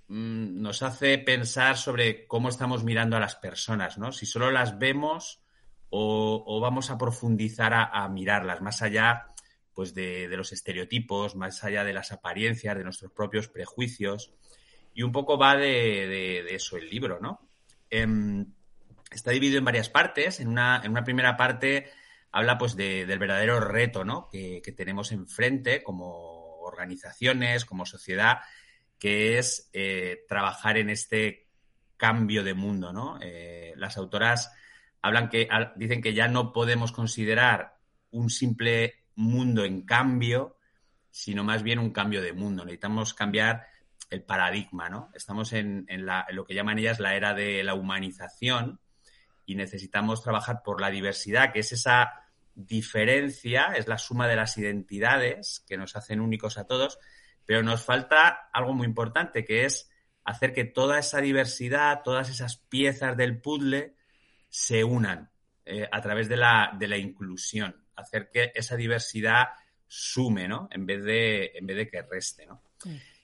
mm, 0.07 0.61
nos 0.61 0.83
hace 0.83 1.17
pensar 1.17 1.77
sobre 1.77 2.27
cómo 2.27 2.49
estamos 2.49 2.83
mirando 2.83 3.17
a 3.17 3.19
las 3.19 3.35
personas, 3.35 3.97
¿no? 3.97 4.11
Si 4.11 4.25
solo 4.25 4.51
las 4.51 4.77
vemos 4.77 5.41
o, 5.89 6.59
vamos 6.59 6.89
a 6.89 6.97
profundizar 6.97 7.73
a, 7.73 8.07
mirarlas, 8.09 8.61
más 8.61 8.81
allá 8.81 9.27
pues 9.73 9.93
de, 9.93 10.27
los 10.35 10.51
estereotipos, 10.51 11.35
más 11.35 11.63
allá 11.63 11.83
de 11.83 11.93
las 11.93 12.11
apariencias, 12.11 12.77
de 12.77 12.83
nuestros 12.83 13.11
propios 13.11 13.47
prejuicios. 13.47 14.33
Y 14.93 15.03
un 15.03 15.11
poco 15.11 15.37
va 15.37 15.55
de, 15.55 16.45
eso 16.53 16.77
el 16.77 16.89
libro, 16.89 17.19
¿no? 17.21 17.47
Em, 17.89 18.45
está 19.11 19.31
dividido 19.31 19.59
en 19.59 19.65
varias 19.65 19.89
partes. 19.89 20.39
En 20.39 20.47
una, 20.47 20.81
en 20.83 20.91
una 20.91 21.03
primera 21.03 21.37
parte 21.37 21.91
habla 22.35 22.57
pues 22.57 22.75
del 22.75 23.17
verdadero 23.17 23.61
reto 23.61 24.03
¿no? 24.03 24.27
que, 24.29 24.61
tenemos 24.75 25.13
enfrente 25.13 25.81
como 25.81 26.59
organizaciones, 26.59 27.63
como 27.63 27.85
sociedad, 27.85 28.39
que 28.99 29.37
es 29.37 29.69
eh, 29.73 30.25
trabajar 30.27 30.77
en 30.77 30.89
este 30.89 31.47
cambio 31.97 32.43
de 32.43 32.53
mundo. 32.53 32.93
¿no? 32.93 33.19
Eh, 33.21 33.73
las 33.77 33.97
autoras 33.97 34.51
hablan 35.01 35.29
que, 35.29 35.47
dicen 35.75 36.01
que 36.01 36.13
ya 36.13 36.27
no 36.27 36.51
podemos 36.51 36.91
considerar 36.91 37.77
un 38.11 38.29
simple 38.29 39.05
mundo 39.15 39.63
en 39.63 39.83
cambio, 39.83 40.57
sino 41.11 41.43
más 41.43 41.63
bien 41.63 41.79
un 41.79 41.91
cambio 41.91 42.21
de 42.21 42.33
mundo. 42.33 42.65
Necesitamos 42.65 43.13
cambiar 43.13 43.67
el 44.09 44.23
paradigma, 44.23 44.89
¿no? 44.89 45.11
Estamos 45.13 45.53
en, 45.53 45.87
lo 46.31 46.45
que 46.45 46.53
llaman 46.53 46.79
ellas 46.79 46.99
la 46.99 47.15
era 47.15 47.33
de 47.33 47.63
la 47.63 47.73
humanización 47.73 48.79
y 49.45 49.55
necesitamos 49.55 50.23
trabajar 50.23 50.61
por 50.63 50.81
la 50.81 50.89
diversidad, 50.89 51.51
que 51.53 51.59
es 51.59 51.71
esa 51.71 52.25
diferencia, 52.55 53.73
es 53.75 53.87
la 53.87 53.97
suma 53.97 54.27
de 54.27 54.35
las 54.35 54.57
identidades 54.57 55.63
que 55.67 55.77
nos 55.77 55.95
hacen 55.95 56.21
únicos 56.21 56.57
a 56.57 56.65
todos, 56.65 56.99
pero 57.45 57.63
nos 57.63 57.83
falta 57.83 58.49
algo 58.51 58.73
muy 58.73 58.85
importante, 58.85 59.45
que 59.45 59.65
es 59.65 59.89
hacer 60.23 60.53
que 60.53 60.65
toda 60.65 60.99
esa 60.99 61.21
diversidad, 61.21 62.01
todas 62.03 62.29
esas 62.29 62.57
piezas 62.57 63.15
del 63.15 63.39
puzzle 63.39 63.95
se 64.49 64.83
unan 64.83 65.29
eh, 65.65 65.87
a 65.91 66.01
través 66.01 66.27
de 66.29 66.37
la, 66.37 66.71
de 66.77 66.87
la 66.87 66.97
inclusión, 66.97 67.85
hacer 67.95 68.29
que 68.31 68.51
esa 68.55 68.75
diversidad 68.75 69.49
sume, 69.87 70.47
¿no? 70.47 70.67
En 70.71 70.85
vez 70.85 71.03
de, 71.03 71.51
en 71.55 71.67
vez 71.67 71.77
de 71.77 71.89
que 71.89 72.01
reste, 72.01 72.45
¿no? 72.45 72.61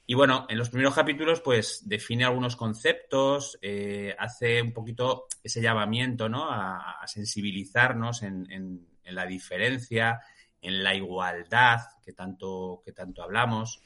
Y 0.06 0.14
bueno, 0.14 0.46
en 0.50 0.58
los 0.58 0.70
primeros 0.70 0.94
capítulos, 0.94 1.40
pues 1.42 1.88
define 1.88 2.26
algunos 2.26 2.56
conceptos, 2.56 3.58
eh, 3.62 4.16
hace 4.20 4.62
un 4.62 4.74
poquito 4.74 5.28
ese 5.44 5.62
llamamiento, 5.62 6.28
¿no? 6.28 6.52
A, 6.52 7.02
sensibilizarnos 7.06 8.24
en, 8.24 8.88
la 9.06 9.26
diferencia, 9.26 10.20
en 10.62 10.84
la 10.84 10.96
igualdad 10.96 11.80
que 12.04 12.14
tanto, 12.14 12.82
que 12.84 12.92
tanto 12.92 13.24
hablamos. 13.24 13.82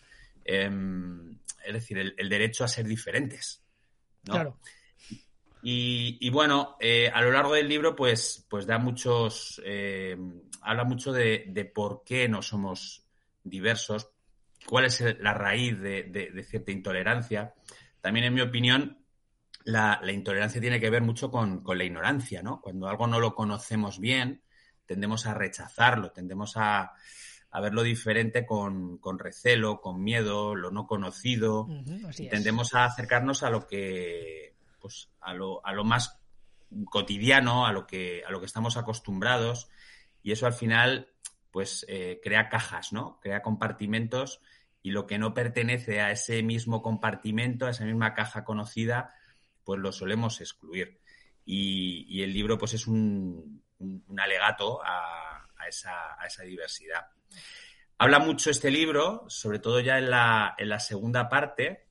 Em, 0.45 1.37
es 1.65 1.73
decir, 1.73 1.97
el, 1.97 2.29
derecho 2.29 2.63
a 2.63 2.67
ser 2.67 2.85
diferentes. 2.85 3.61
¿no? 4.23 4.33
Claro. 4.33 4.59
Y, 5.67 6.29
bueno, 6.29 6.77
eh, 6.79 7.09
a 7.11 7.21
lo 7.23 7.31
largo 7.31 7.55
del 7.55 7.67
libro, 7.67 7.95
pues, 7.95 8.45
pues 8.47 8.67
da 8.67 8.77
muchos. 8.77 9.59
Eh, 9.65 10.15
habla 10.61 10.83
mucho 10.83 11.11
de, 11.11 11.45
de 11.47 11.65
por 11.65 12.03
qué 12.03 12.29
no 12.29 12.43
somos 12.43 13.05
diversos, 13.43 14.09
cuál 14.65 14.85
es 14.85 15.01
la 15.19 15.33
raíz 15.33 15.79
de, 15.79 16.45
cierta 16.47 16.71
intolerancia. 16.71 17.53
También, 18.01 18.25
en 18.25 18.33
mi 18.33 18.41
opinión, 18.41 18.97
la, 19.63 19.99
intolerancia 20.11 20.59
tiene 20.59 20.79
que 20.79 20.89
ver 20.89 21.01
mucho 21.01 21.31
con, 21.31 21.63
la 21.65 21.83
ignorancia, 21.83 22.43
¿no? 22.43 22.59
Cuando 22.61 22.87
algo 22.87 23.07
no 23.07 23.19
lo 23.19 23.33
conocemos 23.33 23.99
bien, 23.99 24.41
tendemos 24.85 25.25
a 25.25 25.33
rechazarlo, 25.33 26.11
tendemos 26.11 26.57
a, 26.57 26.93
verlo 27.61 27.83
diferente 27.83 28.45
con, 28.45 28.99
recelo, 29.19 29.81
con 29.81 30.03
miedo, 30.03 30.55
lo 30.55 30.71
no 30.71 30.87
conocido. 30.87 31.67
tendemos 32.29 32.73
a 32.73 32.85
acercarnos 32.85 33.43
a 33.43 33.49
lo 33.49 33.67
que, 33.67 34.55
pues, 34.79 35.09
a 35.21 35.33
lo, 35.33 35.61
más 35.83 36.19
cotidiano, 36.89 37.65
a 37.65 37.71
lo 37.71 37.85
que, 37.87 38.23
a 38.27 38.31
lo 38.31 38.39
que 38.39 38.45
estamos 38.45 38.77
acostumbrados. 38.77 39.69
Y 40.21 40.31
eso 40.31 40.45
al 40.45 40.53
final, 40.53 41.09
pues, 41.51 41.85
eh, 41.87 42.19
crea 42.23 42.49
cajas, 42.49 42.93
¿no? 42.93 43.19
Crea 43.21 43.41
compartimentos 43.41 44.41
y 44.85 44.91
lo 44.91 45.07
que 45.07 45.17
no 45.17 45.33
pertenece 45.33 45.99
a 45.99 46.11
ese 46.11 46.43
mismo 46.43 46.83
compartimento, 46.83 47.65
a 47.65 47.71
esa 47.71 47.85
misma 47.85 48.13
caja 48.13 48.43
conocida, 48.43 49.15
pues 49.63 49.79
lo 49.79 49.91
solemos 49.91 50.41
excluir. 50.41 51.01
Y, 51.43 52.21
el 52.21 52.31
libro 52.31 52.59
pues 52.59 52.75
es 52.75 52.85
un, 52.85 53.63
alegato 54.15 54.79
a, 54.85 55.47
esa, 55.67 56.43
diversidad. 56.43 57.07
Habla 57.97 58.19
mucho 58.19 58.49
este 58.49 58.71
libro, 58.71 59.25
sobre 59.29 59.59
todo 59.59 59.79
ya 59.79 59.97
en 59.97 60.09
la, 60.09 60.79
segunda 60.79 61.29
parte, 61.29 61.87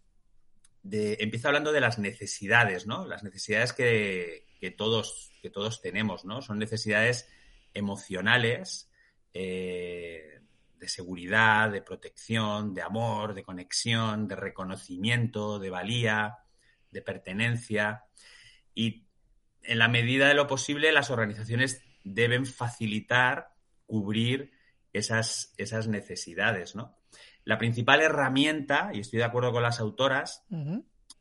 empieza 0.82 1.48
hablando 1.48 1.72
de 1.72 1.80
las 1.80 1.98
necesidades, 1.98 2.86
¿no? 2.86 3.06
Las 3.06 3.22
necesidades 3.22 3.72
que, 3.72 4.44
todos, 4.76 5.32
que 5.40 5.48
todos 5.48 5.80
tenemos, 5.80 6.26
¿no? 6.26 6.42
Son 6.42 6.58
necesidades 6.58 7.28
emocionales 7.72 8.90
eh, 9.32 10.40
de 10.78 10.88
seguridad, 10.88 11.70
de 11.70 11.80
protección, 11.80 12.74
de 12.74 12.82
amor, 12.82 13.32
de 13.32 13.42
conexión, 13.42 14.28
de 14.28 14.36
reconocimiento, 14.36 15.58
de 15.58 15.70
valía, 15.70 16.38
de 16.90 17.00
pertenencia. 17.00 18.04
Y 18.74 19.06
en 19.62 19.78
la 19.78 19.88
medida 19.88 20.28
de 20.28 20.34
lo 20.34 20.46
posible, 20.46 20.92
las 20.92 21.10
organizaciones 21.10 21.82
deben 22.04 22.44
facilitar, 22.44 23.54
cubrir 23.86 24.53
esas, 24.94 25.52
esas 25.58 25.88
necesidades, 25.88 26.74
¿no? 26.74 26.96
La 27.44 27.58
principal 27.58 28.00
herramienta, 28.00 28.90
y 28.94 29.00
estoy 29.00 29.18
de 29.18 29.26
acuerdo 29.26 29.52
con 29.52 29.62
las 29.62 29.78
autoras, 29.78 30.46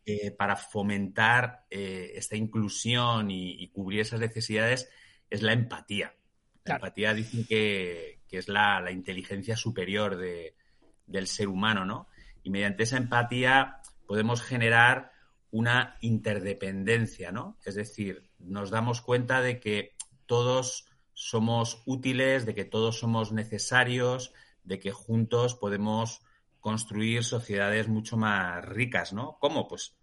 eh, 0.05 0.32
para 0.32 0.55
fomentar 0.55 1.65
eh, 1.69 2.13
esta 2.15 2.38
inclusión 2.38 3.30
y, 3.30 3.67
cubrir 3.69 4.01
esas 4.01 4.21
necesidades 4.21 4.89
es 5.30 5.41
la 5.41 5.51
empatía. 5.51 6.15
La 6.63 6.76
empatía 6.76 7.13
dicen 7.13 7.45
que, 7.45 8.21
es 8.32 8.47
la, 8.47 8.89
inteligencia 8.91 9.57
superior 9.57 10.17
del 10.17 11.28
ser 11.28 11.49
humano, 11.49 11.86
¿no? 11.86 12.07
Y 12.41 12.49
mediante 12.49 12.84
esa 12.84 12.97
empatía 12.97 13.82
podemos 14.07 14.41
generar 14.41 15.11
una 15.51 15.97
interdependencia, 16.01 17.32
¿no? 17.32 17.57
Es 17.65 17.76
decir, 17.76 18.30
nos 18.39 18.71
damos 18.71 19.01
cuenta 19.01 19.41
de 19.41 19.59
que 19.59 19.95
todos 20.26 20.88
somos 21.14 21.82
útiles, 21.86 22.45
de 22.45 22.55
que 22.55 22.66
todos 22.66 22.99
somos 22.99 23.32
necesarios, 23.32 24.34
de 24.64 24.80
que 24.80 24.91
juntos 24.91 25.55
podemos 25.55 26.22
construir 26.59 27.24
sociedades 27.24 27.88
mucho 27.88 28.18
más 28.18 28.64
ricas, 28.64 29.14
¿no? 29.14 29.38
¿Cómo? 29.39 29.68
Pues 29.68 29.97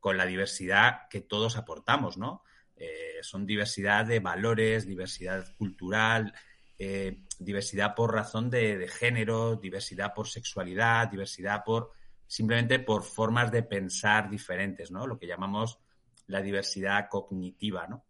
con 0.00 0.16
la 0.16 0.26
diversidad 0.26 1.08
que 1.10 1.20
todos 1.20 1.56
aportamos, 1.56 2.16
¿no? 2.16 2.42
Eh, 2.76 3.18
son 3.22 3.46
diversidad 3.46 4.06
de 4.06 4.20
valores, 4.20 4.86
diversidad 4.86 5.44
cultural, 5.56 6.34
eh, 6.78 7.22
diversidad 7.38 7.94
por 7.94 8.14
razón 8.14 8.50
de, 8.50 8.86
género, 8.88 9.56
diversidad 9.56 10.12
por 10.14 10.28
sexualidad, 10.28 11.08
diversidad 11.08 11.64
por 11.64 11.92
simplemente 12.26 12.78
por 12.78 13.02
formas 13.02 13.50
de 13.50 13.62
pensar 13.62 14.28
diferentes, 14.28 14.90
¿no? 14.90 15.06
Lo 15.06 15.18
que 15.18 15.26
llamamos 15.26 15.78
la 16.26 16.42
diversidad 16.42 17.08
cognitiva, 17.08 17.86
¿no? 17.86 18.04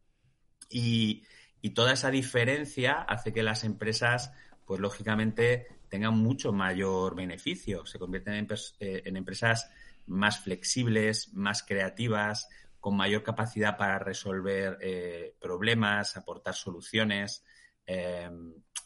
Y, 0.69 1.25
y 1.61 1.71
toda 1.71 1.93
esa 1.93 2.11
diferencia 2.11 3.03
hace 3.03 3.33
que 3.33 3.43
las 3.43 3.65
empresas, 3.65 4.33
pues 4.65 4.81
lógicamente, 4.81 5.67
tengan 5.89 6.17
mucho 6.17 6.53
mayor 6.53 7.15
beneficio, 7.15 7.87
se 7.87 7.99
convierten 7.99 8.35
en, 8.35 8.49
eh, 8.81 9.03
empresas 9.07 9.71
más 10.07 10.41
flexibles, 10.41 11.33
más 11.33 11.63
creativas, 11.63 12.49
con 12.81 12.97
mayor 12.97 13.23
capacidad 13.23 13.77
para 13.77 13.99
resolver 13.99 14.79
eh, 14.81 15.35
problemas, 15.41 16.17
aportar 16.17 16.55
soluciones. 16.55 17.45
Eh, 17.85 18.31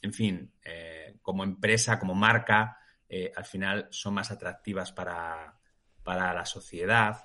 en 0.02 0.12
fin, 0.14 0.52
como 1.20 1.44
empresa, 1.44 1.98
como 1.98 2.14
marca, 2.14 2.78
al 3.36 3.44
final 3.44 3.88
son 3.90 4.14
más 4.14 4.30
atractivas 4.30 4.92
para, 4.92 5.58
la 6.06 6.46
sociedad. 6.46 7.22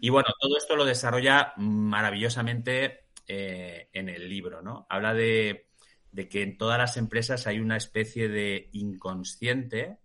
Y 0.00 0.08
bueno, 0.08 0.28
todo 0.40 0.56
esto 0.56 0.74
lo 0.74 0.84
desarrolla 0.84 1.52
maravillosamente 1.56 3.09
en 3.30 4.08
el 4.08 4.28
libro, 4.28 4.62
¿no? 4.62 4.86
Habla 4.88 5.14
de 5.14 5.70
de 6.12 6.28
que 6.28 6.42
en 6.42 6.58
todas 6.58 6.78
las 6.78 6.96
empresas 6.96 7.46
hay 7.46 7.60
una 7.60 7.76
especie 7.76 8.28
de 8.28 8.68
inconsciente 8.72 9.98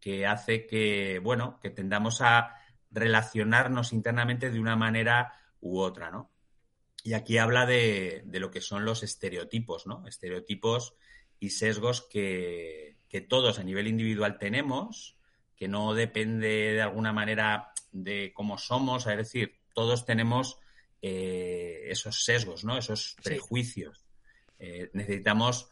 que 0.00 0.26
hace 0.26 0.66
que, 0.66 1.20
bueno, 1.20 1.58
que 1.60 1.70
tendamos 1.70 2.20
a 2.20 2.54
relacionarnos 2.90 3.92
internamente 3.92 4.50
de 4.50 4.60
una 4.60 4.76
manera 4.76 5.32
u 5.60 5.78
otra, 5.78 6.10
¿no? 6.10 6.30
Y 7.04 7.14
aquí 7.14 7.38
habla 7.38 7.66
de, 7.66 8.24
lo 8.32 8.50
que 8.50 8.60
son 8.60 8.84
los 8.84 9.02
estereotipos, 9.02 9.86
¿no? 9.86 10.06
Estereotipos 10.06 10.94
y 11.40 11.50
sesgos 11.50 12.02
que, 12.02 12.98
todos 13.28 13.58
a 13.58 13.64
nivel 13.64 13.88
individual 13.88 14.38
tenemos, 14.38 15.18
que 15.56 15.68
no 15.68 15.94
depende 15.94 16.72
de 16.72 16.82
alguna 16.82 17.12
manera 17.12 17.72
de 17.90 18.32
cómo 18.34 18.56
somos, 18.58 19.06
es 19.06 19.16
decir, 19.16 19.60
todos 19.74 20.06
tenemos 20.06 20.58
eh, 21.04 21.88
esos 21.88 22.24
sesgos, 22.24 22.62
¿no? 22.62 22.78
Esos 22.78 23.16
prejuicios. 23.24 24.06
Eh, 24.60 24.88
necesitamos 24.92 25.68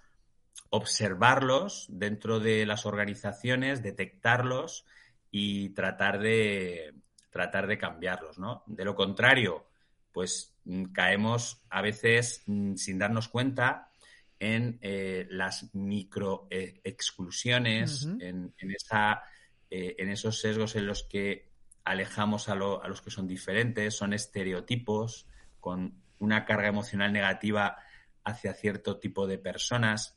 observarlos 0.70 1.86
dentro 1.88 2.40
de 2.40 2.66
las 2.66 2.84
organizaciones, 2.84 3.80
detectarlos 3.80 4.86
y 5.30 5.68
tratar 5.68 6.18
de, 6.18 6.94
tratar 7.30 7.68
de 7.68 7.78
cambiarlos, 7.78 8.40
¿no? 8.40 8.64
De 8.66 8.84
lo 8.84 8.96
contrario, 8.96 9.68
pues 10.10 10.56
mm, 10.64 10.86
caemos 10.86 11.62
a 11.70 11.80
veces 11.80 12.42
mm, 12.46 12.74
sin 12.74 12.98
darnos 12.98 13.28
cuenta 13.28 13.88
en 14.40 14.80
eh, 14.82 15.28
las 15.30 15.72
micro 15.76 16.48
exclusiones, 16.50 18.08
en, 18.18 18.52
esa, 18.58 19.22
en 19.68 20.08
esos 20.08 20.40
sesgos 20.40 20.74
en 20.76 20.86
los 20.86 21.04
que 21.04 21.49
alejamos 21.84 22.48
a, 22.48 22.52
a 22.52 22.88
los 22.88 23.02
que 23.02 23.10
son 23.10 23.26
diferentes, 23.26 23.96
son 23.96 24.12
estereotipos 24.12 25.26
con 25.60 26.02
una 26.18 26.44
carga 26.44 26.68
emocional 26.68 27.12
negativa 27.12 27.76
hacia 28.24 28.54
cierto 28.54 28.98
tipo 28.98 29.26
de 29.26 29.38
personas. 29.38 30.16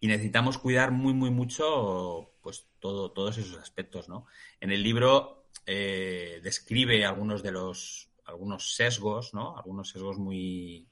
Y 0.00 0.08
necesitamos 0.08 0.58
cuidar 0.58 0.90
muy, 0.90 1.14
muy 1.14 1.30
mucho 1.30 2.32
pues 2.42 2.66
todo, 2.80 3.12
todos 3.12 3.38
esos 3.38 3.58
aspectos, 3.58 4.08
¿no? 4.08 4.26
En 4.60 4.72
el 4.72 4.82
libro 4.82 5.46
eh, 5.64 6.40
describe 6.42 7.04
algunos 7.06 7.42
de 7.42 7.52
los 7.52 8.08
algunos 8.24 8.74
sesgos, 8.74 9.34
¿no? 9.34 9.56
Algunos 9.56 9.90
sesgos 9.90 10.18
muy, 10.18 10.88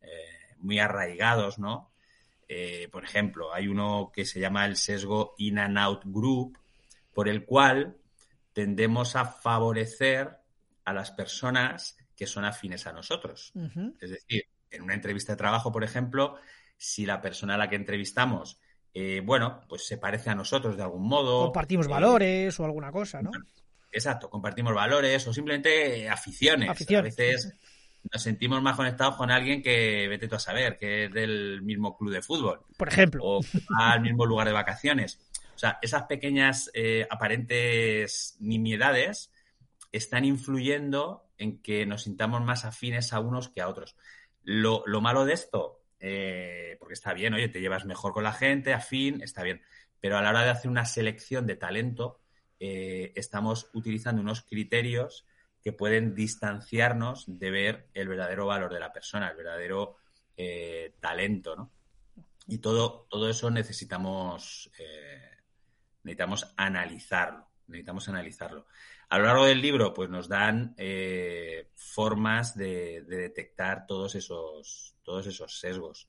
eh, 0.00 0.56
muy 0.58 0.78
arraigados, 0.78 1.58
¿no? 1.58 1.92
Eh, 2.48 2.88
por 2.90 3.04
ejemplo, 3.04 3.52
hay 3.52 3.68
uno 3.68 4.10
que 4.12 4.24
se 4.24 4.40
llama 4.40 4.66
el 4.66 4.76
sesgo 4.76 5.34
in 5.38 5.58
and 5.58 5.78
out 5.78 6.02
group, 6.04 6.58
por 7.14 7.28
el 7.28 7.44
cual 7.44 7.96
tendemos 8.52 9.16
a 9.16 9.24
favorecer 9.24 10.38
a 10.84 10.92
las 10.92 11.10
personas 11.10 11.96
que 12.16 12.26
son 12.26 12.44
afines 12.44 12.86
a 12.86 12.92
nosotros. 12.92 13.52
Es 14.00 14.10
decir, 14.10 14.44
en 14.70 14.82
una 14.82 14.94
entrevista 14.94 15.32
de 15.32 15.36
trabajo, 15.36 15.72
por 15.72 15.84
ejemplo, 15.84 16.36
si 16.76 17.06
la 17.06 17.20
persona 17.20 17.54
a 17.54 17.58
la 17.58 17.68
que 17.68 17.76
entrevistamos, 17.76 18.58
eh, 18.94 19.22
bueno, 19.24 19.60
pues 19.68 19.86
se 19.86 19.98
parece 19.98 20.30
a 20.30 20.34
nosotros 20.34 20.76
de 20.76 20.82
algún 20.82 21.06
modo. 21.06 21.44
Compartimos 21.44 21.86
eh, 21.86 21.90
valores 21.90 22.60
o 22.60 22.64
alguna 22.64 22.92
cosa, 22.92 23.22
¿no? 23.22 23.30
Exacto, 23.90 24.30
compartimos 24.30 24.74
valores 24.74 25.26
o 25.26 25.32
simplemente 25.32 26.08
aficiones. 26.08 26.70
A 26.70 27.02
veces 27.02 27.54
nos 28.10 28.22
sentimos 28.22 28.62
más 28.62 28.76
conectados 28.76 29.16
con 29.16 29.30
alguien 29.30 29.62
que, 29.62 30.08
vete 30.08 30.28
tú 30.28 30.34
a 30.34 30.40
saber, 30.40 30.76
que 30.76 31.04
es 31.04 31.12
del 31.12 31.62
mismo 31.62 31.96
club 31.96 32.12
de 32.12 32.22
fútbol. 32.22 32.60
Por 32.76 32.88
ejemplo. 32.88 33.22
O 33.24 33.40
al 33.78 34.00
mismo 34.00 34.26
lugar 34.26 34.46
de 34.46 34.52
vacaciones. 34.52 35.20
O 35.54 35.58
sea, 35.58 35.78
esas 35.82 36.04
pequeñas 36.04 36.70
eh, 36.74 37.06
aparentes 37.10 38.36
nimiedades 38.40 39.32
están 39.92 40.24
influyendo 40.24 41.28
en 41.38 41.60
que 41.60 41.86
nos 41.86 42.04
sintamos 42.04 42.42
más 42.42 42.64
afines 42.64 43.12
a 43.12 43.20
unos 43.20 43.48
que 43.48 43.60
a 43.60 43.68
otros. 43.68 43.96
Lo, 44.42 44.84
malo 45.00 45.24
de 45.24 45.34
esto, 45.34 45.82
eh, 46.00 46.76
porque 46.80 46.94
está 46.94 47.12
bien, 47.12 47.34
oye, 47.34 47.48
te 47.48 47.60
llevas 47.60 47.84
mejor 47.84 48.12
con 48.12 48.24
la 48.24 48.32
gente, 48.32 48.72
afín, 48.72 49.22
está 49.22 49.42
bien, 49.42 49.62
pero 50.00 50.16
a 50.16 50.22
la 50.22 50.30
hora 50.30 50.42
de 50.42 50.50
hacer 50.50 50.70
una 50.70 50.84
selección 50.84 51.46
de 51.46 51.56
talento, 51.56 52.20
eh, 52.58 53.12
estamos 53.14 53.70
utilizando 53.74 54.22
unos 54.22 54.42
criterios 54.42 55.26
que 55.62 55.72
pueden 55.72 56.14
distanciarnos 56.14 57.24
de 57.26 57.50
ver 57.50 57.88
el 57.94 58.08
verdadero 58.08 58.46
valor 58.46 58.72
de 58.72 58.80
la 58.80 58.92
persona, 58.92 59.28
el 59.28 59.36
verdadero 59.36 59.96
talento, 61.00 61.54
¿no? 61.54 61.70
Y 62.48 62.58
todo, 62.58 63.06
todo 63.08 63.30
eso 63.30 63.50
necesitamos, 63.50 64.70
necesitamos 66.02 66.52
analizarlo, 66.56 67.48
necesitamos 67.66 68.08
analizarlo. 68.08 68.66
A 69.08 69.18
lo 69.18 69.26
largo 69.26 69.44
del 69.44 69.60
libro, 69.60 69.92
pues 69.92 70.08
nos 70.08 70.26
dan 70.26 70.74
eh, 70.78 71.68
formas 71.74 72.56
de, 72.56 73.02
detectar 73.02 73.86
todos 73.86 74.14
esos, 74.14 74.96
todos 75.02 75.26
esos 75.26 75.60
sesgos. 75.60 76.08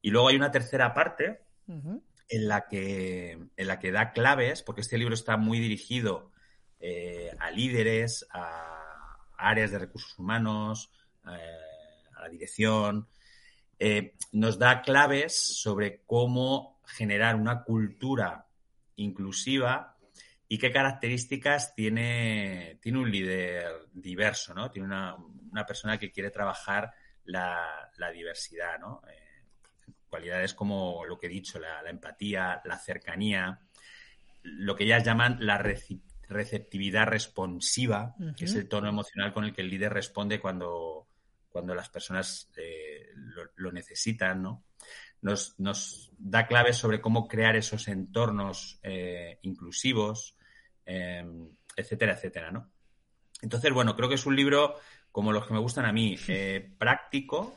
Y 0.00 0.10
luego 0.10 0.28
hay 0.28 0.36
una 0.36 0.50
tercera 0.50 0.92
parte 0.92 1.42
en, 1.68 2.48
la 2.48 2.66
que, 2.66 3.30
en 3.56 3.66
la 3.68 3.78
que 3.78 3.92
da 3.92 4.10
claves, 4.10 4.62
porque 4.62 4.80
este 4.80 4.98
libro 4.98 5.14
está 5.14 5.36
muy 5.36 5.60
dirigido 5.60 6.32
eh, 6.80 7.30
a 7.38 7.52
líderes, 7.52 8.26
a 8.32 9.18
áreas 9.36 9.70
de 9.70 9.78
recursos 9.78 10.18
humanos, 10.18 10.90
eh, 11.24 12.10
a 12.16 12.22
la 12.22 12.28
dirección. 12.28 13.06
nos 14.32 14.58
da 14.58 14.82
claves 14.82 15.38
sobre 15.38 16.02
cómo 16.06 16.80
generar 16.86 17.36
una 17.36 17.62
cultura 17.62 18.46
inclusiva 18.96 19.96
¿Y 20.52 20.58
qué 20.58 20.70
características 20.70 21.74
tiene, 21.74 22.78
tiene 22.82 22.98
un 22.98 23.10
líder 23.10 23.88
diverso, 23.90 24.52
¿no? 24.52 24.70
Tiene 24.70 24.86
una, 24.86 25.16
persona 25.66 25.96
que 25.96 26.12
quiere 26.12 26.30
trabajar 26.30 26.92
la, 27.24 27.88
diversidad, 28.12 28.78
¿no? 28.78 29.00
Eh, 29.08 29.46
cualidades 30.10 30.52
como 30.52 31.06
lo 31.06 31.18
que 31.18 31.28
he 31.28 31.30
dicho, 31.30 31.58
la, 31.58 31.88
empatía, 31.88 32.60
la 32.66 32.76
cercanía, 32.76 33.60
lo 34.42 34.76
que 34.76 34.84
ellas 34.84 35.02
llaman 35.02 35.38
la 35.40 35.56
receptividad 36.28 37.06
responsiva, 37.06 38.14
que 38.36 38.44
es 38.44 38.54
el 38.54 38.68
tono 38.68 38.90
emocional 38.90 39.32
con 39.32 39.44
el 39.44 39.54
que 39.54 39.62
el 39.62 39.70
líder 39.70 39.94
responde 39.94 40.38
cuando, 40.38 41.08
cuando 41.48 41.74
las 41.74 41.88
personas 41.88 42.50
eh, 42.58 43.08
lo, 43.56 43.72
necesitan, 43.72 44.42
¿no? 44.42 44.64
Nos, 45.22 46.12
da 46.18 46.46
claves 46.46 46.76
sobre 46.76 47.00
cómo 47.00 47.26
crear 47.26 47.56
esos 47.56 47.88
entornos 47.88 48.78
eh, 48.82 49.38
inclusivos, 49.42 50.36
em, 50.84 51.48
etcétera, 51.76 52.12
etcétera, 52.12 52.50
¿no? 52.50 52.70
Entonces, 53.40 53.72
bueno, 53.72 53.96
creo 53.96 54.08
que 54.08 54.16
es 54.16 54.26
un 54.26 54.36
libro 54.36 54.76
como 55.10 55.32
los 55.32 55.46
que 55.46 55.54
me 55.54 55.60
gustan 55.60 55.84
a 55.84 55.92
mí, 55.92 56.16
eh, 56.28 56.74
práctico, 56.78 57.54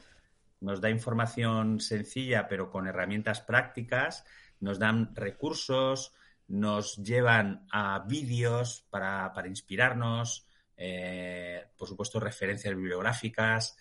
nos 0.61 0.81
da 0.81 0.89
información 0.89 1.79
sencilla 1.79 2.47
pero 2.47 2.69
con 2.69 2.87
herramientas 2.87 3.41
prácticas, 3.41 4.25
nos 4.59 4.79
dan 4.79 5.15
recursos, 5.15 6.13
nos 6.47 6.97
llevan 6.97 7.65
a 7.71 7.99
vídeos 8.07 8.85
para, 8.89 9.31
inspirarnos, 9.47 10.47
eh, 10.77 11.65
por 11.77 11.87
supuesto 11.87 12.19
referencias 12.19 12.75
bibliográficas. 12.75 13.77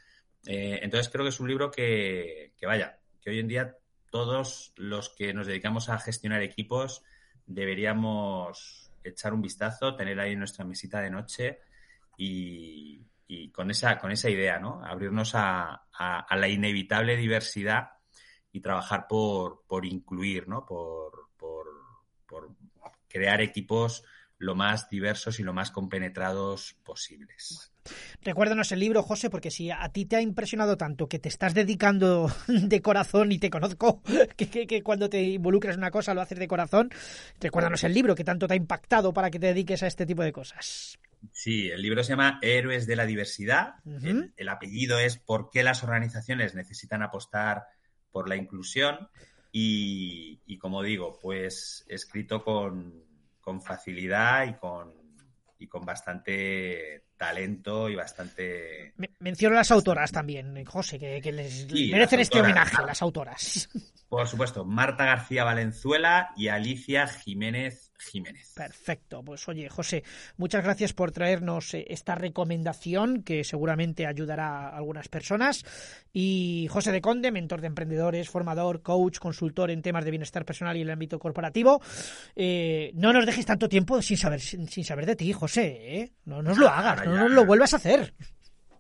Eh, 0.47 0.81
entonces 0.83 1.11
creo 1.11 1.25
que 1.25 1.31
es 1.31 1.41
un 1.41 1.49
libro 1.49 1.71
que, 1.71 2.55
que, 2.57 2.67
vaya, 2.67 2.99
que 3.25 3.31
hoy 3.31 3.39
en 3.41 3.49
día 3.49 3.79
todos 4.11 4.73
los 4.77 5.09
que 5.09 5.33
nos 5.33 5.47
dedicamos 5.47 5.89
a 5.89 5.99
gestionar 5.99 6.43
equipos 6.43 7.03
deberíamos 7.47 8.93
echar 9.03 9.35
un 9.35 9.43
vistazo, 9.43 9.97
tener 9.97 10.21
ahí 10.21 10.37
nuestra 10.37 10.65
mesita 10.65 11.01
de 11.01 11.11
noche 11.11 11.61
y, 12.17 13.03
con 13.53 13.71
esa, 13.71 13.99
con 13.99 14.13
esa 14.13 14.31
idea, 14.31 14.59
¿no? 14.59 14.85
Abrirnos 14.85 15.33
a, 15.35 15.87
la 16.31 16.49
inevitable 16.49 17.17
diversidad 17.17 17.91
y 18.53 18.61
trabajar 18.61 19.07
por, 19.09 19.65
por 19.67 19.85
incluir, 19.85 20.47
¿no? 20.47 20.65
Por, 20.65 21.31
por, 21.37 21.65
crear 23.09 23.41
equipos 23.41 24.05
lo 24.39 24.55
más 24.55 24.89
diversos 24.91 25.41
y 25.41 25.43
lo 25.43 25.53
más 25.53 25.71
compenetrados 25.71 26.77
posibles. 26.85 27.73
Recuérdanos 28.23 28.73
el 28.73 28.81
libro, 28.81 29.03
José, 29.03 29.31
porque 29.31 29.51
si 29.51 29.71
a 29.71 29.89
ti 29.91 30.07
te 30.07 30.17
ha 30.17 30.21
impresionado 30.21 30.77
tanto 30.77 31.09
que 31.09 31.19
te 31.19 31.29
estás 31.29 31.55
dedicando 31.55 32.31
de 32.49 32.83
corazón 32.83 33.33
y 33.33 33.39
te 33.39 33.51
conozco 33.51 34.03
que, 34.37 34.67
que, 34.67 34.83
cuando 34.83 35.09
te 35.09 35.23
involucras 35.23 35.75
en 35.75 35.81
una 35.81 35.91
cosa 35.91 36.15
lo 36.15 36.21
haces 36.21 36.39
de 36.39 36.49
corazón, 36.49 36.91
recuérdanos 37.41 37.85
el 37.85 37.95
libro 37.95 38.15
que 38.15 38.25
tanto 38.25 38.47
te 38.49 38.55
ha 38.55 38.57
impactado 38.57 39.13
para 39.13 39.31
que 39.31 39.39
te 39.39 39.49
dediques 39.49 39.83
a 39.83 39.87
este 39.87 40.07
tipo 40.07 40.23
de 40.23 40.33
cosas. 40.33 40.99
Sí, 41.33 41.69
el 41.69 41.83
libro 41.83 42.03
se 42.03 42.11
llama 42.11 42.39
Héroes 42.43 42.87
de 42.87 42.97
la 42.97 43.07
Diversidad. 43.07 43.77
el, 44.37 44.49
apellido 44.49 44.99
es 44.99 45.17
¿Por 45.19 45.51
qué 45.51 45.63
las 45.63 45.83
organizaciones 45.83 46.55
necesitan 46.55 47.03
apostar 47.03 47.65
por 48.11 48.29
la 48.29 48.37
inclusión? 48.37 49.09
Y, 49.57 50.59
como 50.59 50.83
digo, 50.83 51.19
pues 51.23 51.85
escrito 51.89 52.43
con, 52.43 53.04
con 53.45 53.61
facilidad 53.61 54.47
y 54.47 54.55
con, 54.55 54.95
y 55.59 55.67
con 55.69 55.85
bastante 55.85 57.05
talento 57.17 57.91
y 57.91 57.95
bastante... 57.95 58.95
menciono 59.19 59.55
las 59.55 59.71
autoras 59.71 60.11
también, 60.11 60.65
José, 60.65 60.99
que, 60.99 61.33
les 61.33 61.71
merecen 61.91 62.21
este 62.21 62.41
homenaje, 62.41 62.83
las 62.85 63.03
autoras. 63.03 63.69
Por 64.09 64.27
supuesto, 64.27 64.65
Marta 64.65 65.05
García 65.05 65.45
Valenzuela 65.45 66.31
y 66.37 66.49
Alicia 66.49 67.07
Jiménez 67.07 67.84
Jiménez. 68.05 68.53
Perfecto. 68.55 69.23
Pues 69.23 69.47
oye, 69.49 69.69
José, 69.69 70.05
muchas 70.37 70.65
gracias 70.65 70.93
por 70.93 71.13
traernos 71.13 71.75
eh, 71.75 71.87
esta 71.89 72.15
recomendación 72.15 73.23
que 73.23 73.45
seguramente 73.45 74.07
ayudará 74.07 74.69
a 74.69 74.77
algunas 74.77 75.09
personas. 75.09 75.65
Y 76.13 76.69
José 76.71 76.93
de 76.93 77.01
Conde, 77.01 77.31
mentor 77.31 77.61
de 77.61 77.69
emprendedores, 77.69 78.29
formador, 78.29 78.83
coach, 78.83 79.19
consultor 79.19 79.71
en 79.71 79.83
temas 79.83 80.05
de 80.05 80.11
bienestar 80.11 80.45
personal 80.45 80.77
y 80.77 80.83
el 80.83 80.91
ámbito 80.91 81.19
corporativo. 81.19 81.83
Eh, 82.37 82.93
no 82.95 83.13
nos 83.13 83.27
dejes 83.27 83.47
tanto 83.47 83.69
tiempo 83.69 84.01
sin 84.03 84.17
saber, 84.17 84.41
sin, 84.41 84.85
saber 84.85 85.07
de 85.07 85.17
ti, 85.17 85.33
José. 85.33 85.99
¿eh? 86.01 86.13
No 86.25 86.43
nos 86.43 86.59
lo 86.59 86.69
hagas, 86.69 87.05
no 87.07 87.17
nos 87.17 87.31
lo 87.31 87.45
vuelvas 87.45 87.75
a 87.75 87.77
hacer. 87.77 88.15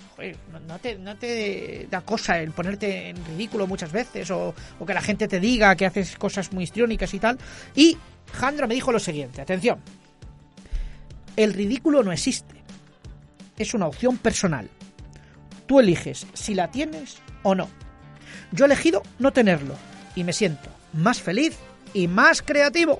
no, 0.67 0.79
te, 0.79 0.97
no 0.97 1.15
te 1.15 1.87
da 1.91 2.01
cosa 2.01 2.39
el 2.39 2.49
ponerte 2.49 3.09
en 3.09 3.23
ridículo 3.23 3.67
muchas 3.67 3.91
veces 3.91 4.31
o, 4.31 4.55
que 4.87 4.93
la 4.93 5.01
gente 5.01 5.27
te 5.27 5.39
diga 5.39 5.75
que 5.75 5.85
haces 5.85 6.17
cosas 6.17 6.51
muy 6.51 6.63
histriónicas 6.63 7.13
y 7.13 7.19
tal. 7.19 7.37
Y 7.75 7.95
Jandro 8.33 8.67
me 8.67 8.73
dijo 8.73 8.91
lo 8.91 8.97
siguiente, 8.97 9.39
atención, 9.39 9.77
el 11.35 11.53
ridículo 11.53 12.01
no 12.01 12.11
existe, 12.11 12.55
es 13.55 13.75
una 13.75 13.85
opción 13.85 14.17
personal. 14.17 14.67
Tú 15.67 15.79
eliges 15.79 16.25
si 16.33 16.55
la 16.55 16.71
tienes 16.71 17.17
o 17.43 17.53
no. 17.53 17.69
Yo 18.51 18.65
he 18.65 18.67
elegido 18.67 19.03
no 19.19 19.31
tenerlo 19.31 19.75
y 20.15 20.23
me 20.23 20.33
siento 20.33 20.71
más 20.91 21.21
feliz 21.21 21.55
y 21.93 22.07
más 22.07 22.41
creativo. 22.41 22.99